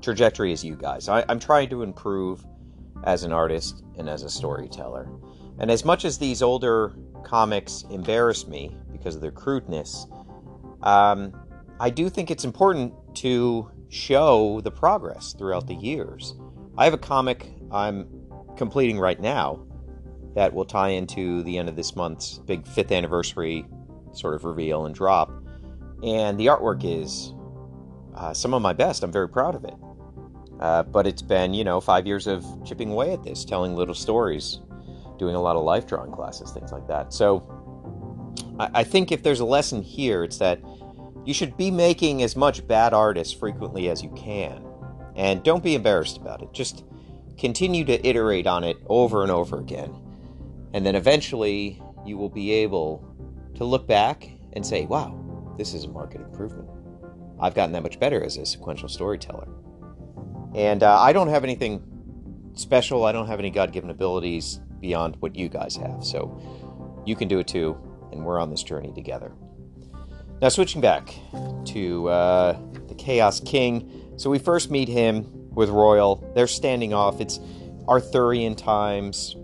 trajectory 0.00 0.52
as 0.52 0.64
you 0.64 0.76
guys. 0.76 1.08
I, 1.08 1.24
am 1.28 1.40
trying 1.40 1.68
to 1.70 1.82
improve 1.82 2.44
as 3.04 3.24
an 3.24 3.32
artist 3.32 3.82
and 3.98 4.08
as 4.08 4.22
a 4.22 4.30
storyteller. 4.30 5.08
And 5.58 5.70
as 5.70 5.84
much 5.84 6.04
as 6.04 6.18
these 6.18 6.40
older 6.40 6.94
comics 7.24 7.84
embarrass 7.90 8.46
me 8.46 8.76
because 8.92 9.16
of 9.16 9.20
their 9.20 9.32
crudeness, 9.32 10.06
um, 10.82 11.32
I 11.80 11.90
do 11.90 12.08
think 12.08 12.30
it's 12.30 12.44
important 12.44 12.94
to 13.16 13.68
show 13.88 14.60
the 14.60 14.70
progress 14.70 15.34
throughout 15.36 15.66
the 15.66 15.74
years. 15.74 16.36
I 16.76 16.84
have 16.84 16.94
a 16.94 16.98
comic 16.98 17.50
I'm 17.72 18.08
completing 18.56 18.98
right 18.98 19.20
now 19.20 19.67
that 20.34 20.52
will 20.52 20.64
tie 20.64 20.90
into 20.90 21.42
the 21.42 21.58
end 21.58 21.68
of 21.68 21.76
this 21.76 21.96
month's 21.96 22.38
big 22.38 22.66
fifth 22.66 22.92
anniversary 22.92 23.66
sort 24.12 24.34
of 24.34 24.44
reveal 24.44 24.86
and 24.86 24.94
drop. 24.94 25.30
And 26.02 26.38
the 26.38 26.46
artwork 26.46 26.82
is 26.84 27.32
uh, 28.14 28.32
some 28.32 28.54
of 28.54 28.62
my 28.62 28.72
best. 28.72 29.02
I'm 29.02 29.12
very 29.12 29.28
proud 29.28 29.54
of 29.54 29.64
it. 29.64 29.74
Uh, 30.60 30.82
but 30.82 31.06
it's 31.06 31.22
been, 31.22 31.54
you 31.54 31.64
know, 31.64 31.80
five 31.80 32.06
years 32.06 32.26
of 32.26 32.44
chipping 32.64 32.90
away 32.90 33.12
at 33.12 33.22
this, 33.22 33.44
telling 33.44 33.76
little 33.76 33.94
stories, 33.94 34.60
doing 35.18 35.34
a 35.34 35.40
lot 35.40 35.56
of 35.56 35.62
life 35.62 35.86
drawing 35.86 36.10
classes, 36.10 36.50
things 36.50 36.72
like 36.72 36.86
that. 36.88 37.12
So 37.12 38.34
I, 38.58 38.70
I 38.74 38.84
think 38.84 39.12
if 39.12 39.22
there's 39.22 39.40
a 39.40 39.44
lesson 39.44 39.82
here, 39.82 40.24
it's 40.24 40.38
that 40.38 40.60
you 41.24 41.32
should 41.34 41.56
be 41.56 41.70
making 41.70 42.22
as 42.22 42.36
much 42.36 42.66
bad 42.66 42.92
art 42.92 43.18
as 43.18 43.32
frequently 43.32 43.88
as 43.88 44.02
you 44.02 44.10
can. 44.10 44.64
And 45.14 45.42
don't 45.42 45.62
be 45.62 45.74
embarrassed 45.74 46.16
about 46.16 46.42
it. 46.42 46.52
Just 46.52 46.84
continue 47.38 47.84
to 47.84 48.06
iterate 48.06 48.46
on 48.46 48.64
it 48.64 48.78
over 48.88 49.22
and 49.22 49.30
over 49.30 49.58
again. 49.58 49.94
And 50.74 50.84
then 50.84 50.94
eventually 50.94 51.82
you 52.04 52.16
will 52.16 52.28
be 52.28 52.52
able 52.52 53.04
to 53.56 53.64
look 53.64 53.86
back 53.86 54.28
and 54.52 54.64
say, 54.64 54.86
wow, 54.86 55.54
this 55.56 55.74
is 55.74 55.84
a 55.84 55.88
market 55.88 56.20
improvement. 56.20 56.68
I've 57.40 57.54
gotten 57.54 57.72
that 57.72 57.82
much 57.82 58.00
better 58.00 58.22
as 58.22 58.36
a 58.36 58.46
sequential 58.46 58.88
storyteller. 58.88 59.48
And 60.54 60.82
uh, 60.82 60.98
I 61.00 61.12
don't 61.12 61.28
have 61.28 61.44
anything 61.44 61.82
special. 62.54 63.04
I 63.04 63.12
don't 63.12 63.26
have 63.26 63.38
any 63.38 63.50
God 63.50 63.72
given 63.72 63.90
abilities 63.90 64.60
beyond 64.80 65.16
what 65.20 65.36
you 65.36 65.48
guys 65.48 65.76
have. 65.76 66.04
So 66.04 67.02
you 67.06 67.16
can 67.16 67.28
do 67.28 67.38
it 67.38 67.48
too. 67.48 67.76
And 68.12 68.24
we're 68.24 68.40
on 68.40 68.50
this 68.50 68.62
journey 68.62 68.92
together. 68.92 69.32
Now, 70.40 70.48
switching 70.48 70.80
back 70.80 71.14
to 71.66 72.08
uh, 72.08 72.58
the 72.86 72.94
Chaos 72.94 73.40
King. 73.40 74.12
So 74.16 74.30
we 74.30 74.38
first 74.38 74.70
meet 74.70 74.88
him 74.88 75.26
with 75.52 75.68
Royal. 75.68 76.30
They're 76.34 76.46
standing 76.46 76.94
off. 76.94 77.20
It's 77.20 77.40
Arthurian 77.88 78.54
times. 78.54 79.36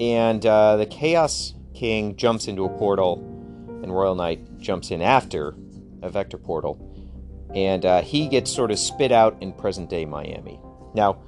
And 0.00 0.44
uh, 0.46 0.76
the 0.76 0.86
Chaos 0.86 1.54
King 1.74 2.16
jumps 2.16 2.48
into 2.48 2.64
a 2.64 2.68
portal, 2.70 3.18
and 3.82 3.94
Royal 3.94 4.14
Knight 4.14 4.58
jumps 4.58 4.90
in 4.90 5.02
after 5.02 5.54
a 6.02 6.10
vector 6.10 6.38
portal 6.38 6.90
and 7.54 7.84
uh, 7.84 8.02
he 8.02 8.28
gets 8.28 8.50
sort 8.50 8.70
of 8.70 8.78
spit 8.78 9.12
out 9.12 9.36
in 9.40 9.52
present 9.52 9.90
day 9.90 10.04
Miami. 10.04 10.60
Now, 10.94 11.18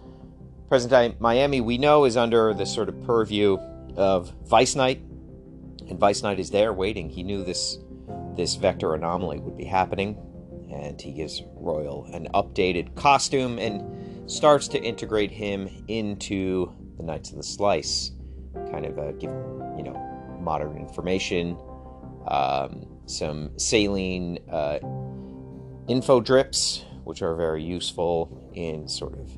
present 0.68 0.90
day 0.90 1.16
Miami, 1.18 1.60
we 1.60 1.78
know, 1.78 2.04
is 2.04 2.16
under 2.16 2.54
the 2.54 2.66
sort 2.66 2.88
of 2.88 3.02
purview 3.04 3.58
of 3.96 4.32
Vice 4.46 4.74
Knight, 4.74 5.00
and 5.88 5.98
Vice 5.98 6.22
Knight 6.22 6.38
is 6.38 6.50
there 6.50 6.72
waiting. 6.72 7.08
He 7.08 7.22
knew 7.22 7.44
this 7.44 7.78
this 8.36 8.54
vector 8.54 8.94
anomaly 8.94 9.40
would 9.40 9.58
be 9.58 9.64
happening, 9.64 10.16
and 10.72 11.00
he 11.00 11.12
gives 11.12 11.42
Royal 11.54 12.06
an 12.12 12.28
updated 12.32 12.94
costume 12.94 13.58
and 13.58 14.30
starts 14.30 14.68
to 14.68 14.82
integrate 14.82 15.30
him 15.30 15.68
into 15.88 16.72
the 16.96 17.02
Knights 17.02 17.30
of 17.30 17.36
the 17.36 17.42
Slice, 17.42 18.12
kind 18.72 18.86
of 18.86 18.98
uh, 18.98 19.12
give 19.12 19.30
you 19.76 19.84
know 19.84 20.38
modern 20.40 20.76
information, 20.76 21.56
um, 22.26 22.86
some 23.06 23.56
saline. 23.58 24.38
Uh, 24.50 24.78
info 25.88 26.20
drips, 26.20 26.84
which 27.04 27.22
are 27.22 27.34
very 27.34 27.62
useful 27.62 28.50
in 28.54 28.86
sort 28.88 29.14
of 29.14 29.30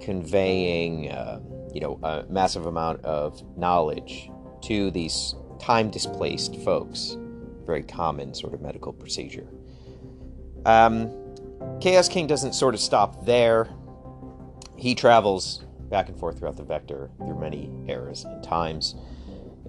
conveying, 0.00 1.10
uh, 1.10 1.40
you 1.72 1.80
know, 1.80 1.98
a 2.02 2.24
massive 2.28 2.66
amount 2.66 3.04
of 3.04 3.42
knowledge 3.56 4.30
to 4.62 4.90
these 4.90 5.34
time 5.58 5.90
displaced 5.90 6.56
folks. 6.56 7.16
Very 7.64 7.82
common 7.82 8.34
sort 8.34 8.54
of 8.54 8.60
medical 8.60 8.92
procedure. 8.92 9.48
Um, 10.64 11.10
Chaos 11.80 12.08
King 12.08 12.26
doesn't 12.26 12.54
sort 12.54 12.74
of 12.74 12.80
stop 12.80 13.24
there. 13.24 13.68
He 14.76 14.94
travels 14.94 15.64
back 15.88 16.08
and 16.08 16.18
forth 16.18 16.38
throughout 16.38 16.56
the 16.56 16.64
vector 16.64 17.10
through 17.18 17.38
many 17.38 17.70
eras 17.88 18.24
and 18.24 18.42
times. 18.42 18.94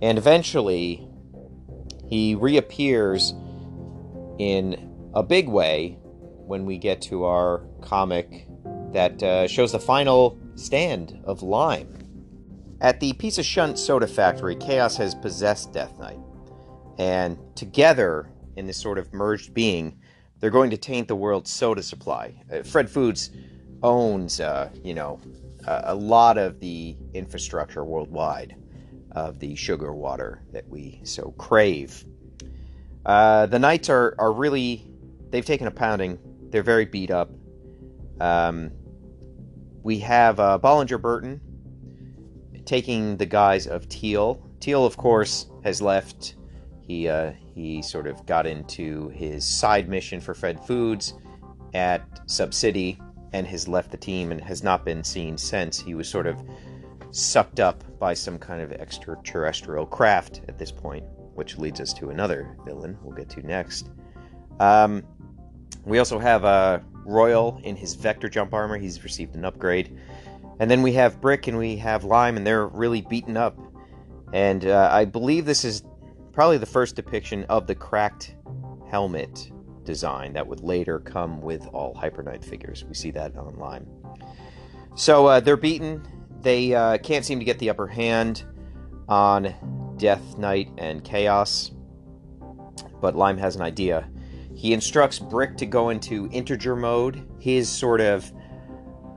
And 0.02 0.18
eventually, 0.18 1.08
he 2.08 2.36
reappears 2.36 3.34
in 4.40 5.10
a 5.14 5.24
big 5.24 5.50
way 5.50 5.98
when 6.02 6.66
we 6.66 6.78
get 6.78 7.02
to 7.02 7.26
our 7.26 7.64
comic 7.82 8.48
that 8.94 9.22
uh, 9.22 9.48
shows 9.48 9.72
the 9.72 9.80
final 9.80 10.40
stand 10.56 11.20
of 11.26 11.42
Lime. 11.42 11.94
At 12.80 13.00
the 13.00 13.14
piece 13.14 13.38
of 13.38 13.46
shunt 13.46 13.78
soda 13.80 14.08
factory, 14.08 14.56
Chaos 14.56 14.96
has 14.98 15.16
possessed 15.16 15.74
Death 15.74 15.98
Knight. 16.00 16.20
And 16.98 17.38
together, 17.56 18.30
in 18.56 18.68
this 18.68 18.78
sort 18.78 18.98
of 18.98 19.14
merged 19.14 19.54
being, 19.54 20.00
they're 20.40 20.52
going 20.52 20.70
to 20.70 20.78
taint 20.78 21.08
the 21.08 21.16
world's 21.16 21.52
soda 21.52 21.82
supply. 21.82 22.42
Uh, 22.52 22.62
Fred 22.64 22.90
Foods 22.90 23.32
owns, 23.84 24.40
uh, 24.40 24.70
you 24.84 24.94
know, 24.94 25.20
a 25.68 25.96
lot 25.96 26.38
of 26.38 26.60
the 26.60 26.96
infrastructure 27.14 27.84
worldwide 27.84 28.56
of 29.12 29.40
the 29.40 29.56
sugar 29.56 29.94
water 29.94 30.44
that 30.52 30.68
we 30.68 31.02
so 31.04 31.32
crave. 31.38 32.04
Uh, 33.06 33.46
the 33.46 33.60
Knights 33.60 33.90
are, 33.90 34.16
are 34.20 34.32
really, 34.32 34.86
they've 35.30 35.46
taken 35.46 35.68
a 35.68 35.72
pounding 35.72 36.20
they're 36.50 36.64
very 36.64 36.86
beat 36.86 37.12
up. 37.12 37.30
Um, 38.20 38.72
we 39.84 40.00
have 40.00 40.40
uh, 40.40 40.60
Bollinger 40.62 41.02
Burton 41.02 41.42
taking 42.66 43.18
the 43.18 43.26
guise 43.26 43.68
of 43.68 43.88
Teal. 43.90 44.42
Teal, 44.60 44.86
of 44.86 44.98
course, 44.98 45.48
has 45.64 45.82
left. 45.82 46.36
He 46.82 47.08
uh, 47.08 47.34
he 47.54 47.82
sort 47.82 48.08
of 48.08 48.26
got 48.26 48.48
into 48.48 49.10
his 49.10 49.46
side 49.46 49.90
mission 49.90 50.22
for 50.22 50.34
Fred 50.34 50.60
Foods 50.66 51.14
at 51.74 52.02
Sub 52.28 52.54
City 52.54 53.00
and 53.34 53.46
has 53.48 53.68
left 53.68 53.92
the 53.92 53.98
team 53.98 54.32
and 54.32 54.42
has 54.42 54.64
not 54.64 54.86
been 54.86 55.04
seen 55.04 55.38
since. 55.38 55.80
He 55.80 55.96
was 55.96 56.08
sort 56.08 56.28
of 56.28 56.42
sucked 57.12 57.60
up 57.60 57.84
by 58.00 58.14
some 58.14 58.38
kind 58.38 58.62
of 58.62 58.72
extraterrestrial 58.72 59.86
craft 59.86 60.42
at 60.48 60.58
this 60.58 60.72
point, 60.72 61.04
which 61.36 61.58
leads 61.58 61.80
us 61.80 61.94
to 61.94 62.10
another 62.10 62.58
villain 62.66 62.98
we'll 63.02 63.16
get 63.16 63.30
to 63.30 63.46
next. 63.46 63.90
Um, 64.60 65.04
we 65.86 66.00
also 66.00 66.20
have 66.20 66.44
uh, 66.46 66.80
Royal 67.06 67.60
in 67.64 67.76
his 67.76 67.96
Vector 67.96 68.30
jump 68.30 68.54
armor. 68.54 68.78
He's 68.78 69.04
received 69.04 69.36
an 69.36 69.46
upgrade. 69.46 69.98
And 70.60 70.70
then 70.70 70.82
we 70.82 70.94
have 70.94 71.22
Brick 71.22 71.48
and 71.48 71.58
we 71.58 71.78
have 71.78 72.04
Lime, 72.04 72.36
and 72.36 72.46
they're 72.46 72.68
really 72.68 73.02
beaten 73.02 73.38
up. 73.38 73.58
And 74.34 74.66
uh, 74.66 74.90
I 74.92 75.06
believe 75.06 75.46
this 75.46 75.64
is 75.64 75.84
probably 76.34 76.58
the 76.58 76.66
first 76.66 76.96
depiction 76.96 77.46
of 77.46 77.68
the 77.68 77.76
cracked 77.76 78.36
helmet 78.90 79.52
design 79.88 80.34
that 80.34 80.46
would 80.46 80.60
later 80.60 81.00
come 81.00 81.42
with 81.42 81.66
all 81.74 81.96
Hyper 81.96 82.22
Knight 82.22 82.44
figures. 82.44 82.86
We 82.86 82.94
see 82.94 83.10
that 83.12 83.36
online. 83.36 83.88
So 84.96 85.26
uh, 85.26 85.40
they're 85.40 85.58
beaten. 85.58 86.06
They 86.42 86.76
uh, 86.76 87.00
can't 87.00 87.26
seem 87.26 87.40
to 87.40 87.46
get 87.46 87.58
the 87.58 87.72
upper 87.72 87.88
hand 87.88 88.44
on 89.08 89.56
Death 89.98 90.38
Knight 90.38 90.70
and 90.78 91.04
Chaos. 91.04 91.72
But 93.02 93.16
Lime 93.16 93.38
has 93.38 93.56
an 93.56 93.64
idea. 93.64 94.08
He 94.54 94.74
instructs 94.74 95.18
Brick 95.20 95.58
to 95.58 95.66
go 95.66 95.90
into 95.90 96.30
integer 96.32 96.76
mode, 96.76 97.28
his 97.40 97.70
sort 97.70 98.02
of 98.02 98.32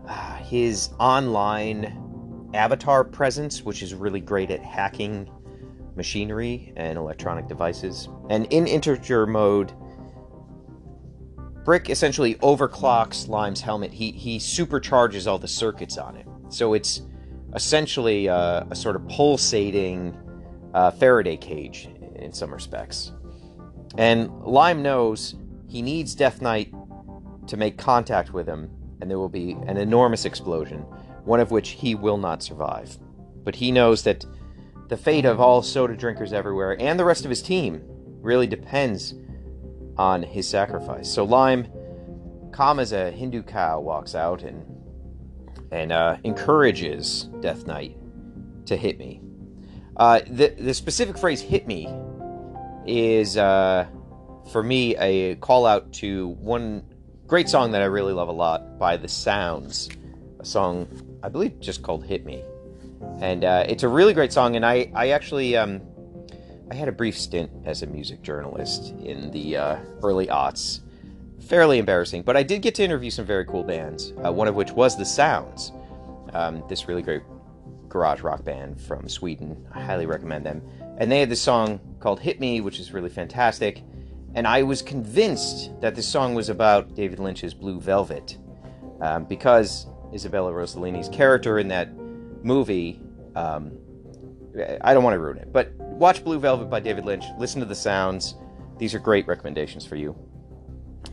uh, 0.07 0.37
his 0.37 0.91
online 0.99 2.51
avatar 2.55 3.05
presence, 3.05 3.63
which 3.63 3.83
is 3.83 3.95
really 3.95 4.21
great 4.21 4.51
at 4.51 4.63
hacking 4.63 5.31
machinery 5.97 6.73
and 6.77 6.99
electronic 6.99 7.49
devices. 7.49 8.09
And 8.29 8.47
in 8.47 8.67
integer 8.67 9.27
mode, 9.27 9.73
Brick 11.64 11.90
essentially 11.90 12.37
overclocks 12.37 13.29
Lime's 13.29 13.61
helmet. 13.61 13.92
He 13.92 14.12
he 14.12 14.38
supercharges 14.38 15.27
all 15.27 15.38
the 15.38 15.49
circuits 15.49 15.99
on 15.99 16.16
it, 16.16 16.27
so 16.49 16.75
it's 16.75 17.03
essentially 17.55 18.27
a, 18.27 18.66
a 18.70 18.75
sort 18.75 18.96
of 18.96 19.07
pulsating 19.09 20.16
uh, 20.75 20.90
Faraday 20.92 21.37
cage 21.37 21.88
in 22.16 22.33
some 22.33 22.53
respects. 22.53 23.12
And 23.99 24.31
Lime 24.42 24.83
knows 24.83 25.35
he 25.68 25.83
needs 25.83 26.14
Death 26.14 26.40
Knight 26.40 26.73
to 27.46 27.57
make 27.57 27.77
contact 27.77 28.33
with 28.33 28.46
him, 28.46 28.70
and 29.01 29.11
there 29.11 29.18
will 29.18 29.29
be 29.29 29.53
an 29.66 29.77
enormous 29.77 30.25
explosion, 30.25 30.81
one 31.25 31.40
of 31.40 31.51
which 31.51 31.70
he 31.70 31.94
will 31.94 32.18
not 32.18 32.42
survive. 32.42 32.96
But 33.42 33.57
he 33.57 33.73
knows 33.73 34.03
that 34.05 34.25
the 34.88 34.96
fate 34.96 35.25
of 35.25 35.40
all 35.40 35.62
soda 35.62 35.96
drinkers 35.96 36.33
everywhere 36.33 36.77
and 36.81 36.99
the 36.99 37.05
rest 37.05 37.25
of 37.25 37.31
his 37.31 37.42
team 37.42 37.83
really 38.20 38.46
depends 38.46 39.14
on 40.01 40.23
his 40.23 40.49
sacrifice. 40.49 41.13
So 41.13 41.25
Lime, 41.25 41.69
calm 42.53 42.81
as 42.81 42.93
a 42.93 43.11
Hindu 43.11 43.43
cow, 43.43 43.81
walks 43.81 44.15
out 44.15 44.43
and 44.43 44.65
and 45.71 45.93
uh, 45.93 46.17
encourages 46.25 47.25
Death 47.41 47.67
Knight 47.67 47.99
to 48.65 48.79
hit 48.79 48.99
me. 48.99 49.21
Uh, 49.99 50.21
the 50.27 50.49
the 50.59 50.73
specific 50.73 51.19
phrase 51.19 51.43
"hit 51.43 51.67
me" 51.67 51.87
is 52.87 53.37
uh, 53.37 53.87
for 54.51 54.63
me 54.63 54.97
a 54.97 55.35
call 55.37 55.67
out 55.67 55.93
to 55.93 56.29
one 56.29 56.83
great 57.27 57.51
song 57.51 57.71
that 57.73 57.83
I 57.83 57.85
really 57.85 58.15
love 58.15 58.29
a 58.29 58.33
lot 58.33 58.79
by 58.79 58.97
The 58.97 59.07
Sounds, 59.07 59.91
a 60.41 60.47
song 60.47 60.89
I 61.23 61.29
believe 61.29 61.61
just 61.61 61.83
called 61.83 62.07
"Hit 62.07 62.25
Me," 62.25 62.43
and 63.21 63.45
uh, 63.45 63.65
it's 63.69 63.83
a 63.83 63.89
really 63.89 64.15
great 64.15 64.33
song. 64.33 64.57
And 64.57 64.65
I 64.65 64.91
I 64.95 65.11
actually 65.11 65.59
um, 65.59 65.83
I 66.71 66.77
had 66.77 66.89
a 66.89 66.93
brief 66.93 67.19
stint 67.19 67.51
as 67.65 67.83
a 67.83 67.87
music 67.87 68.23
journalist 68.23 68.95
in 69.03 69.31
the 69.33 69.57
uh, 69.57 69.77
early 70.05 70.29
aughts. 70.29 70.81
Fairly 71.41 71.79
embarrassing, 71.79 72.23
but 72.23 72.37
I 72.37 72.45
did 72.45 72.63
get 72.63 72.77
to 72.77 72.85
interview 72.85 73.11
some 73.11 73.25
very 73.25 73.45
cool 73.45 73.65
bands. 73.65 74.13
Uh, 74.25 74.33
one 74.33 74.47
of 74.47 74.55
which 74.55 74.71
was 74.71 74.97
The 74.97 75.05
Sounds, 75.05 75.73
um, 76.33 76.63
this 76.69 76.87
really 76.87 77.03
great 77.03 77.23
garage 77.89 78.21
rock 78.21 78.45
band 78.45 78.81
from 78.81 79.09
Sweden. 79.09 79.67
I 79.75 79.81
highly 79.81 80.07
recommend 80.07 80.47
them. 80.47 80.63
And 80.99 81.11
they 81.11 81.19
had 81.19 81.29
this 81.29 81.41
song 81.41 81.81
called 81.99 82.21
Hit 82.21 82.39
Me, 82.39 82.61
which 82.61 82.79
is 82.79 82.93
really 82.93 83.09
fantastic. 83.09 83.83
And 84.35 84.47
I 84.47 84.63
was 84.63 84.81
convinced 84.81 85.73
that 85.81 85.97
this 85.97 86.07
song 86.07 86.35
was 86.35 86.51
about 86.51 86.95
David 86.95 87.19
Lynch's 87.19 87.53
Blue 87.53 87.81
Velvet 87.81 88.39
um, 89.01 89.25
because 89.25 89.87
Isabella 90.15 90.53
Rossellini's 90.53 91.09
character 91.09 91.59
in 91.59 91.67
that 91.69 91.93
movie. 92.45 93.01
Um, 93.35 93.73
I 94.83 94.95
don't 94.95 95.03
want 95.03 95.15
to 95.15 95.19
ruin 95.19 95.39
it, 95.39 95.53
but 95.53 95.73
watch 96.01 96.25
Blue 96.25 96.41
Velvet 96.41 96.71
by 96.71 96.81
David 96.81 97.05
Lynch. 97.05 97.27
Listen 97.39 97.61
to 97.61 97.67
the 97.67 97.75
sounds. 97.75 98.35
These 98.79 98.95
are 98.95 98.99
great 98.99 99.27
recommendations 99.27 99.85
for 99.85 99.97
you. 99.97 100.17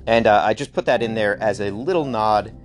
And 0.08 0.26
uh, 0.26 0.42
I 0.44 0.54
just 0.54 0.72
put 0.72 0.86
that 0.86 1.04
in 1.04 1.14
there 1.14 1.38
as 1.44 1.60
a 1.60 1.70
little 1.72 2.06
nod 2.06 2.56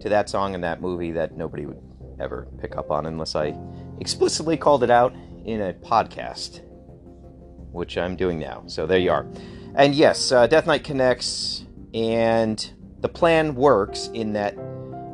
to 0.00 0.08
that 0.08 0.30
song 0.30 0.54
and 0.54 0.62
that 0.62 0.80
movie 0.80 1.10
that 1.10 1.36
nobody 1.36 1.66
would 1.66 1.82
ever 2.20 2.46
pick 2.60 2.76
up 2.76 2.92
on 2.92 3.06
unless 3.06 3.34
I 3.34 3.56
explicitly 4.00 4.56
called 4.56 4.84
it 4.84 4.90
out 4.90 5.14
in 5.44 5.60
a 5.60 5.72
podcast, 5.72 6.62
which 7.72 7.98
I'm 7.98 8.14
doing 8.14 8.38
now. 8.38 8.62
So 8.66 8.86
there 8.86 8.98
you 8.98 9.10
are. 9.10 9.26
And 9.74 9.96
yes, 9.96 10.30
uh, 10.30 10.46
Death 10.46 10.66
Knight 10.66 10.84
connects, 10.84 11.64
and 11.92 12.72
the 13.00 13.08
plan 13.08 13.56
works 13.56 14.10
in 14.14 14.34
that 14.34 14.56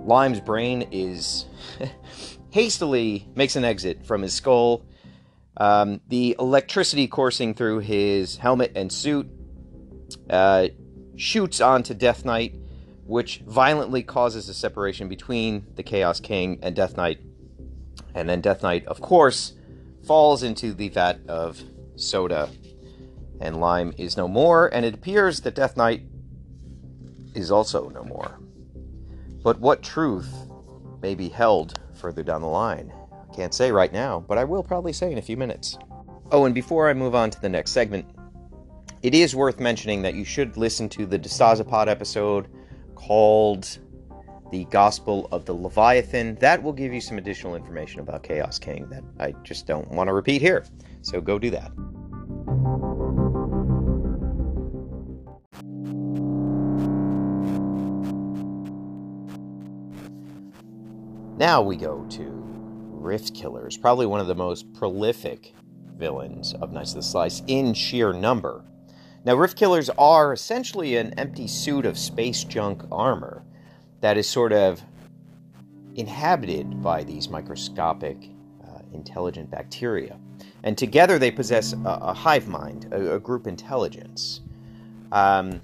Lime's 0.05 0.41
brain 0.41 0.87
is 0.93 1.47
hastily 2.51 3.27
makes 3.35 3.57
an 3.57 3.65
exit 3.65 4.05
from 4.05 4.21
his 4.21 4.35
skull. 4.35 4.85
Um, 5.61 6.01
the 6.09 6.35
electricity 6.39 7.07
coursing 7.07 7.53
through 7.53 7.81
his 7.81 8.39
helmet 8.39 8.73
and 8.75 8.91
suit 8.91 9.29
uh, 10.31 10.69
shoots 11.17 11.61
onto 11.61 11.93
Death 11.93 12.25
Knight, 12.25 12.55
which 13.05 13.43
violently 13.47 14.03
causes 14.03 14.49
a 14.49 14.55
separation 14.55 15.07
between 15.07 15.67
the 15.75 15.83
Chaos 15.83 16.19
King 16.19 16.59
and 16.63 16.75
Death 16.75 16.97
Knight. 16.97 17.21
And 18.15 18.27
then 18.27 18.41
Death 18.41 18.63
Knight, 18.63 18.87
of 18.87 19.03
course, 19.03 19.53
falls 20.07 20.43
into 20.43 20.73
the 20.73 20.89
vat 20.89 21.21
of 21.29 21.63
soda, 21.95 22.49
and 23.39 23.61
Lime 23.61 23.93
is 23.99 24.17
no 24.17 24.27
more, 24.27 24.69
and 24.69 24.87
it 24.87 24.95
appears 24.95 25.43
that 25.43 25.55
Death 25.55 25.77
Knight 25.77 26.05
is 27.35 27.51
also 27.51 27.91
no 27.91 28.03
more. 28.03 28.41
But 29.43 29.61
what 29.61 29.83
truth 29.83 30.35
may 31.03 31.15
be 31.15 31.29
held 31.29 31.79
further 31.93 32.23
down 32.23 32.41
the 32.41 32.49
line? 32.49 32.95
Can't 33.41 33.55
say 33.55 33.73
right 33.73 33.91
now, 33.91 34.23
but 34.29 34.37
I 34.37 34.45
will 34.45 34.63
probably 34.63 34.93
say 34.93 35.11
in 35.11 35.17
a 35.17 35.23
few 35.23 35.39
minutes. 35.39 35.79
Oh, 36.31 36.45
and 36.45 36.55
before 36.55 36.91
I 36.91 36.93
move 36.93 37.15
on 37.15 37.31
to 37.31 37.41
the 37.41 37.49
next 37.49 37.71
segment, 37.71 38.05
it 39.03 39.15
is 39.15 39.35
worth 39.35 39.59
mentioning 39.59 40.03
that 40.03 40.13
you 40.13 40.27
should 40.27 40.59
listen 40.59 40.91
to 40.91 41.07
the 41.07 41.19
DeStasapod 41.19 41.89
episode 41.89 42.49
called 42.97 43.79
The 44.53 44.67
Gospel 44.67 45.27
of 45.33 45.47
the 45.47 45.55
Leviathan. 45.55 46.35
That 46.35 46.63
will 46.63 46.75
give 46.75 46.93
you 46.93 47.01
some 47.01 47.17
additional 47.17 47.55
information 47.55 48.01
about 48.01 48.23
Chaos 48.23 48.59
King 48.59 48.91
that 48.91 49.05
I 49.19 49.33
just 49.43 49.67
don't 49.67 49.91
want 49.91 50.09
to 50.09 50.13
repeat 50.13 50.43
here. 50.43 50.67
So 51.01 51.23
go 51.23 51.39
do 51.39 51.49
that. 51.53 51.73
Now 61.39 61.63
we 61.63 61.77
go 61.77 62.05
to 62.11 62.50
Rift 63.01 63.35
Killers, 63.35 63.77
probably 63.77 64.07
one 64.07 64.21
of 64.21 64.27
the 64.27 64.35
most 64.35 64.73
prolific 64.75 65.55
villains 65.97 66.55
of 66.55 66.73
Knights 66.73 66.91
of 66.91 66.97
the 66.97 67.03
Slice 67.03 67.43
in 67.47 67.75
sheer 67.75 68.13
number. 68.13 68.65
Now, 69.25 69.35
Rift 69.35 69.57
Killers 69.57 69.91
are 69.99 70.33
essentially 70.33 70.97
an 70.97 71.13
empty 71.19 71.47
suit 71.47 71.85
of 71.85 71.99
space 71.99 72.45
junk 72.45 72.83
armor 72.91 73.45
that 74.01 74.17
is 74.17 74.27
sort 74.27 74.53
of 74.53 74.83
inhabited 75.95 76.83
by 76.83 77.05
these 77.05 77.29
microscopic, 77.29 78.31
uh, 78.65 78.79
intelligent 78.95 79.51
bacteria. 79.51 80.19
And 80.63 80.77
together 80.79 81.19
they 81.19 81.31
possess 81.31 81.73
a, 81.73 81.79
a 81.85 82.15
hive 82.15 82.49
mind, 82.49 82.89
a, 82.93 83.17
a 83.17 83.21
group 83.21 83.47
intelligence. 83.47 84.41
Um, 85.13 85.61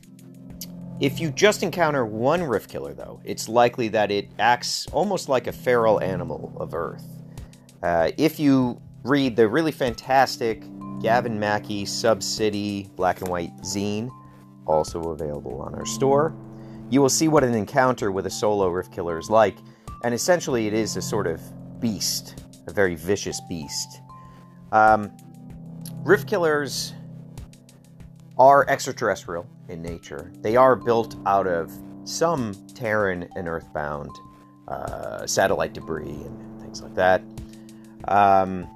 if 1.00 1.20
you 1.20 1.30
just 1.30 1.62
encounter 1.62 2.04
one 2.06 2.42
Rift 2.42 2.70
Killer, 2.70 2.94
though, 2.94 3.20
it's 3.24 3.48
likely 3.48 3.88
that 3.88 4.10
it 4.10 4.30
acts 4.38 4.86
almost 4.92 5.28
like 5.28 5.46
a 5.46 5.52
feral 5.52 6.00
animal 6.00 6.56
of 6.58 6.74
Earth. 6.74 7.15
Uh, 7.86 8.10
if 8.18 8.40
you 8.40 8.82
read 9.04 9.36
the 9.36 9.46
really 9.46 9.70
fantastic 9.70 10.64
Gavin 11.00 11.38
Mackie 11.38 11.84
Sub 11.84 12.20
City 12.20 12.90
Black 12.96 13.20
and 13.20 13.28
White 13.28 13.56
zine, 13.58 14.10
also 14.66 15.00
available 15.12 15.60
on 15.60 15.72
our 15.76 15.86
store, 15.86 16.34
you 16.90 17.00
will 17.00 17.08
see 17.08 17.28
what 17.28 17.44
an 17.44 17.54
encounter 17.54 18.10
with 18.10 18.26
a 18.26 18.30
solo 18.30 18.66
Rift 18.66 18.92
Killer 18.92 19.20
is 19.20 19.30
like. 19.30 19.56
And 20.02 20.12
essentially, 20.12 20.66
it 20.66 20.74
is 20.74 20.96
a 20.96 21.00
sort 21.00 21.28
of 21.28 21.40
beast, 21.80 22.42
a 22.66 22.72
very 22.72 22.96
vicious 22.96 23.40
beast. 23.48 24.00
Um, 24.72 25.16
Rift 26.02 26.26
Killers 26.26 26.92
are 28.36 28.68
extraterrestrial 28.68 29.46
in 29.68 29.80
nature. 29.80 30.32
They 30.40 30.56
are 30.56 30.74
built 30.74 31.14
out 31.24 31.46
of 31.46 31.72
some 32.02 32.52
Terran 32.74 33.28
and 33.36 33.46
Earthbound 33.46 34.10
uh, 34.66 35.24
satellite 35.24 35.72
debris 35.72 36.08
and 36.08 36.60
things 36.60 36.82
like 36.82 36.96
that. 36.96 37.22
Um, 38.08 38.68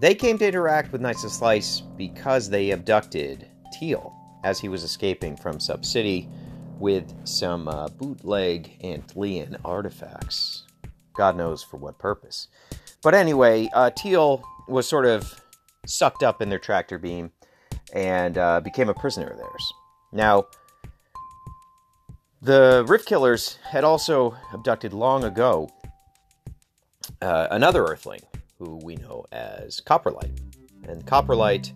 they 0.00 0.14
came 0.14 0.38
to 0.38 0.48
interact 0.48 0.92
with 0.92 1.00
Knights 1.00 1.24
of 1.24 1.30
Slice 1.30 1.80
because 1.80 2.48
they 2.48 2.70
abducted 2.70 3.46
Teal 3.78 4.14
as 4.44 4.58
he 4.58 4.68
was 4.68 4.82
escaping 4.82 5.36
from 5.36 5.60
Sub 5.60 5.84
City 5.84 6.28
with 6.78 7.14
some 7.24 7.68
uh, 7.68 7.88
bootleg 7.88 8.78
Antlian 8.82 9.60
artifacts. 9.64 10.64
God 11.14 11.36
knows 11.36 11.62
for 11.62 11.76
what 11.76 11.98
purpose. 11.98 12.48
But 13.02 13.14
anyway, 13.14 13.68
uh, 13.74 13.90
Teal 13.90 14.42
was 14.68 14.88
sort 14.88 15.04
of 15.04 15.42
sucked 15.86 16.22
up 16.22 16.40
in 16.40 16.48
their 16.48 16.58
tractor 16.58 16.98
beam 16.98 17.32
and 17.92 18.38
uh, 18.38 18.60
became 18.60 18.88
a 18.88 18.94
prisoner 18.94 19.26
of 19.26 19.36
theirs. 19.36 19.72
Now, 20.12 20.46
the 22.40 22.86
Rift 22.88 23.06
Killers 23.06 23.58
had 23.62 23.84
also 23.84 24.34
abducted 24.54 24.94
long 24.94 25.24
ago 25.24 25.68
uh, 27.20 27.48
another 27.50 27.84
Earthling 27.84 28.22
who 28.60 28.76
we 28.84 28.94
know 28.96 29.24
as 29.32 29.80
Copperlight. 29.80 30.38
And 30.86 31.04
Copperlight 31.06 31.72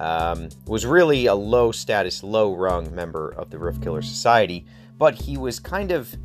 um, 0.00 0.48
was 0.66 0.86
really 0.86 1.26
a 1.26 1.34
low 1.34 1.70
status, 1.70 2.22
low 2.24 2.54
rung 2.56 2.92
member 2.94 3.30
of 3.34 3.50
the 3.50 3.58
Rift 3.58 3.82
Killer 3.82 4.02
Society, 4.02 4.66
but 4.96 5.14
he 5.14 5.36
was 5.36 5.60
kind 5.60 5.92
of 5.92 6.16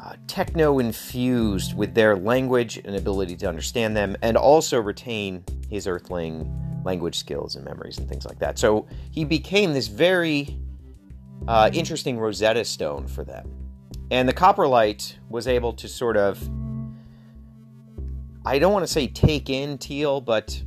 uh, 0.00 0.14
techno 0.28 0.78
infused 0.78 1.76
with 1.76 1.94
their 1.94 2.16
language 2.16 2.78
and 2.84 2.94
ability 2.94 3.34
to 3.36 3.48
understand 3.48 3.96
them, 3.96 4.16
and 4.22 4.36
also 4.36 4.80
retain 4.80 5.42
his 5.68 5.88
Earthling 5.88 6.48
language 6.84 7.18
skills 7.18 7.56
and 7.56 7.64
memories 7.64 7.98
and 7.98 8.08
things 8.08 8.24
like 8.24 8.38
that. 8.38 8.56
So 8.58 8.86
he 9.10 9.24
became 9.24 9.72
this 9.72 9.88
very 9.88 10.56
uh, 11.48 11.70
interesting 11.72 12.20
Rosetta 12.20 12.64
Stone 12.64 13.08
for 13.08 13.24
them. 13.24 13.50
And 14.12 14.28
the 14.28 14.32
Copperlight 14.32 15.16
was 15.28 15.48
able 15.48 15.72
to 15.72 15.88
sort 15.88 16.16
of, 16.16 16.38
I 18.46 18.60
don't 18.60 18.72
want 18.72 18.86
to 18.86 18.92
say 18.92 19.08
take 19.08 19.50
in 19.50 19.76
Teal, 19.76 20.20
but 20.20 20.62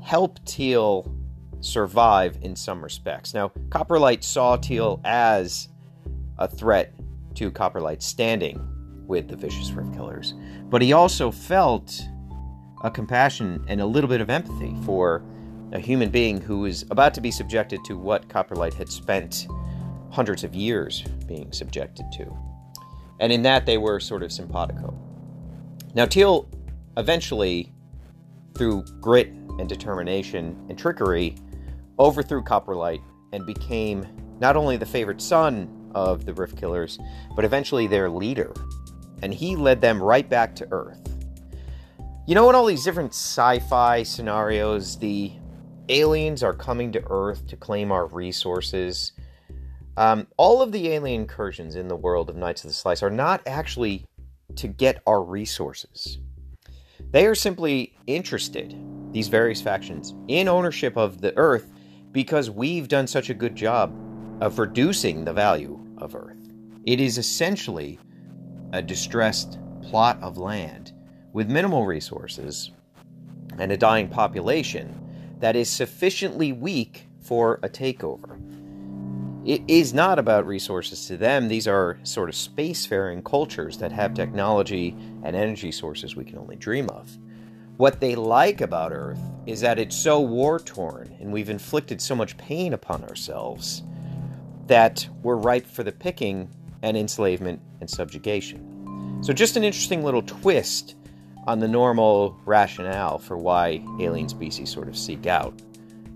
help 0.00 0.38
Teal 0.44 1.12
survive 1.60 2.38
in 2.42 2.54
some 2.54 2.80
respects. 2.80 3.34
Now, 3.34 3.48
Copperlight 3.70 4.22
saw 4.22 4.54
Teal 4.56 5.00
as 5.04 5.68
a 6.38 6.46
threat 6.46 6.94
to 7.34 7.50
Copperlight 7.50 8.02
standing 8.02 8.64
with 9.08 9.26
the 9.26 9.34
vicious 9.34 9.72
Rift 9.72 9.94
Killers, 9.94 10.34
but 10.70 10.80
he 10.80 10.92
also 10.92 11.32
felt 11.32 12.00
a 12.84 12.90
compassion 12.90 13.64
and 13.66 13.80
a 13.80 13.86
little 13.86 14.08
bit 14.08 14.20
of 14.20 14.30
empathy 14.30 14.76
for 14.84 15.24
a 15.72 15.80
human 15.80 16.08
being 16.08 16.40
who 16.40 16.60
was 16.60 16.84
about 16.92 17.14
to 17.14 17.20
be 17.20 17.32
subjected 17.32 17.84
to 17.86 17.98
what 17.98 18.28
Copperlight 18.28 18.74
had 18.74 18.88
spent 18.88 19.48
hundreds 20.10 20.44
of 20.44 20.54
years 20.54 21.02
being 21.26 21.50
subjected 21.50 22.06
to. 22.12 22.32
And 23.18 23.32
in 23.32 23.42
that, 23.42 23.66
they 23.66 23.76
were 23.76 23.98
sort 23.98 24.22
of 24.22 24.30
simpatico. 24.30 24.96
Now, 25.94 26.06
Teal 26.06 26.48
eventually, 26.96 27.72
through 28.56 28.84
grit 29.00 29.28
and 29.28 29.68
determination 29.68 30.66
and 30.68 30.76
trickery, 30.76 31.36
overthrew 31.98 32.42
Copperlight 32.42 33.00
and 33.32 33.46
became 33.46 34.06
not 34.40 34.56
only 34.56 34.76
the 34.76 34.86
favorite 34.86 35.22
son 35.22 35.90
of 35.94 36.26
the 36.26 36.34
Rift 36.34 36.56
Killers, 36.56 36.98
but 37.36 37.44
eventually 37.44 37.86
their 37.86 38.10
leader. 38.10 38.52
And 39.22 39.32
he 39.32 39.54
led 39.54 39.80
them 39.80 40.02
right 40.02 40.28
back 40.28 40.56
to 40.56 40.68
Earth. 40.72 41.00
You 42.26 42.34
know, 42.34 42.48
in 42.48 42.56
all 42.56 42.66
these 42.66 42.82
different 42.82 43.10
sci 43.10 43.60
fi 43.60 44.02
scenarios, 44.02 44.98
the 44.98 45.32
aliens 45.88 46.42
are 46.42 46.54
coming 46.54 46.90
to 46.92 47.02
Earth 47.08 47.46
to 47.46 47.56
claim 47.56 47.92
our 47.92 48.06
resources. 48.06 49.12
Um, 49.96 50.26
all 50.36 50.60
of 50.60 50.72
the 50.72 50.88
alien 50.88 51.20
incursions 51.20 51.76
in 51.76 51.86
the 51.86 51.94
world 51.94 52.28
of 52.28 52.36
Knights 52.36 52.64
of 52.64 52.70
the 52.70 52.74
Slice 52.74 53.02
are 53.02 53.10
not 53.10 53.42
actually 53.46 54.06
to 54.56 54.68
get 54.68 55.02
our 55.06 55.22
resources. 55.22 56.18
They 57.10 57.26
are 57.26 57.34
simply 57.34 57.96
interested, 58.06 58.76
these 59.12 59.28
various 59.28 59.60
factions, 59.60 60.14
in 60.28 60.48
ownership 60.48 60.96
of 60.96 61.20
the 61.20 61.36
Earth 61.36 61.72
because 62.12 62.50
we've 62.50 62.88
done 62.88 63.06
such 63.06 63.30
a 63.30 63.34
good 63.34 63.54
job 63.54 63.94
of 64.40 64.58
reducing 64.58 65.24
the 65.24 65.32
value 65.32 65.78
of 65.98 66.14
Earth. 66.14 66.48
It 66.86 67.00
is 67.00 67.18
essentially 67.18 67.98
a 68.72 68.82
distressed 68.82 69.58
plot 69.82 70.18
of 70.22 70.38
land 70.38 70.92
with 71.32 71.50
minimal 71.50 71.86
resources 71.86 72.70
and 73.58 73.70
a 73.72 73.76
dying 73.76 74.08
population 74.08 75.00
that 75.40 75.56
is 75.56 75.68
sufficiently 75.68 76.52
weak 76.52 77.06
for 77.20 77.60
a 77.62 77.68
takeover. 77.68 78.40
It 79.44 79.62
is 79.68 79.92
not 79.92 80.18
about 80.18 80.46
resources 80.46 81.06
to 81.06 81.18
them. 81.18 81.48
These 81.48 81.68
are 81.68 81.98
sort 82.02 82.30
of 82.30 82.34
spacefaring 82.34 83.22
cultures 83.22 83.76
that 83.76 83.92
have 83.92 84.14
technology 84.14 84.96
and 85.22 85.36
energy 85.36 85.70
sources 85.70 86.16
we 86.16 86.24
can 86.24 86.38
only 86.38 86.56
dream 86.56 86.88
of. 86.88 87.18
What 87.76 88.00
they 88.00 88.14
like 88.14 88.62
about 88.62 88.92
Earth 88.92 89.20
is 89.44 89.60
that 89.60 89.78
it's 89.78 89.96
so 89.96 90.18
war 90.18 90.58
torn 90.58 91.14
and 91.20 91.30
we've 91.30 91.50
inflicted 91.50 92.00
so 92.00 92.14
much 92.14 92.38
pain 92.38 92.72
upon 92.72 93.04
ourselves 93.04 93.82
that 94.66 95.06
we're 95.22 95.36
ripe 95.36 95.66
for 95.66 95.82
the 95.82 95.92
picking 95.92 96.48
and 96.80 96.96
enslavement 96.96 97.60
and 97.80 97.90
subjugation. 97.90 99.20
So, 99.22 99.34
just 99.34 99.56
an 99.56 99.64
interesting 99.64 100.02
little 100.02 100.22
twist 100.22 100.94
on 101.46 101.58
the 101.58 101.68
normal 101.68 102.40
rationale 102.46 103.18
for 103.18 103.36
why 103.36 103.84
alien 104.00 104.28
species 104.30 104.70
sort 104.70 104.88
of 104.88 104.96
seek 104.96 105.26
out 105.26 105.60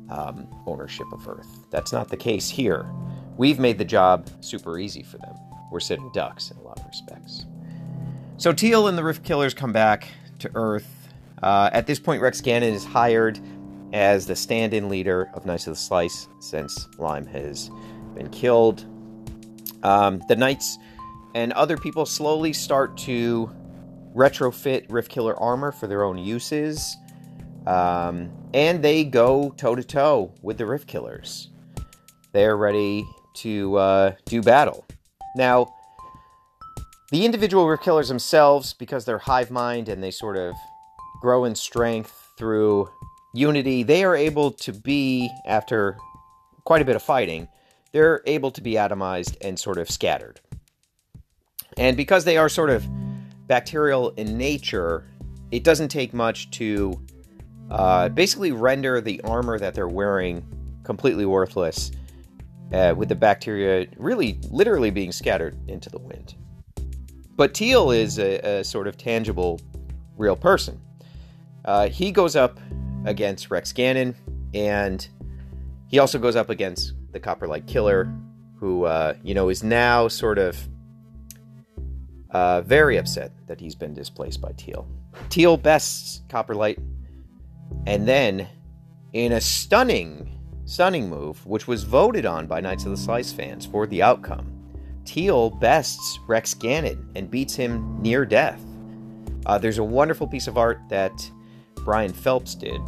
um, 0.08 0.46
ownership 0.66 1.06
of 1.12 1.28
Earth. 1.28 1.66
That's 1.70 1.92
not 1.92 2.08
the 2.08 2.16
case 2.16 2.48
here. 2.48 2.86
We've 3.38 3.60
made 3.60 3.78
the 3.78 3.84
job 3.84 4.28
super 4.40 4.78
easy 4.78 5.02
for 5.02 5.18
them. 5.18 5.34
We're 5.70 5.80
sitting 5.80 6.10
ducks 6.12 6.50
in 6.50 6.56
a 6.56 6.60
lot 6.60 6.80
of 6.80 6.86
respects. 6.86 7.46
So 8.36 8.52
Teal 8.52 8.88
and 8.88 8.98
the 8.98 9.04
Rift 9.04 9.24
Killers 9.24 9.54
come 9.54 9.72
back 9.72 10.08
to 10.40 10.50
Earth. 10.56 11.08
Uh, 11.40 11.70
at 11.72 11.86
this 11.86 12.00
point, 12.00 12.20
Rex 12.20 12.40
Gannon 12.40 12.74
is 12.74 12.84
hired 12.84 13.38
as 13.92 14.26
the 14.26 14.34
stand 14.34 14.74
in 14.74 14.88
leader 14.88 15.30
of 15.34 15.46
Knights 15.46 15.68
of 15.68 15.74
the 15.74 15.78
Slice 15.78 16.28
since 16.40 16.88
Lime 16.98 17.26
has 17.26 17.70
been 18.14 18.28
killed. 18.30 18.84
Um, 19.84 20.20
the 20.28 20.36
Knights 20.36 20.76
and 21.34 21.52
other 21.52 21.76
people 21.76 22.06
slowly 22.06 22.52
start 22.52 22.96
to 22.98 23.50
retrofit 24.16 24.86
Rift 24.88 25.10
Killer 25.10 25.38
armor 25.40 25.70
for 25.70 25.86
their 25.86 26.02
own 26.02 26.18
uses. 26.18 26.96
Um, 27.68 28.32
and 28.52 28.82
they 28.82 29.04
go 29.04 29.50
toe 29.56 29.76
to 29.76 29.84
toe 29.84 30.34
with 30.42 30.58
the 30.58 30.66
Rift 30.66 30.88
Killers. 30.88 31.50
They're 32.32 32.56
ready 32.56 33.06
to 33.34 33.76
uh, 33.76 34.12
do 34.24 34.42
battle. 34.42 34.84
Now, 35.36 35.74
the 37.10 37.24
individual 37.24 37.68
Rift 37.68 37.82
Killers 37.82 38.08
themselves, 38.08 38.74
because 38.74 39.04
they're 39.04 39.18
hive 39.18 39.50
mind 39.50 39.88
and 39.88 40.02
they 40.02 40.10
sort 40.10 40.36
of 40.36 40.54
grow 41.20 41.44
in 41.44 41.54
strength 41.54 42.12
through 42.36 42.88
unity, 43.34 43.82
they 43.82 44.04
are 44.04 44.14
able 44.14 44.50
to 44.50 44.72
be, 44.72 45.30
after 45.46 45.96
quite 46.64 46.82
a 46.82 46.84
bit 46.84 46.96
of 46.96 47.02
fighting, 47.02 47.48
they're 47.92 48.22
able 48.26 48.50
to 48.50 48.60
be 48.60 48.72
atomized 48.72 49.36
and 49.40 49.58
sort 49.58 49.78
of 49.78 49.88
scattered. 49.88 50.40
And 51.78 51.96
because 51.96 52.24
they 52.24 52.36
are 52.36 52.48
sort 52.48 52.70
of 52.70 52.86
bacterial 53.46 54.10
in 54.10 54.36
nature, 54.36 55.06
it 55.50 55.64
doesn't 55.64 55.88
take 55.88 56.12
much 56.12 56.50
to 56.52 57.00
uh, 57.70 58.08
basically 58.10 58.52
render 58.52 59.00
the 59.00 59.20
armor 59.22 59.58
that 59.58 59.74
they're 59.74 59.88
wearing 59.88 60.46
completely 60.84 61.24
worthless, 61.24 61.90
uh, 62.72 62.94
with 62.96 63.08
the 63.08 63.14
bacteria 63.14 63.86
really 63.96 64.38
literally 64.50 64.90
being 64.90 65.12
scattered 65.12 65.56
into 65.68 65.90
the 65.90 65.98
wind. 65.98 66.34
But 67.36 67.54
Teal 67.54 67.92
is 67.92 68.18
a, 68.18 68.38
a 68.38 68.64
sort 68.64 68.88
of 68.88 68.96
tangible, 68.96 69.60
real 70.16 70.36
person. 70.36 70.80
Uh, 71.64 71.88
he 71.88 72.10
goes 72.10 72.34
up 72.34 72.58
against 73.04 73.50
Rex 73.50 73.72
Gannon, 73.72 74.16
and 74.54 75.06
he 75.86 75.98
also 75.98 76.18
goes 76.18 76.36
up 76.36 76.50
against 76.50 76.94
the 77.12 77.20
Copperlight 77.20 77.66
Killer, 77.66 78.12
who, 78.58 78.84
uh, 78.84 79.14
you 79.22 79.34
know, 79.34 79.48
is 79.48 79.62
now 79.62 80.08
sort 80.08 80.38
of 80.38 80.58
uh, 82.30 82.60
very 82.62 82.96
upset 82.96 83.32
that 83.46 83.60
he's 83.60 83.74
been 83.74 83.94
displaced 83.94 84.40
by 84.40 84.52
Teal. 84.56 84.86
Teal 85.28 85.56
bests 85.56 86.22
Copperlight, 86.28 86.78
and 87.86 88.06
then, 88.06 88.48
in 89.12 89.32
a 89.32 89.40
stunning, 89.40 90.37
stunning 90.68 91.08
move, 91.08 91.44
which 91.46 91.66
was 91.66 91.82
voted 91.82 92.26
on 92.26 92.46
by 92.46 92.60
Knights 92.60 92.84
of 92.84 92.90
the 92.90 92.96
Slice 92.96 93.32
fans 93.32 93.64
for 93.64 93.86
the 93.86 94.02
outcome, 94.02 94.52
Teal 95.06 95.48
bests 95.48 96.20
Rex 96.26 96.52
Gannon 96.52 97.10
and 97.16 97.30
beats 97.30 97.54
him 97.54 98.00
near 98.02 98.26
death. 98.26 98.60
Uh, 99.46 99.56
there's 99.56 99.78
a 99.78 99.84
wonderful 99.84 100.26
piece 100.26 100.46
of 100.46 100.58
art 100.58 100.78
that 100.90 101.30
Brian 101.76 102.12
Phelps 102.12 102.54
did. 102.54 102.78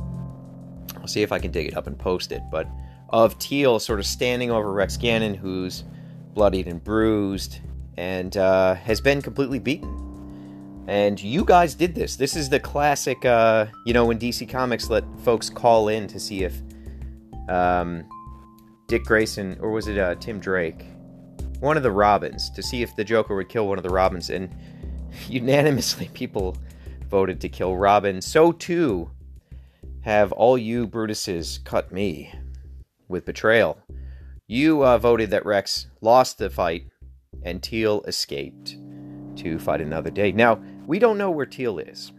I'll 0.97 1.07
see 1.07 1.23
if 1.23 1.33
I 1.33 1.39
can 1.39 1.51
dig 1.51 1.69
it 1.69 1.77
up 1.77 1.87
and 1.87 1.99
post 1.99 2.33
it, 2.33 2.43
but 2.53 2.69
of 3.09 3.39
Teal 3.39 3.79
sort 3.79 3.99
of 3.99 4.05
standing 4.05 4.51
over 4.51 4.71
Rex 4.71 4.99
Gannon, 4.99 5.33
who's 5.33 5.85
bloodied 6.35 6.69
and 6.69 6.85
bruised, 6.85 7.61
and 7.97 8.37
uh, 8.37 8.75
has 8.75 9.01
been 9.01 9.23
completely 9.23 9.59
beaten. 9.59 10.85
And 10.87 11.21
you 11.21 11.47
guys 11.47 11.75
did 11.75 11.95
this. 11.95 12.17
This 12.17 12.37
is 12.37 12.51
the 12.51 12.61
classic, 12.61 13.25
uh, 13.25 13.67
you 13.87 13.95
know, 13.95 14.05
when 14.05 14.19
DC 14.19 14.47
Comics 14.51 14.91
let 14.91 15.05
folks 15.21 15.49
call 15.49 15.89
in 15.89 16.07
to 16.09 16.21
see 16.21 16.45
if 16.45 16.61
um, 17.51 18.05
Dick 18.87 19.05
Grayson, 19.05 19.59
or 19.61 19.71
was 19.71 19.89
it 19.89 19.99
uh, 19.99 20.15
Tim 20.17 20.41
Drake? 20.41 20.85
one 21.61 21.77
of 21.77 21.83
the 21.83 21.93
Robins 21.93 22.51
to 22.51 22.63
see 22.63 22.83
if 22.83 22.97
the 22.97 23.05
Joker 23.05 23.37
would 23.37 23.49
kill 23.49 23.69
one 23.69 23.79
of 23.79 23.85
the 23.85 23.91
Robins, 23.91 24.31
and 24.31 24.55
unanimously 25.29 26.11
people 26.15 26.57
voted 27.09 27.41
to 27.41 27.49
kill 27.49 27.77
Robin. 27.77 28.21
So 28.21 28.51
too 28.51 29.11
have 30.03 30.33
all 30.33 30.57
you 30.57 30.87
Brutuses 30.87 31.59
cut 31.65 31.93
me 31.93 32.33
with 33.09 33.27
betrayal. 33.27 33.79
You 34.47 34.85
uh, 34.85 34.99
voted 34.99 35.31
that 35.31 35.47
Rex 35.47 35.87
lost 36.01 36.39
the 36.39 36.49
fight 36.51 36.87
and 37.43 37.63
Teal 37.63 38.03
escaped 38.07 38.77
to 39.37 39.59
fight 39.59 39.81
another 39.81 40.11
day. 40.11 40.33
Now, 40.33 40.61
we 40.87 40.99
don't 40.99 41.19
know 41.19 41.31
where 41.31 41.47
Teal 41.47 41.79
is. 41.79 42.13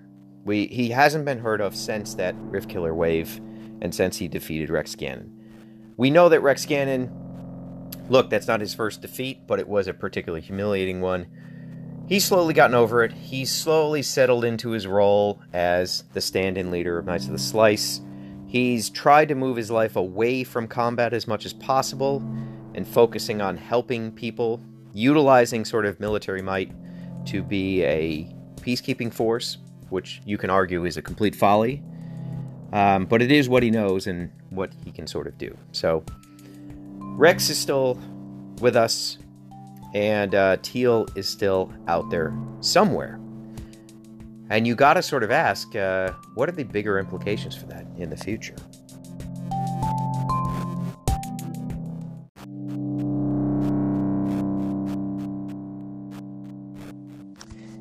We 0.45 0.67
he 0.67 0.89
hasn't 0.89 1.25
been 1.25 1.39
heard 1.39 1.61
of 1.61 1.75
since 1.75 2.13
that 2.15 2.35
Rift 2.37 2.69
Killer 2.69 2.95
wave 2.95 3.41
and 3.81 3.93
since 3.93 4.17
he 4.17 4.27
defeated 4.27 4.69
Rex 4.69 4.95
Gannon. 4.95 5.37
We 5.97 6.09
know 6.09 6.29
that 6.29 6.41
Rex 6.41 6.65
Gannon 6.65 7.09
look, 8.09 8.29
that's 8.29 8.47
not 8.47 8.59
his 8.59 8.73
first 8.73 9.01
defeat, 9.01 9.47
but 9.47 9.59
it 9.59 9.67
was 9.67 9.87
a 9.87 9.93
particularly 9.93 10.41
humiliating 10.41 11.01
one. 11.01 11.27
He's 12.07 12.25
slowly 12.25 12.53
gotten 12.53 12.75
over 12.75 13.03
it. 13.03 13.13
He's 13.13 13.49
slowly 13.49 14.01
settled 14.01 14.43
into 14.43 14.71
his 14.71 14.85
role 14.85 15.41
as 15.53 16.03
the 16.13 16.19
stand-in 16.19 16.71
leader 16.71 16.97
of 16.97 17.05
Knights 17.05 17.25
of 17.25 17.31
the 17.31 17.39
Slice. 17.39 18.01
He's 18.47 18.89
tried 18.89 19.29
to 19.29 19.35
move 19.35 19.55
his 19.55 19.71
life 19.71 19.95
away 19.95 20.43
from 20.43 20.67
combat 20.67 21.13
as 21.13 21.25
much 21.25 21.45
as 21.45 21.53
possible 21.53 22.17
and 22.75 22.85
focusing 22.85 23.41
on 23.41 23.55
helping 23.55 24.11
people, 24.11 24.61
utilizing 24.93 25.63
sort 25.63 25.85
of 25.85 26.01
military 26.01 26.41
might 26.41 26.71
to 27.27 27.41
be 27.41 27.83
a 27.83 28.27
peacekeeping 28.57 29.13
force, 29.13 29.57
which 29.89 30.21
you 30.25 30.37
can 30.37 30.49
argue 30.49 30.83
is 30.83 30.97
a 30.97 31.01
complete 31.01 31.35
folly. 31.35 31.81
Um, 32.71 33.05
but 33.05 33.21
it 33.21 33.31
is 33.31 33.49
what 33.49 33.63
he 33.63 33.71
knows 33.71 34.07
and 34.07 34.31
what 34.49 34.71
he 34.85 34.91
can 34.91 35.05
sort 35.05 35.27
of 35.27 35.37
do. 35.37 35.57
So 35.71 36.03
Rex 36.97 37.49
is 37.49 37.57
still 37.57 37.99
with 38.61 38.75
us, 38.75 39.17
and 39.93 40.33
uh, 40.33 40.57
Teal 40.61 41.05
is 41.15 41.27
still 41.27 41.71
out 41.87 42.09
there 42.09 42.33
somewhere. 42.61 43.19
And 44.49 44.67
you 44.67 44.75
got 44.75 44.95
to 44.95 45.01
sort 45.01 45.23
of 45.23 45.31
ask 45.31 45.75
uh, 45.75 46.11
what 46.35 46.49
are 46.49 46.53
the 46.53 46.63
bigger 46.63 46.99
implications 46.99 47.55
for 47.55 47.65
that 47.67 47.85
in 47.97 48.09
the 48.09 48.17
future? 48.17 48.55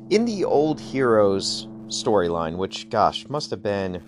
In 0.09 0.25
the 0.25 0.43
old 0.43 0.79
Heroes 0.79 1.67
storyline, 1.87 2.57
which, 2.57 2.89
gosh, 2.89 3.27
must 3.29 3.49
have 3.49 3.63
been 3.63 4.01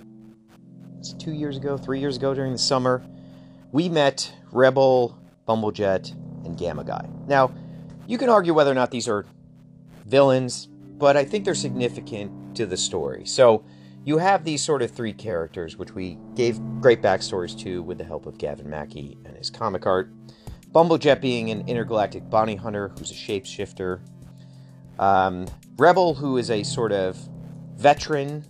two 1.23 1.31
years 1.31 1.55
ago, 1.55 1.77
three 1.77 1.99
years 1.99 2.17
ago 2.17 2.33
during 2.33 2.51
the 2.51 2.57
summer, 2.57 3.01
we 3.71 3.87
met 3.87 4.33
Rebel, 4.51 5.17
Bumblejet, 5.47 6.11
and 6.45 6.57
Gamma 6.57 6.83
Guy. 6.83 7.07
Now, 7.27 7.51
you 8.07 8.17
can 8.17 8.29
argue 8.29 8.53
whether 8.53 8.71
or 8.71 8.75
not 8.75 8.91
these 8.91 9.07
are 9.07 9.25
villains, 10.05 10.67
but 10.67 11.15
I 11.15 11.23
think 11.23 11.45
they're 11.45 11.55
significant 11.55 12.55
to 12.57 12.65
the 12.65 12.75
story. 12.75 13.25
So, 13.25 13.63
you 14.03 14.17
have 14.17 14.43
these 14.43 14.61
sort 14.61 14.81
of 14.81 14.91
three 14.91 15.13
characters, 15.13 15.77
which 15.77 15.95
we 15.95 16.17
gave 16.35 16.59
great 16.81 17.01
backstories 17.01 17.57
to 17.59 17.81
with 17.81 17.97
the 17.97 18.03
help 18.03 18.25
of 18.25 18.37
Gavin 18.37 18.69
Mackie 18.69 19.17
and 19.23 19.37
his 19.37 19.49
comic 19.49 19.85
art. 19.85 20.11
Bumblejet 20.73 21.21
being 21.21 21.51
an 21.51 21.65
intergalactic 21.69 22.29
bounty 22.29 22.57
hunter 22.57 22.89
who's 22.97 23.11
a 23.11 23.13
shapeshifter. 23.13 24.01
Um, 24.99 25.47
Rebel, 25.77 26.15
who 26.15 26.37
is 26.37 26.51
a 26.51 26.63
sort 26.63 26.91
of 26.91 27.17
veteran, 27.77 28.43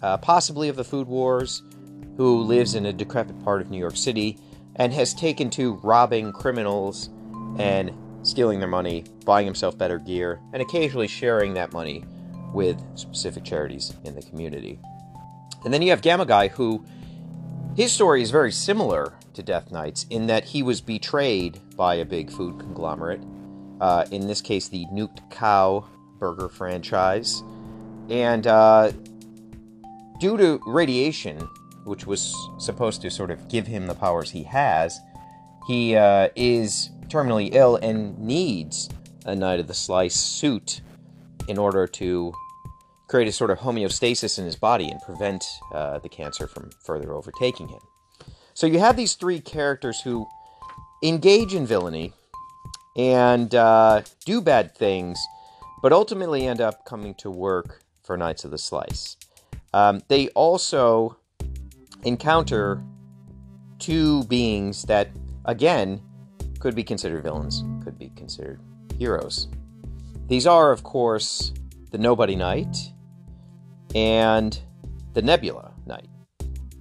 uh, 0.00 0.16
possibly 0.16 0.70
of 0.70 0.76
the 0.76 0.84
Food 0.84 1.08
Wars, 1.08 1.62
who 2.16 2.42
lives 2.42 2.74
in 2.74 2.86
a 2.86 2.92
decrepit 2.92 3.42
part 3.44 3.60
of 3.60 3.70
New 3.70 3.78
York 3.78 3.96
City 3.96 4.38
and 4.76 4.92
has 4.92 5.14
taken 5.14 5.50
to 5.50 5.74
robbing 5.82 6.32
criminals 6.32 7.10
and 7.58 7.92
stealing 8.22 8.58
their 8.58 8.68
money, 8.68 9.04
buying 9.24 9.46
himself 9.46 9.78
better 9.78 9.98
gear, 9.98 10.40
and 10.52 10.60
occasionally 10.60 11.08
sharing 11.08 11.54
that 11.54 11.72
money 11.72 12.04
with 12.52 12.82
specific 12.96 13.44
charities 13.44 13.92
in 14.04 14.14
the 14.14 14.22
community. 14.22 14.78
And 15.64 15.72
then 15.72 15.82
you 15.82 15.90
have 15.90 16.02
Gamma 16.02 16.26
Guy, 16.26 16.48
who 16.48 16.84
his 17.76 17.92
story 17.92 18.22
is 18.22 18.30
very 18.30 18.52
similar 18.52 19.14
to 19.34 19.42
Death 19.42 19.70
Knight's 19.70 20.04
in 20.10 20.26
that 20.28 20.44
he 20.44 20.62
was 20.62 20.80
betrayed 20.80 21.60
by 21.76 21.96
a 21.96 22.04
big 22.04 22.30
food 22.30 22.58
conglomerate, 22.58 23.20
uh, 23.80 24.06
in 24.10 24.26
this 24.26 24.40
case, 24.40 24.68
the 24.68 24.86
Nuked 24.86 25.30
Cow 25.30 25.86
burger 26.18 26.48
franchise. 26.48 27.42
And 28.08 28.46
uh, 28.46 28.92
due 30.18 30.36
to 30.36 30.60
radiation, 30.66 31.46
which 31.86 32.06
was 32.06 32.34
supposed 32.58 33.00
to 33.02 33.10
sort 33.10 33.30
of 33.30 33.48
give 33.48 33.66
him 33.66 33.86
the 33.86 33.94
powers 33.94 34.30
he 34.30 34.42
has, 34.42 34.98
he 35.66 35.96
uh, 35.96 36.28
is 36.36 36.90
terminally 37.08 37.50
ill 37.52 37.76
and 37.76 38.18
needs 38.18 38.88
a 39.24 39.34
Knight 39.34 39.60
of 39.60 39.66
the 39.66 39.74
Slice 39.74 40.14
suit 40.14 40.80
in 41.48 41.58
order 41.58 41.86
to 41.86 42.32
create 43.08 43.28
a 43.28 43.32
sort 43.32 43.50
of 43.50 43.58
homeostasis 43.58 44.38
in 44.38 44.44
his 44.44 44.56
body 44.56 44.88
and 44.88 45.00
prevent 45.02 45.44
uh, 45.72 45.98
the 45.98 46.08
cancer 46.08 46.46
from 46.46 46.70
further 46.84 47.12
overtaking 47.12 47.68
him. 47.68 47.80
So 48.54 48.66
you 48.66 48.78
have 48.78 48.96
these 48.96 49.14
three 49.14 49.40
characters 49.40 50.00
who 50.00 50.26
engage 51.02 51.54
in 51.54 51.66
villainy 51.66 52.12
and 52.96 53.54
uh, 53.54 54.02
do 54.24 54.40
bad 54.40 54.74
things, 54.74 55.24
but 55.82 55.92
ultimately 55.92 56.46
end 56.46 56.60
up 56.60 56.84
coming 56.84 57.14
to 57.16 57.30
work 57.30 57.82
for 58.02 58.16
Knights 58.16 58.44
of 58.44 58.50
the 58.50 58.58
Slice. 58.58 59.16
Um, 59.74 60.02
they 60.08 60.28
also 60.28 61.18
encounter 62.04 62.82
two 63.78 64.24
beings 64.24 64.82
that, 64.84 65.08
again, 65.44 66.00
could 66.58 66.74
be 66.74 66.82
considered 66.82 67.22
villains, 67.22 67.64
could 67.84 67.98
be 67.98 68.10
considered 68.16 68.60
heroes. 68.98 69.48
These 70.28 70.46
are, 70.46 70.72
of 70.72 70.82
course, 70.82 71.52
the 71.90 71.98
Nobody 71.98 72.34
Knight 72.34 72.76
and 73.94 74.58
the 75.12 75.22
Nebula 75.22 75.72
Knight. 75.86 76.08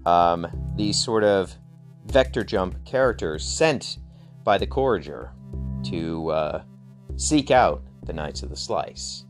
Um, 0.06 0.48
these 0.76 1.02
sort 1.02 1.24
of 1.24 1.56
vector 2.06 2.44
jump 2.44 2.84
characters 2.86 3.44
sent 3.44 3.98
by 4.44 4.58
the 4.58 4.68
Corriger 4.68 5.30
to 5.86 6.30
uh, 6.30 6.64
seek 7.18 7.52
out 7.52 7.84
the 8.04 8.14
Knights 8.14 8.44
of 8.44 8.50
the 8.50 8.56
Slice. 8.56 9.26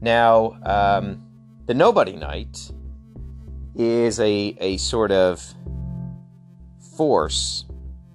Now, 0.00 0.58
um, 0.64 1.24
the 1.66 1.74
Nobody 1.74 2.16
Knight 2.16 2.70
is 3.78 4.18
a, 4.20 4.56
a 4.60 4.76
sort 4.76 5.12
of 5.12 5.42
force 6.96 7.64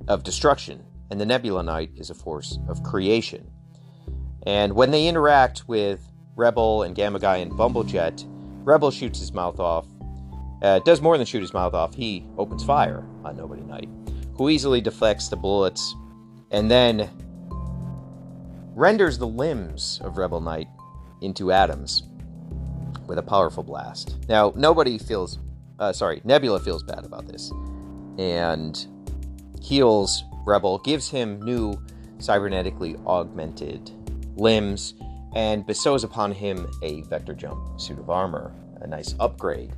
of 0.07 0.23
destruction, 0.23 0.83
and 1.09 1.19
the 1.19 1.25
Nebula 1.25 1.63
Knight 1.63 1.91
is 1.95 2.09
a 2.09 2.13
force 2.13 2.59
of 2.67 2.83
creation. 2.83 3.49
And 4.45 4.73
when 4.73 4.91
they 4.91 5.07
interact 5.07 5.67
with 5.67 6.05
Rebel 6.35 6.83
and 6.83 6.93
Gamma 6.93 7.19
Guy 7.19 7.37
and 7.37 7.51
Bumblejet, 7.53 8.25
Rebel 8.65 8.91
shoots 8.91 9.19
his 9.19 9.33
mouth 9.33 9.59
off. 9.59 9.87
Uh, 10.61 10.79
does 10.79 11.01
more 11.01 11.17
than 11.17 11.25
shoot 11.25 11.41
his 11.41 11.53
mouth 11.53 11.73
off. 11.73 11.93
He 11.93 12.25
opens 12.37 12.63
fire 12.63 13.05
on 13.23 13.35
Nobody 13.35 13.63
Knight, 13.63 13.89
who 14.35 14.49
easily 14.49 14.81
deflects 14.81 15.29
the 15.29 15.35
bullets 15.35 15.95
and 16.51 16.69
then 16.69 17.09
renders 18.75 19.17
the 19.17 19.27
limbs 19.27 19.99
of 20.03 20.17
Rebel 20.17 20.39
Knight 20.39 20.67
into 21.21 21.51
atoms 21.51 22.03
with 23.07 23.17
a 23.17 23.23
powerful 23.23 23.63
blast. 23.63 24.17
Now, 24.29 24.53
nobody 24.55 24.97
feels, 24.97 25.39
uh, 25.79 25.93
sorry, 25.93 26.21
Nebula 26.23 26.59
feels 26.59 26.83
bad 26.83 27.05
about 27.05 27.27
this 27.27 27.51
and 28.17 28.87
heals 29.61 30.23
Rebel, 30.45 30.79
gives 30.79 31.09
him 31.09 31.41
new 31.41 31.73
cybernetically 32.17 33.03
augmented 33.05 33.91
limbs, 34.35 34.93
and 35.35 35.65
bestows 35.65 36.03
upon 36.03 36.31
him 36.31 36.69
a 36.81 37.01
vector 37.03 37.33
jump 37.33 37.79
suit 37.79 37.97
of 37.97 38.09
armor, 38.09 38.53
a 38.81 38.87
nice 38.87 39.15
upgrade. 39.19 39.73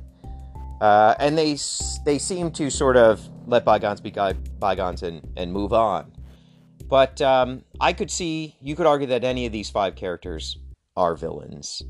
Uh, 0.80 1.14
and 1.18 1.38
they 1.38 1.56
they 2.04 2.18
seem 2.18 2.50
to 2.50 2.70
sort 2.70 2.96
of 2.96 3.26
let 3.46 3.64
bygones 3.64 4.00
be 4.00 4.12
bygones 4.58 5.02
and, 5.02 5.26
and 5.36 5.52
move 5.52 5.72
on. 5.72 6.12
But 6.88 7.20
um, 7.22 7.64
I 7.80 7.92
could 7.92 8.10
see, 8.10 8.56
you 8.60 8.76
could 8.76 8.86
argue 8.86 9.06
that 9.08 9.24
any 9.24 9.46
of 9.46 9.52
these 9.52 9.70
five 9.70 9.94
characters 9.96 10.58
are 10.96 11.16
villains. 11.16 11.82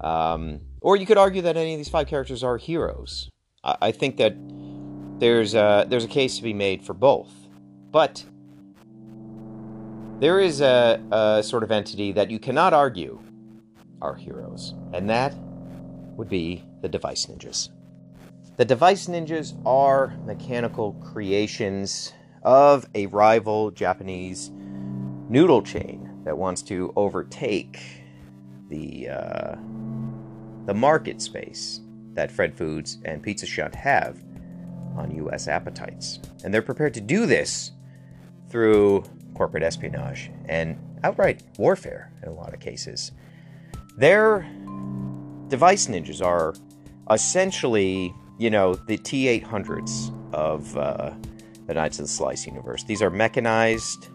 Um, 0.00 0.60
or 0.80 0.96
you 0.96 1.06
could 1.06 1.18
argue 1.18 1.42
that 1.42 1.56
any 1.56 1.74
of 1.74 1.78
these 1.78 1.88
five 1.88 2.06
characters 2.08 2.42
are 2.42 2.56
heroes. 2.56 3.28
I, 3.64 3.92
think 3.92 4.16
that 4.16 4.34
there's 5.20 5.54
a, 5.54 5.86
there's 5.88 6.04
a 6.04 6.08
case 6.08 6.36
to 6.36 6.42
be 6.42 6.52
made 6.52 6.84
for 6.84 6.94
both. 6.94 7.30
But 7.92 8.24
there 10.18 10.40
is 10.40 10.60
a, 10.60 11.00
a 11.12 11.42
sort 11.42 11.62
of 11.62 11.70
entity 11.70 12.10
that 12.12 12.30
you 12.30 12.38
cannot 12.38 12.72
argue 12.72 13.20
are 14.00 14.16
heroes, 14.16 14.74
and 14.92 15.08
that 15.08 15.32
would 16.16 16.28
be 16.28 16.64
the 16.80 16.88
Device 16.88 17.26
Ninjas. 17.26 17.68
The 18.56 18.64
Device 18.64 19.06
Ninjas 19.06 19.54
are 19.64 20.16
mechanical 20.26 20.94
creations 20.94 22.12
of 22.42 22.86
a 22.96 23.06
rival 23.06 23.70
Japanese 23.70 24.50
noodle 25.28 25.62
chain 25.62 26.22
that 26.24 26.36
wants 26.36 26.62
to 26.62 26.92
overtake 26.96 27.80
the 28.68 29.08
uh, 29.08 29.54
the 30.66 30.74
market 30.74 31.22
space 31.22 31.80
that 32.14 32.30
Fred 32.30 32.54
Foods 32.56 32.98
and 33.04 33.22
Pizza 33.22 33.46
Shut 33.46 33.74
have 33.74 34.22
on 34.96 35.10
U.S. 35.16 35.48
appetites, 35.48 36.20
and 36.44 36.52
they're 36.52 36.62
prepared 36.62 36.94
to 36.94 37.00
do 37.00 37.26
this 37.26 37.72
through 38.48 39.04
corporate 39.34 39.62
espionage 39.62 40.30
and 40.46 40.78
outright 41.04 41.42
warfare 41.58 42.12
in 42.22 42.28
a 42.28 42.32
lot 42.32 42.52
of 42.52 42.60
cases. 42.60 43.12
Their 43.96 44.40
device 45.48 45.86
ninjas 45.86 46.24
are 46.24 46.54
essentially, 47.10 48.14
you 48.38 48.50
know, 48.50 48.74
the 48.74 48.98
T 48.98 49.40
800s 49.40 50.12
of 50.32 50.76
uh, 50.76 51.12
the 51.66 51.74
Knights 51.74 51.98
of 51.98 52.06
the 52.06 52.12
Slice 52.12 52.46
universe. 52.46 52.84
These 52.84 53.02
are 53.02 53.10
mechanized 53.10 54.08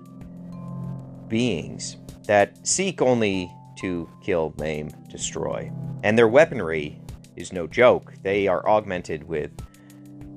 beings 1.28 1.98
that 2.26 2.66
seek 2.68 3.02
only 3.02 3.52
to 3.78 4.10
kill, 4.24 4.54
maim, 4.58 4.90
destroy. 5.10 5.72
And 6.04 6.18
their 6.18 6.28
weaponry 6.28 7.00
is 7.38 7.54
no 7.54 7.68
joke. 7.68 8.14
They 8.24 8.48
are 8.48 8.68
augmented 8.68 9.24
with 9.24 9.52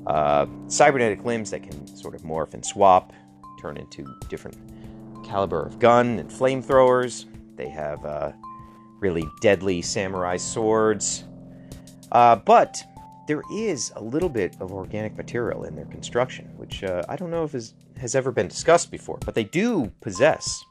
uh, 0.06 0.46
cybernetic 0.68 1.24
limbs 1.24 1.50
that 1.50 1.62
can 1.62 1.86
sort 1.86 2.14
of 2.14 2.22
morph 2.22 2.54
and 2.54 2.64
swap, 2.64 3.12
turn 3.60 3.76
into 3.76 4.04
different 4.28 4.56
caliber 5.24 5.62
of 5.62 5.78
gun 5.78 6.18
and 6.18 6.30
flamethrowers. 6.30 7.26
They 7.56 7.68
have 7.68 8.04
uh, 8.04 8.32
really 8.98 9.28
deadly 9.40 9.82
samurai 9.82 10.36
swords. 10.36 11.24
Uh, 12.12 12.36
but 12.36 12.82
there 13.28 13.42
is 13.52 13.92
a 13.96 14.02
little 14.02 14.28
bit 14.28 14.56
of 14.60 14.72
organic 14.72 15.16
material 15.16 15.64
in 15.64 15.76
their 15.76 15.84
construction, 15.86 16.46
which 16.56 16.82
uh, 16.82 17.04
I 17.08 17.16
don't 17.16 17.30
know 17.30 17.44
if 17.44 17.54
is, 17.54 17.74
has 17.98 18.14
ever 18.14 18.32
been 18.32 18.48
discussed 18.48 18.90
before, 18.90 19.18
but 19.24 19.34
they 19.34 19.44
do 19.44 19.92
possess 20.00 20.64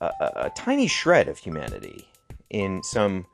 a, 0.00 0.06
a, 0.06 0.32
a 0.36 0.50
tiny 0.50 0.86
shred 0.86 1.28
of 1.28 1.38
humanity 1.38 2.06
in 2.50 2.82
some 2.82 3.26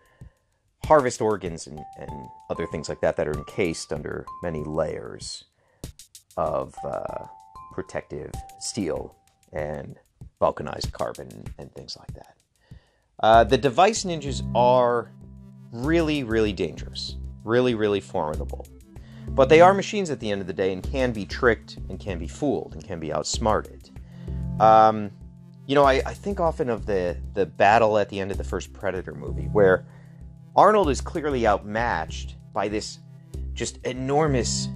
harvest 0.87 1.21
organs 1.21 1.67
and, 1.67 1.81
and 1.97 2.11
other 2.51 2.67
things 2.67 2.89
like 2.89 3.01
that 3.01 3.17
that 3.17 3.29
are 3.29 3.35
encased 3.35 3.93
under 3.93 4.27
many 4.43 4.65
layers 4.65 5.45
of 6.37 6.75
uh, 6.85 7.27
protective 7.73 8.33
steel 8.59 9.15
and 9.53 9.99
vulcanized 10.41 10.93
carbon 10.93 11.45
and 11.59 11.73
things 11.75 11.97
like 11.99 12.13
that. 12.15 12.37
Uh, 13.21 13.45
the 13.45 13.59
device 13.59 14.05
ninjas 14.05 14.43
are 14.55 15.13
really, 15.73 16.25
really 16.25 16.53
dangerous, 16.53 17.17
really, 17.45 17.75
really 17.75 18.01
formidable. 18.01 18.67
But 19.29 19.49
they 19.49 19.61
are 19.61 19.73
machines 19.73 20.11
at 20.11 20.21
the 20.21 20.31
end 20.31 20.41
of 20.41 20.47
the 20.47 20.53
day 20.53 20.73
and 20.73 20.83
can 20.83 21.13
be 21.13 21.25
tricked 21.25 21.79
and 21.89 21.99
can 21.99 22.19
be 22.19 22.27
fooled 22.27 22.75
and 22.75 22.85
can 22.85 22.99
be 22.99 23.13
outsmarted. 23.13 23.91
Um, 24.61 25.11
you 25.67 25.75
know, 25.75 25.85
I, 25.85 26.03
I 26.05 26.13
think 26.13 26.41
often 26.41 26.69
of 26.69 26.87
the, 26.87 27.17
the 27.35 27.47
battle 27.47 27.97
at 27.99 28.09
the 28.09 28.21
end 28.21 28.31
of 28.31 28.37
the 28.37 28.45
first 28.45 28.73
Predator 28.73 29.15
movie 29.15 29.49
where 29.53 29.87
Arnold 30.55 30.91
is 30.91 31.01
clearly 31.01 31.47
outmatched 31.47 32.37
by 32.53 32.69
this 32.69 32.99
just 33.55 33.79
enormous, 33.87 34.69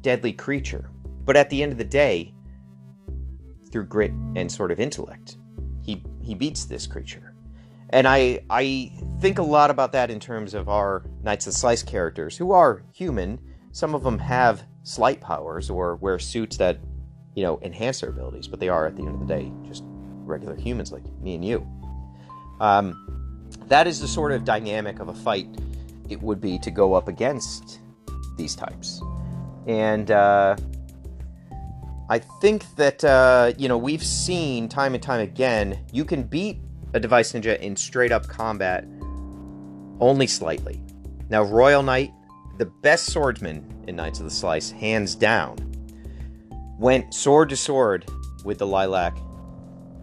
deadly 0.00 0.32
creature. 0.32 0.90
But 1.24 1.36
at 1.36 1.50
the 1.50 1.62
end 1.62 1.72
of 1.72 1.78
the 1.78 1.84
day, 1.84 2.32
through 3.70 3.86
grit 3.86 4.12
and 4.36 4.50
sort 4.50 4.70
of 4.70 4.78
intellect, 4.78 5.38
he 5.82 6.02
he 6.22 6.34
beats 6.34 6.64
this 6.64 6.86
creature. 6.86 7.34
And 7.90 8.06
I 8.06 8.44
I 8.50 8.92
think 9.20 9.38
a 9.38 9.42
lot 9.42 9.70
about 9.70 9.92
that 9.92 10.10
in 10.10 10.20
terms 10.20 10.54
of 10.54 10.68
our 10.68 11.04
Knights 11.22 11.46
of 11.46 11.54
Slice 11.54 11.82
characters, 11.82 12.36
who 12.36 12.52
are 12.52 12.82
human. 12.92 13.40
Some 13.72 13.94
of 13.94 14.02
them 14.02 14.18
have 14.18 14.64
slight 14.84 15.20
powers 15.20 15.68
or 15.68 15.96
wear 15.96 16.18
suits 16.18 16.56
that, 16.56 16.78
you 17.34 17.42
know, 17.42 17.58
enhance 17.62 18.00
their 18.00 18.10
abilities, 18.10 18.48
but 18.48 18.58
they 18.58 18.68
are 18.68 18.86
at 18.86 18.96
the 18.96 19.02
end 19.02 19.14
of 19.14 19.20
the 19.20 19.26
day 19.26 19.52
just 19.66 19.82
regular 20.24 20.54
humans 20.54 20.92
like 20.92 21.04
me 21.20 21.34
and 21.34 21.44
you. 21.44 21.66
Um, 22.60 23.25
that 23.68 23.86
is 23.86 24.00
the 24.00 24.08
sort 24.08 24.32
of 24.32 24.44
dynamic 24.44 25.00
of 25.00 25.08
a 25.08 25.14
fight 25.14 25.48
it 26.08 26.20
would 26.22 26.40
be 26.40 26.58
to 26.58 26.70
go 26.70 26.94
up 26.94 27.08
against 27.08 27.80
these 28.36 28.54
types. 28.54 29.00
And 29.66 30.10
uh, 30.10 30.56
I 32.08 32.18
think 32.18 32.76
that, 32.76 33.04
uh, 33.04 33.52
you 33.58 33.68
know, 33.68 33.78
we've 33.78 34.04
seen 34.04 34.68
time 34.68 34.94
and 34.94 35.02
time 35.02 35.20
again, 35.20 35.78
you 35.92 36.04
can 36.04 36.22
beat 36.22 36.58
a 36.94 37.00
device 37.00 37.32
ninja 37.32 37.58
in 37.58 37.74
straight 37.74 38.12
up 38.12 38.28
combat 38.28 38.84
only 40.00 40.26
slightly. 40.26 40.80
Now, 41.28 41.42
Royal 41.42 41.82
Knight, 41.82 42.12
the 42.58 42.66
best 42.66 43.12
swordsman 43.12 43.84
in 43.88 43.96
Knights 43.96 44.20
of 44.20 44.24
the 44.24 44.30
Slice, 44.30 44.70
hands 44.70 45.14
down, 45.14 45.58
went 46.78 47.12
sword 47.12 47.48
to 47.48 47.56
sword 47.56 48.08
with 48.44 48.58
the 48.58 48.66
Lilac 48.66 49.16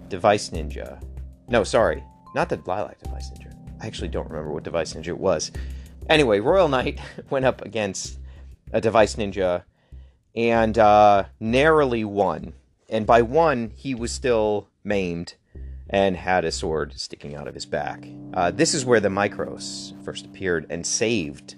device 0.09 0.49
ninja. 0.49 1.01
No, 1.47 1.63
sorry, 1.63 2.03
not 2.35 2.49
the 2.49 2.57
Lilac 2.65 2.99
device 3.01 3.31
ninja. 3.31 3.42
I 3.83 3.87
actually 3.87 4.07
don't 4.07 4.29
remember 4.29 4.49
what 4.49 4.63
device 4.63 4.93
ninja 4.93 5.09
it 5.09 5.19
was. 5.19 5.51
Anyway, 6.09 6.39
Royal 6.39 6.69
Knight 6.69 6.99
went 7.29 7.43
up 7.43 7.61
against 7.63 8.17
a 8.71 8.79
device 8.79 9.15
ninja 9.17 9.63
and 10.33 10.77
uh, 10.77 11.25
narrowly 11.41 12.05
won. 12.05 12.53
And 12.87 13.05
by 13.05 13.21
won, 13.21 13.73
he 13.75 13.93
was 13.93 14.13
still 14.13 14.69
maimed 14.85 15.35
and 15.89 16.15
had 16.15 16.45
a 16.45 16.51
sword 16.51 16.97
sticking 16.97 17.35
out 17.35 17.47
of 17.47 17.53
his 17.53 17.65
back. 17.65 18.07
Uh, 18.33 18.51
this 18.51 18.73
is 18.73 18.85
where 18.85 19.01
the 19.01 19.09
Micros 19.09 20.01
first 20.05 20.25
appeared 20.25 20.65
and 20.69 20.87
saved 20.87 21.55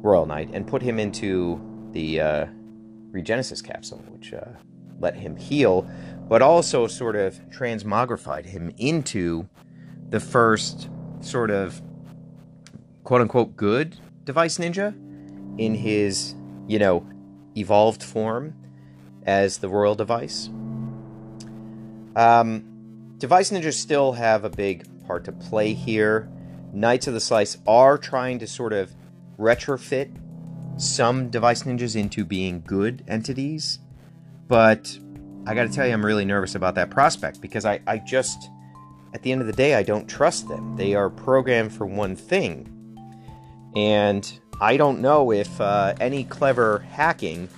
Royal 0.00 0.26
Knight 0.26 0.50
and 0.52 0.64
put 0.64 0.80
him 0.80 1.00
into 1.00 1.60
the 1.90 2.20
uh, 2.20 2.46
Regenesis 3.10 3.64
capsule, 3.64 4.02
which 4.10 4.32
uh, 4.32 4.44
let 5.00 5.16
him 5.16 5.34
heal, 5.36 5.90
but 6.28 6.40
also 6.40 6.86
sort 6.86 7.16
of 7.16 7.40
transmogrified 7.50 8.46
him 8.46 8.72
into 8.78 9.48
the 10.10 10.20
first 10.20 10.88
sort 11.20 11.50
of 11.50 11.80
quote 13.04 13.20
unquote 13.20 13.56
good 13.56 13.96
device 14.24 14.58
ninja 14.58 14.94
in 15.58 15.74
his, 15.74 16.34
you 16.66 16.78
know, 16.78 17.06
evolved 17.56 18.02
form 18.02 18.54
as 19.24 19.58
the 19.58 19.68
royal 19.68 19.94
device. 19.94 20.48
Um, 22.16 23.14
device 23.18 23.50
ninjas 23.50 23.74
still 23.74 24.12
have 24.12 24.44
a 24.44 24.50
big 24.50 24.86
part 25.06 25.24
to 25.24 25.32
play 25.32 25.72
here. 25.72 26.28
Knights 26.72 27.06
of 27.06 27.14
the 27.14 27.20
Slice 27.20 27.58
are 27.66 27.98
trying 27.98 28.38
to 28.40 28.46
sort 28.46 28.72
of 28.72 28.94
retrofit 29.38 30.20
some 30.76 31.30
device 31.30 31.62
ninjas 31.62 31.94
into 31.94 32.24
being 32.24 32.62
good 32.66 33.04
entities, 33.06 33.78
but 34.48 34.98
I 35.46 35.54
gotta 35.54 35.68
tell 35.68 35.86
you, 35.86 35.92
I'm 35.92 36.04
really 36.04 36.24
nervous 36.24 36.54
about 36.54 36.74
that 36.76 36.90
prospect 36.90 37.40
because 37.40 37.64
I, 37.64 37.80
I 37.86 37.98
just 37.98 38.50
at 39.14 39.22
the 39.22 39.30
end 39.30 39.40
of 39.40 39.46
the 39.46 39.52
day, 39.52 39.76
I 39.76 39.84
don't 39.84 40.08
trust 40.08 40.48
them. 40.48 40.76
They 40.76 40.94
are 40.94 41.08
programmed 41.08 41.72
for 41.72 41.86
one 41.86 42.16
thing. 42.16 42.68
And 43.76 44.40
I 44.60 44.76
don't 44.76 45.00
know 45.00 45.32
if 45.32 45.60
uh, 45.60 45.94
any 46.00 46.24
clever 46.24 46.80
hacking 46.90 47.48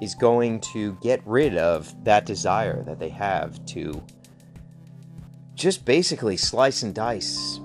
is 0.00 0.14
going 0.14 0.60
to 0.72 0.96
get 1.02 1.22
rid 1.26 1.56
of 1.56 1.94
that 2.04 2.26
desire 2.26 2.82
that 2.84 2.98
they 2.98 3.10
have 3.10 3.64
to 3.66 4.02
just 5.54 5.84
basically 5.84 6.36
slice 6.36 6.82
and 6.82 6.94
dice 6.94 7.60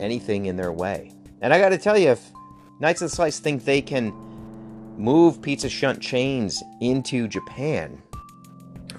anything 0.00 0.46
in 0.46 0.56
their 0.56 0.72
way. 0.72 1.12
And 1.40 1.54
I 1.54 1.58
got 1.58 1.70
to 1.70 1.78
tell 1.78 1.96
you, 1.96 2.10
if 2.10 2.32
Knights 2.80 3.02
of 3.02 3.10
the 3.10 3.16
Slice 3.16 3.38
think 3.38 3.64
they 3.64 3.80
can 3.80 4.12
move 4.96 5.40
Pizza 5.40 5.68
Shut 5.68 6.00
chains 6.00 6.62
into 6.80 7.28
Japan, 7.28 8.02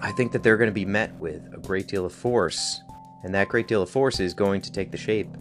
I 0.02 0.12
think 0.14 0.32
that 0.32 0.44
they're 0.44 0.58
going 0.58 0.70
to 0.70 0.74
be 0.74 0.86
met 0.86 1.14
with 1.20 1.42
a 1.54 1.58
great 1.58 1.88
deal 1.88 2.06
of 2.06 2.14
force 2.14 2.82
and 3.26 3.34
that 3.34 3.50
great 3.50 3.68
deal 3.68 3.82
of 3.82 3.90
force 3.90 4.20
is 4.20 4.36
going 4.36 4.62
to 4.62 4.72
take 4.72 4.92
the 4.92 4.98
shape 4.98 5.36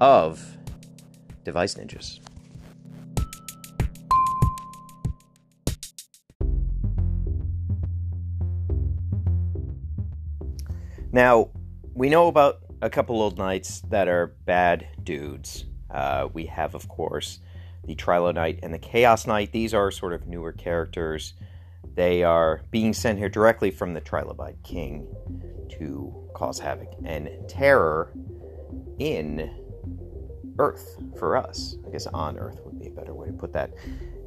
of 0.00 0.56
device 1.44 1.74
ninjas. 1.74 2.20
Now, 11.12 11.50
we 11.92 12.08
know 12.08 12.28
about 12.28 12.60
a 12.80 12.88
couple 12.88 13.20
old 13.20 13.36
knights 13.36 13.82
that 13.90 14.08
are 14.08 14.28
bad 14.46 14.86
dudes. 15.04 15.66
Uh, 15.90 16.28
we 16.32 16.46
have, 16.46 16.74
of 16.74 16.88
course, 16.88 17.40
the 17.84 17.94
Trilo 17.94 18.34
Knight 18.34 18.60
and 18.62 18.72
the 18.72 18.78
Chaos 18.78 19.26
Knight. 19.26 19.52
These 19.52 19.74
are 19.74 19.90
sort 19.90 20.14
of 20.14 20.26
newer 20.26 20.52
characters. 20.52 21.34
They 21.94 22.22
are 22.22 22.62
being 22.70 22.92
sent 22.92 23.18
here 23.18 23.28
directly 23.28 23.70
from 23.70 23.94
the 23.94 24.00
Trilobite 24.00 24.62
King 24.62 25.06
to 25.78 26.28
cause 26.34 26.58
havoc 26.58 26.88
and 27.04 27.28
terror 27.48 28.12
in 28.98 29.50
Earth 30.58 30.96
for 31.18 31.36
us. 31.36 31.76
I 31.86 31.90
guess 31.90 32.06
on 32.08 32.38
Earth 32.38 32.58
would 32.64 32.78
be 32.78 32.88
a 32.88 32.90
better 32.90 33.14
way 33.14 33.28
to 33.28 33.32
put 33.32 33.52
that. 33.52 33.72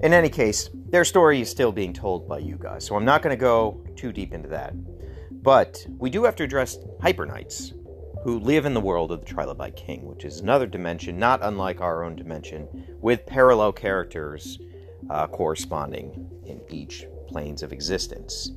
In 0.01 0.13
any 0.13 0.29
case, 0.29 0.69
their 0.89 1.05
story 1.05 1.41
is 1.41 1.49
still 1.49 1.71
being 1.71 1.93
told 1.93 2.27
by 2.27 2.39
you 2.39 2.57
guys, 2.57 2.85
so 2.85 2.95
I'm 2.95 3.05
not 3.05 3.21
going 3.21 3.35
to 3.35 3.39
go 3.39 3.85
too 3.95 4.11
deep 4.11 4.33
into 4.33 4.49
that. 4.49 4.73
But 5.43 5.85
we 5.97 6.09
do 6.09 6.23
have 6.23 6.35
to 6.37 6.43
address 6.43 6.77
Hyper 7.01 7.25
Knights, 7.25 7.73
who 8.23 8.39
live 8.39 8.65
in 8.65 8.73
the 8.73 8.81
world 8.81 9.11
of 9.11 9.25
the 9.25 9.33
Trilobite 9.33 9.75
King, 9.75 10.05
which 10.05 10.25
is 10.25 10.39
another 10.39 10.67
dimension 10.67 11.17
not 11.17 11.39
unlike 11.43 11.81
our 11.81 12.03
own 12.03 12.15
dimension, 12.15 12.67
with 13.01 13.25
parallel 13.25 13.71
characters 13.71 14.59
uh, 15.09 15.27
corresponding 15.27 16.29
in 16.45 16.61
each 16.69 17.05
planes 17.31 17.63
of 17.63 17.71
existence. 17.71 18.51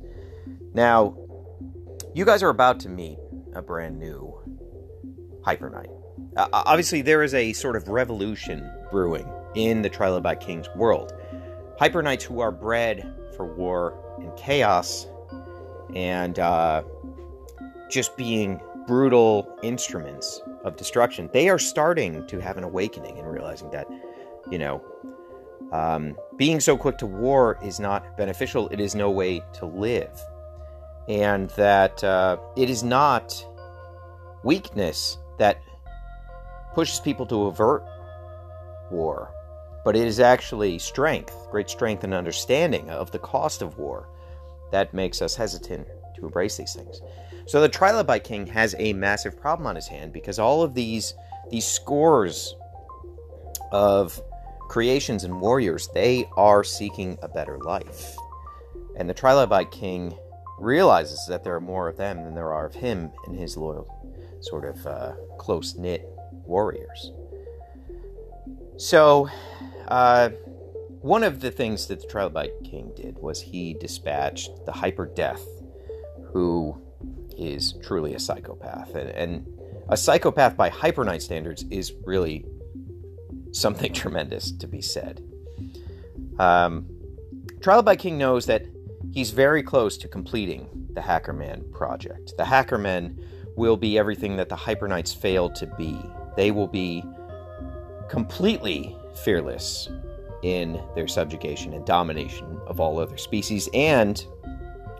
Now, 0.73 1.17
you 2.13 2.25
guys 2.25 2.43
are 2.43 2.49
about 2.49 2.79
to 2.81 2.89
meet 2.89 3.17
a 3.53 3.61
brand 3.61 3.97
new 3.99 4.33
Hyper 5.43 5.69
Knight. 5.69 5.89
Uh, 6.35 6.47
obviously, 6.51 7.01
there 7.01 7.23
is 7.23 7.33
a 7.33 7.53
sort 7.53 7.75
of 7.75 7.87
revolution 7.87 8.69
brewing 8.91 9.27
in 9.55 9.81
the 9.81 9.89
Trilobite 9.89 10.41
King's 10.41 10.67
world. 10.75 11.13
Hyper 11.79 12.01
Knights 12.01 12.23
who 12.23 12.39
are 12.39 12.51
bred 12.51 13.13
for 13.35 13.45
war 13.45 13.97
and 14.19 14.35
chaos, 14.37 15.07
and 15.95 16.39
uh, 16.39 16.83
just 17.89 18.17
being 18.17 18.59
brutal 18.87 19.57
instruments 19.63 20.41
of 20.63 20.75
destruction, 20.75 21.29
they 21.33 21.49
are 21.49 21.59
starting 21.59 22.25
to 22.27 22.39
have 22.39 22.57
an 22.57 22.63
awakening 22.63 23.17
and 23.17 23.31
realizing 23.31 23.69
that, 23.71 23.87
you 24.51 24.57
know, 24.57 24.83
um, 25.75 26.17
being 26.37 26.59
so 26.59 26.77
quick 26.77 26.97
to 26.99 27.05
war 27.05 27.57
is 27.63 27.79
not 27.79 28.17
beneficial. 28.17 28.69
It 28.69 28.79
is 28.79 28.95
no 28.95 29.11
way 29.11 29.41
to 29.53 29.65
live. 29.65 30.19
And 31.09 31.49
that 31.51 32.03
uh, 32.03 32.37
it 32.55 32.69
is 32.69 32.83
not 32.83 33.45
weakness 34.43 35.17
that 35.37 35.61
pushes 36.73 36.99
people 36.99 37.25
to 37.27 37.45
avert 37.47 37.83
war, 38.89 39.31
but 39.83 39.95
it 39.95 40.07
is 40.07 40.19
actually 40.19 40.79
strength, 40.79 41.35
great 41.51 41.69
strength 41.69 42.03
and 42.03 42.13
understanding 42.13 42.89
of 42.89 43.11
the 43.11 43.19
cost 43.19 43.61
of 43.61 43.77
war 43.77 44.07
that 44.71 44.93
makes 44.93 45.21
us 45.21 45.35
hesitant 45.35 45.87
to 46.15 46.25
embrace 46.25 46.57
these 46.57 46.73
things. 46.73 47.01
So 47.47 47.61
the 47.61 47.69
Trilobite 47.69 48.23
King 48.23 48.47
has 48.47 48.75
a 48.79 48.93
massive 48.93 49.39
problem 49.39 49.67
on 49.67 49.75
his 49.75 49.87
hand 49.87 50.13
because 50.13 50.39
all 50.39 50.63
of 50.63 50.73
these 50.73 51.13
these 51.51 51.67
scores 51.67 52.55
of 53.71 54.19
creations 54.67 55.23
and 55.23 55.39
warriors, 55.39 55.89
they 55.93 56.27
are 56.37 56.63
seeking 56.63 57.17
a 57.21 57.27
better 57.27 57.57
life. 57.59 58.15
And 58.97 59.09
the 59.09 59.13
Trilobite 59.13 59.71
King 59.71 60.17
realizes 60.59 61.25
that 61.27 61.43
there 61.43 61.55
are 61.55 61.61
more 61.61 61.87
of 61.89 61.97
them 61.97 62.23
than 62.23 62.35
there 62.35 62.53
are 62.53 62.65
of 62.65 62.73
him 62.73 63.11
and 63.25 63.37
his 63.37 63.57
loyal, 63.57 63.87
sort 64.41 64.65
of 64.65 64.85
uh, 64.87 65.13
close 65.37 65.75
knit 65.75 66.07
warriors. 66.31 67.11
So, 68.77 69.29
uh, 69.87 70.29
one 71.01 71.23
of 71.23 71.39
the 71.39 71.51
things 71.51 71.87
that 71.87 72.01
the 72.01 72.07
Trilobite 72.07 72.63
King 72.63 72.91
did 72.95 73.19
was 73.19 73.39
he 73.39 73.75
dispatched 73.75 74.49
the 74.65 74.71
Hyper 74.71 75.05
Death, 75.05 75.45
who 76.33 76.81
is 77.37 77.73
truly 77.83 78.15
a 78.15 78.19
psychopath. 78.19 78.95
And, 78.95 79.09
and 79.09 79.59
a 79.89 79.95
psychopath 79.95 80.57
by 80.57 80.69
Hyper 80.69 81.05
Knight 81.05 81.21
standards 81.21 81.63
is 81.69 81.93
really 82.05 82.45
something 83.55 83.93
tremendous 84.03 84.51
to 84.51 84.67
be 84.67 84.81
said. 84.81 85.23
Um, 86.39 86.87
Trilobite 87.59 87.99
King 87.99 88.17
knows 88.17 88.45
that 88.45 88.65
he's 89.13 89.31
very 89.31 89.63
close 89.63 89.97
to 89.97 90.07
completing 90.07 90.87
the 90.93 91.01
Hackerman 91.01 91.71
project. 91.71 92.33
The 92.37 92.43
Hackermen 92.43 93.17
will 93.55 93.77
be 93.77 93.97
everything 93.97 94.35
that 94.37 94.49
the 94.49 94.55
Hyper 94.55 94.87
Knights 94.87 95.13
failed 95.13 95.55
to 95.55 95.67
be. 95.77 95.99
They 96.35 96.51
will 96.51 96.67
be 96.67 97.03
completely 98.09 98.95
fearless 99.23 99.89
in 100.43 100.81
their 100.93 101.07
subjugation 101.07 101.73
and 101.73 101.85
domination 101.85 102.59
of 102.67 102.79
all 102.79 102.99
other 102.99 103.17
species 103.17 103.69
and 103.73 104.25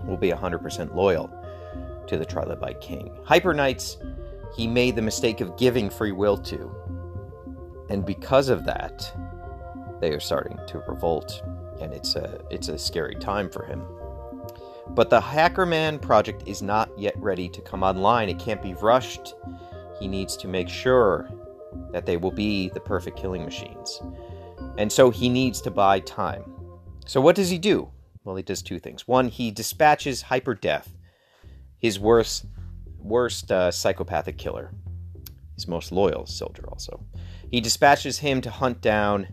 will 0.05 0.17
be 0.17 0.31
100% 0.31 0.95
loyal 0.95 1.29
to 2.07 2.17
the 2.17 2.25
Trilobite 2.25 2.81
King. 2.81 3.15
Hyper 3.23 3.53
Knights, 3.53 3.97
he 4.55 4.67
made 4.67 4.95
the 4.95 5.01
mistake 5.01 5.41
of 5.41 5.57
giving 5.57 5.89
free 5.89 6.11
will 6.11 6.37
to. 6.37 6.73
And 7.89 8.05
because 8.05 8.49
of 8.49 8.65
that, 8.65 9.11
they 10.01 10.11
are 10.11 10.19
starting 10.19 10.59
to 10.67 10.79
revolt, 10.87 11.41
and 11.81 11.93
it's 11.93 12.15
a 12.15 12.41
it's 12.49 12.67
a 12.67 12.77
scary 12.77 13.15
time 13.15 13.49
for 13.49 13.63
him. 13.65 13.83
But 14.89 15.09
the 15.09 15.19
Hackerman 15.19 16.01
project 16.01 16.43
is 16.45 16.61
not 16.61 16.89
yet 16.97 17.17
ready 17.17 17.49
to 17.49 17.61
come 17.61 17.83
online. 17.83 18.29
It 18.29 18.39
can't 18.39 18.61
be 18.61 18.73
rushed. 18.75 19.35
He 19.99 20.07
needs 20.07 20.37
to 20.37 20.47
make 20.47 20.69
sure 20.69 21.29
that 21.91 22.05
they 22.05 22.17
will 22.17 22.31
be 22.31 22.69
the 22.69 22.79
perfect 22.79 23.17
killing 23.17 23.43
machines. 23.43 24.01
And 24.77 24.91
so 24.91 25.09
he 25.09 25.29
needs 25.29 25.61
to 25.61 25.71
buy 25.71 25.99
time. 26.01 26.43
So 27.05 27.21
what 27.21 27.35
does 27.35 27.49
he 27.49 27.57
do? 27.57 27.89
Well, 28.23 28.35
he 28.35 28.43
does 28.43 28.61
two 28.61 28.79
things. 28.79 29.07
One, 29.07 29.27
he 29.27 29.51
dispatches 29.51 30.23
Hyperdeath, 30.23 30.87
his 31.77 31.99
worst 31.99 32.45
worst 32.99 33.51
uh, 33.51 33.69
psychopathic 33.69 34.37
killer, 34.37 34.71
his 35.55 35.67
most 35.67 35.91
loyal 35.91 36.25
soldier 36.25 36.65
also. 36.69 37.03
He 37.49 37.61
dispatches 37.61 38.19
him 38.19 38.41
to 38.41 38.49
hunt 38.49 38.81
down 38.81 39.27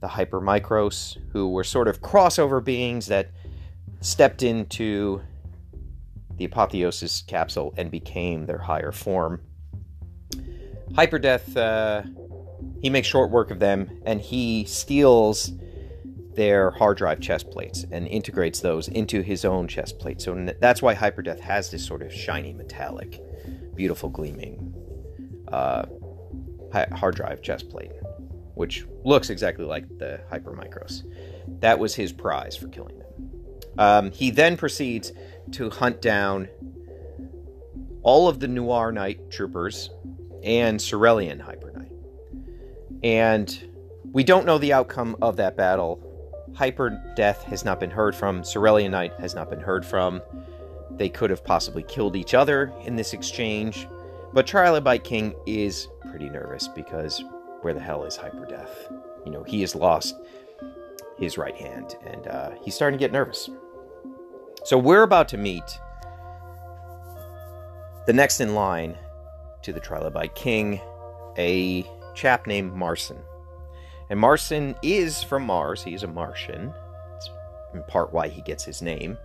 the 0.00 0.08
Hypermicros, 0.08 1.16
who 1.32 1.48
were 1.50 1.64
sort 1.64 1.88
of 1.88 2.00
crossover 2.02 2.62
beings 2.62 3.06
that 3.06 3.30
stepped 4.00 4.42
into 4.42 5.22
the 6.36 6.44
apotheosis 6.44 7.22
capsule 7.22 7.74
and 7.76 7.90
became 7.90 8.46
their 8.46 8.58
higher 8.58 8.92
form. 8.92 9.40
Hyperdeath, 10.92 11.56
uh, 11.56 12.02
he 12.82 12.90
makes 12.90 13.08
short 13.08 13.30
work 13.30 13.50
of 13.50 13.58
them, 13.58 13.90
and 14.04 14.20
he 14.20 14.64
steals 14.66 15.52
their 16.34 16.70
hard 16.70 16.98
drive 16.98 17.20
chest 17.20 17.50
plates 17.50 17.86
and 17.90 18.06
integrates 18.06 18.60
those 18.60 18.88
into 18.88 19.22
his 19.22 19.46
own 19.46 19.66
chest 19.66 19.98
plate. 19.98 20.20
So 20.20 20.46
that's 20.60 20.82
why 20.82 20.94
Hyperdeath 20.94 21.40
has 21.40 21.70
this 21.70 21.84
sort 21.84 22.02
of 22.02 22.12
shiny, 22.12 22.52
metallic, 22.52 23.22
beautiful, 23.74 24.10
gleaming 24.10 24.75
uh, 25.56 25.86
hard 26.92 27.14
drive 27.14 27.42
chest 27.42 27.68
plate, 27.70 27.92
which 28.54 28.84
looks 29.04 29.30
exactly 29.30 29.64
like 29.64 29.86
the 29.98 30.20
Hypermicros. 30.30 31.04
That 31.60 31.78
was 31.78 31.94
his 31.94 32.12
prize 32.12 32.56
for 32.56 32.68
killing 32.68 32.98
them. 32.98 33.06
Um, 33.78 34.10
he 34.10 34.30
then 34.30 34.56
proceeds 34.56 35.12
to 35.52 35.70
hunt 35.70 36.00
down 36.00 36.48
all 38.02 38.28
of 38.28 38.40
the 38.40 38.48
Noir 38.48 38.92
Knight 38.92 39.30
troopers 39.30 39.90
and 40.42 40.80
Cerulean 40.80 41.40
Hyper 41.40 41.72
Knight. 41.72 41.92
And 43.02 43.70
we 44.12 44.24
don't 44.24 44.46
know 44.46 44.58
the 44.58 44.72
outcome 44.72 45.16
of 45.20 45.36
that 45.36 45.56
battle 45.56 46.02
Hyper 46.54 47.02
Death 47.16 47.42
has 47.44 47.64
not 47.64 47.80
been 47.80 47.90
heard 47.90 48.14
from. 48.14 48.42
Cerulean 48.42 48.90
Knight 48.90 49.12
has 49.20 49.34
not 49.34 49.50
been 49.50 49.60
heard 49.60 49.84
from. 49.84 50.22
They 50.92 51.10
could 51.10 51.28
have 51.28 51.44
possibly 51.44 51.82
killed 51.82 52.16
each 52.16 52.32
other 52.32 52.72
in 52.84 52.96
this 52.96 53.12
exchange. 53.12 53.86
But 54.36 54.46
Trilobite 54.46 55.02
King 55.02 55.34
is 55.46 55.88
pretty 56.10 56.28
nervous 56.28 56.68
because 56.68 57.24
where 57.62 57.72
the 57.72 57.80
hell 57.80 58.04
is 58.04 58.18
Hyperdeath? 58.18 58.92
You 59.24 59.32
know, 59.32 59.42
he 59.42 59.62
has 59.62 59.74
lost 59.74 60.14
his 61.18 61.38
right 61.38 61.56
hand 61.56 61.96
and 62.04 62.26
uh, 62.26 62.50
he's 62.60 62.74
starting 62.74 62.98
to 62.98 63.02
get 63.02 63.12
nervous. 63.12 63.48
So 64.62 64.76
we're 64.76 65.04
about 65.04 65.28
to 65.28 65.38
meet 65.38 65.64
the 68.06 68.12
next 68.12 68.40
in 68.40 68.54
line 68.54 68.98
to 69.62 69.72
the 69.72 69.80
Trilobite 69.80 70.34
King, 70.34 70.82
a 71.38 71.86
chap 72.14 72.46
named 72.46 72.74
Marson. 72.74 73.16
And 74.10 74.20
Marson 74.20 74.76
is 74.82 75.22
from 75.22 75.44
Mars. 75.44 75.82
He's 75.82 76.02
a 76.02 76.08
Martian. 76.08 76.74
It's 77.16 77.30
in 77.72 77.82
part 77.84 78.12
why 78.12 78.28
he 78.28 78.42
gets 78.42 78.64
his 78.64 78.82
name. 78.82 79.16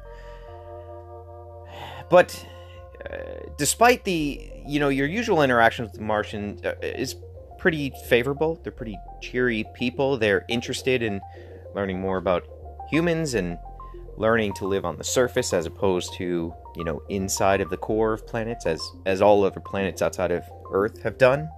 But 2.10 2.46
despite 3.58 4.04
the, 4.04 4.52
you 4.66 4.80
know, 4.80 4.90
your 4.90 5.08
usual 5.08 5.42
interactions 5.42 5.92
with 5.92 6.00
the 6.00 6.06
Martian 6.06 6.60
uh, 6.66 6.74
is 6.82 7.16
pretty 7.58 7.92
favorable. 8.08 8.60
They're 8.64 8.72
pretty 8.72 8.98
cheery 9.22 9.66
people. 9.76 10.18
They're 10.18 10.46
interested 10.48 11.02
in 11.02 11.22
learning 11.76 12.00
more 12.00 12.18
about 12.18 12.44
humans 12.90 13.34
and 13.34 13.58
learning 14.18 14.54
to 14.54 14.68
live 14.68 14.86
on 14.86 14.98
the 14.98 15.04
surface 15.04 15.54
as 15.54 15.66
opposed 15.66 16.14
to, 16.16 16.54
you 16.76 16.84
know, 16.84 17.02
inside 17.10 17.62
of 17.62 17.70
the 17.70 17.78
core 17.78 18.14
of 18.14 18.26
planets 18.28 18.66
as 18.66 18.82
as 19.06 19.22
all 19.22 19.44
other 19.44 19.60
planets 19.60 20.02
outside 20.02 20.32
of 20.32 20.44
Earth 20.72 21.02
have 21.04 21.18
done. 21.18 21.50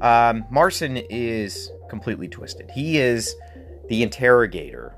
Um, 0.00 0.46
Marson 0.50 0.96
is 0.96 1.70
completely 1.90 2.28
twisted. 2.28 2.70
He 2.70 2.98
is 2.98 3.34
the 3.88 4.02
interrogator 4.02 4.94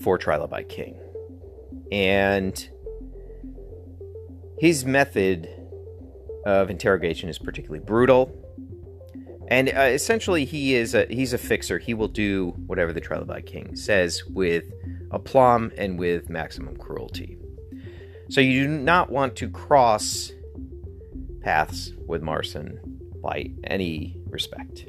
for 0.00 0.18
Trilobite 0.18 0.68
King. 0.68 0.96
And 1.90 2.68
his 4.62 4.84
method 4.84 5.48
of 6.46 6.70
interrogation 6.70 7.28
is 7.28 7.36
particularly 7.36 7.84
brutal. 7.84 8.30
And 9.48 9.68
uh, 9.68 9.80
essentially, 9.80 10.44
he 10.44 10.76
is 10.76 10.94
a 10.94 11.04
he's 11.10 11.32
a 11.32 11.38
fixer. 11.38 11.80
He 11.80 11.94
will 11.94 12.06
do 12.06 12.54
whatever 12.68 12.92
the 12.92 13.00
Trilobite 13.00 13.44
King 13.44 13.74
says 13.74 14.22
with 14.24 14.72
aplomb 15.10 15.72
and 15.76 15.98
with 15.98 16.30
maximum 16.30 16.76
cruelty. 16.76 17.38
So 18.30 18.40
you 18.40 18.62
do 18.62 18.68
not 18.68 19.10
want 19.10 19.34
to 19.38 19.50
cross 19.50 20.30
paths 21.40 21.90
with 22.06 22.22
Marson 22.22 22.78
by 23.20 23.50
any 23.64 24.16
respect. 24.28 24.86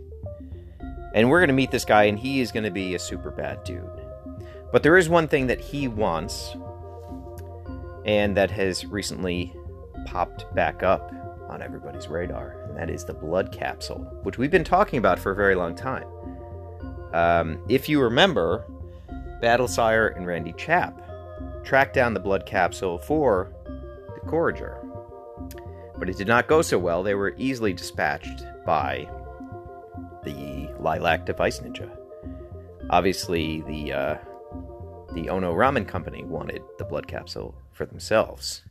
And 1.15 1.31
we're 1.31 1.39
going 1.39 1.47
to 1.47 1.55
meet 1.55 1.71
this 1.71 1.83
guy, 1.83 2.03
and 2.03 2.19
he 2.19 2.41
is 2.41 2.51
going 2.51 2.65
to 2.65 2.71
be 2.71 2.93
a 2.93 2.99
super 2.99 3.31
bad 3.31 3.63
dude. 3.63 3.89
But 4.71 4.83
there 4.83 4.97
is 4.97 5.09
one 5.09 5.27
thing 5.27 5.47
that 5.47 5.59
he 5.59 5.87
wants, 5.87 6.55
and 8.05 8.37
that 8.37 8.51
has 8.51 8.85
recently 8.85 9.51
popped 10.05 10.53
back 10.55 10.83
up 10.83 11.13
on 11.49 11.61
everybody's 11.61 12.07
radar, 12.07 12.55
and 12.67 12.77
that 12.77 12.89
is 12.89 13.05
the 13.05 13.13
blood 13.13 13.51
capsule, 13.51 13.99
which 14.23 14.37
we've 14.37 14.51
been 14.51 14.63
talking 14.63 14.97
about 14.97 15.19
for 15.19 15.31
a 15.31 15.35
very 15.35 15.55
long 15.55 15.75
time. 15.75 16.07
Um, 17.13 17.63
if 17.69 17.87
you 17.87 18.01
remember, 18.01 18.65
Battlesire 19.41 20.07
and 20.15 20.25
Randy 20.25 20.53
Chap 20.53 20.99
tracked 21.63 21.93
down 21.93 22.13
the 22.13 22.19
blood 22.19 22.45
capsule 22.45 22.97
for 22.97 23.51
the 23.65 24.29
Corriger. 24.29 24.79
But 25.97 26.09
it 26.09 26.17
did 26.17 26.27
not 26.27 26.47
go 26.47 26.61
so 26.61 26.79
well. 26.79 27.03
They 27.03 27.15
were 27.15 27.35
easily 27.37 27.73
dispatched 27.73 28.43
by 28.65 29.07
the 30.23 30.69
Lilac 30.79 31.25
Device 31.25 31.59
Ninja. 31.59 31.89
Obviously, 32.89 33.61
the 33.61 33.93
uh, 33.93 34.17
the 35.13 35.29
Ono 35.29 35.53
Ramen 35.53 35.87
Company 35.87 36.23
wanted 36.23 36.61
the 36.77 36.85
blood 36.85 37.07
capsule 37.07 37.53
for 37.71 37.85
themselves. 37.85 38.63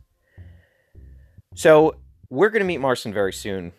So 1.54 1.96
we're 2.30 2.48
going 2.48 2.60
to 2.60 2.66
meet 2.66 2.78
Marson 2.78 3.12
very 3.12 3.32
soon. 3.32 3.72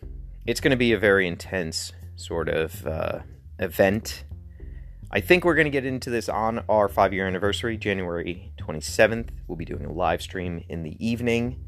It's 0.46 0.60
going 0.60 0.70
to 0.70 0.76
be 0.76 0.92
a 0.92 0.98
very 0.98 1.26
intense 1.26 1.92
sort 2.14 2.48
of 2.48 2.86
uh, 2.86 3.18
event. 3.58 4.24
I 5.10 5.20
think 5.20 5.44
we're 5.44 5.56
going 5.56 5.66
to 5.66 5.70
get 5.70 5.84
into 5.84 6.08
this 6.08 6.28
on 6.28 6.64
our 6.68 6.88
five 6.88 7.12
year 7.12 7.26
anniversary, 7.26 7.76
January 7.76 8.52
27th. 8.58 9.30
We'll 9.48 9.56
be 9.56 9.64
doing 9.64 9.84
a 9.84 9.92
live 9.92 10.22
stream 10.22 10.64
in 10.68 10.84
the 10.84 10.96
evening. 11.04 11.64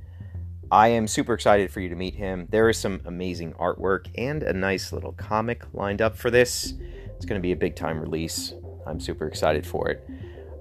I 0.71 0.89
am 0.89 1.09
super 1.09 1.35
excited 1.35 1.71
for 1.71 1.81
you 1.81 1.89
to 1.89 1.97
meet 1.97 2.15
him. 2.15 2.47
There 2.51 2.69
is 2.69 2.79
some 2.79 3.01
amazing 3.05 3.53
artwork 3.55 4.07
and 4.17 4.43
a 4.43 4.53
nice 4.53 4.93
little 4.93 5.13
comic 5.13 5.65
lined 5.73 6.03
up 6.03 6.17
for 6.17 6.31
this. 6.31 6.75
It's 7.17 7.25
going 7.25 7.41
to 7.41 7.43
be 7.43 7.53
a 7.53 7.57
big 7.57 7.75
time 7.77 8.01
release. 8.01 8.53
I'm 8.87 9.01
super 9.01 9.27
excited 9.27 9.67
for 9.67 9.89
it. 9.91 10.09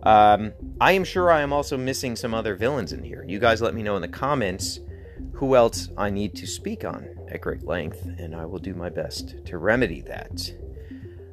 Um, 0.04 0.54
I 0.80 0.92
am 0.92 1.04
sure 1.04 1.32
I 1.32 1.42
am 1.42 1.54
also 1.54 1.78
missing 1.78 2.16
some 2.16 2.34
other 2.34 2.56
villains 2.56 2.94
in 2.94 3.04
here. 3.04 3.24
You 3.28 3.40
guys 3.40 3.62
let 3.62 3.74
me 3.74 3.82
know 3.82 3.96
in 3.96 4.02
the 4.04 4.08
comments 4.08 4.80
who 5.34 5.56
else 5.56 5.90
I 5.98 6.10
need 6.10 6.36
to 6.36 6.48
speak 6.48 6.84
on 6.84 7.08
at 7.30 7.42
great 7.42 7.64
length, 7.64 8.04
and 8.18 8.36
I 8.36 8.46
will 8.46 8.60
do 8.60 8.74
my 8.74 8.90
best 8.90 9.46
to 9.46 9.58
remedy 9.58 10.02
that. 10.02 10.54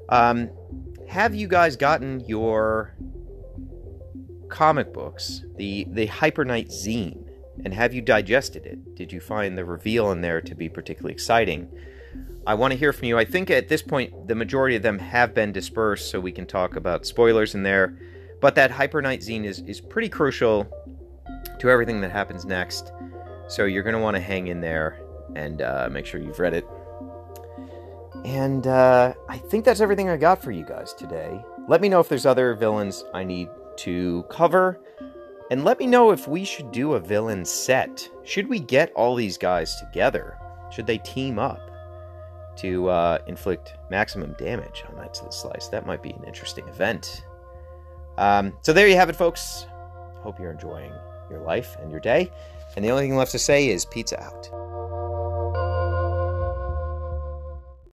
Um, 0.08 0.50
have 1.08 1.34
you 1.34 1.48
guys 1.48 1.76
gotten 1.76 2.20
your 2.20 2.94
comic 4.48 4.92
books, 4.92 5.42
the 5.56 5.86
the 5.90 6.06
Hyper 6.06 6.44
Knight 6.44 6.68
zine, 6.68 7.26
and 7.64 7.72
have 7.74 7.94
you 7.94 8.02
digested 8.02 8.66
it? 8.66 8.94
Did 8.94 9.12
you 9.12 9.20
find 9.20 9.56
the 9.56 9.64
reveal 9.64 10.12
in 10.12 10.20
there 10.20 10.40
to 10.40 10.54
be 10.54 10.68
particularly 10.68 11.14
exciting? 11.14 11.68
I 12.46 12.54
want 12.54 12.72
to 12.72 12.78
hear 12.78 12.92
from 12.92 13.06
you. 13.06 13.18
I 13.18 13.24
think 13.24 13.50
at 13.50 13.68
this 13.68 13.82
point 13.82 14.28
the 14.28 14.34
majority 14.34 14.76
of 14.76 14.82
them 14.82 14.98
have 14.98 15.34
been 15.34 15.52
dispersed, 15.52 16.10
so 16.10 16.20
we 16.20 16.32
can 16.32 16.46
talk 16.46 16.76
about 16.76 17.06
spoilers 17.06 17.54
in 17.54 17.62
there. 17.62 17.96
But 18.40 18.54
that 18.56 18.72
Hyper 18.72 19.00
Knight 19.00 19.20
zine 19.20 19.44
is 19.44 19.60
is 19.60 19.80
pretty 19.80 20.08
crucial 20.08 20.66
to 21.58 21.70
everything 21.70 22.00
that 22.00 22.10
happens 22.10 22.44
next. 22.44 22.92
So 23.52 23.66
you're 23.66 23.82
going 23.82 23.94
to 23.94 24.00
want 24.00 24.16
to 24.16 24.20
hang 24.22 24.46
in 24.46 24.62
there 24.62 24.98
and 25.36 25.60
uh, 25.60 25.86
make 25.92 26.06
sure 26.06 26.18
you've 26.18 26.38
read 26.38 26.54
it. 26.54 26.66
And 28.24 28.66
uh, 28.66 29.12
I 29.28 29.36
think 29.36 29.66
that's 29.66 29.82
everything 29.82 30.08
I 30.08 30.16
got 30.16 30.42
for 30.42 30.52
you 30.52 30.64
guys 30.64 30.94
today. 30.94 31.38
Let 31.68 31.82
me 31.82 31.90
know 31.90 32.00
if 32.00 32.08
there's 32.08 32.24
other 32.24 32.54
villains 32.54 33.04
I 33.12 33.24
need 33.24 33.50
to 33.76 34.24
cover. 34.30 34.80
And 35.50 35.66
let 35.66 35.78
me 35.78 35.86
know 35.86 36.12
if 36.12 36.26
we 36.26 36.46
should 36.46 36.72
do 36.72 36.94
a 36.94 37.00
villain 37.00 37.44
set. 37.44 38.08
Should 38.24 38.48
we 38.48 38.58
get 38.58 38.90
all 38.94 39.14
these 39.14 39.36
guys 39.36 39.78
together? 39.78 40.38
Should 40.70 40.86
they 40.86 40.96
team 40.96 41.38
up 41.38 41.60
to 42.56 42.88
uh, 42.88 43.18
inflict 43.26 43.74
maximum 43.90 44.34
damage 44.38 44.82
on 44.88 44.96
Knights 44.96 45.20
of 45.20 45.26
the 45.26 45.32
Slice? 45.32 45.68
That 45.68 45.84
might 45.84 46.02
be 46.02 46.12
an 46.12 46.24
interesting 46.26 46.66
event. 46.68 47.26
Um, 48.16 48.56
so 48.62 48.72
there 48.72 48.88
you 48.88 48.96
have 48.96 49.10
it, 49.10 49.16
folks. 49.16 49.66
Hope 50.22 50.40
you're 50.40 50.52
enjoying 50.52 50.92
your 51.28 51.40
life 51.40 51.76
and 51.82 51.90
your 51.90 52.00
day. 52.00 52.30
And 52.76 52.84
the 52.84 52.90
only 52.90 53.04
thing 53.04 53.16
left 53.16 53.32
to 53.32 53.38
say 53.38 53.68
is 53.68 53.84
pizza 53.84 54.22
out. 54.22 54.50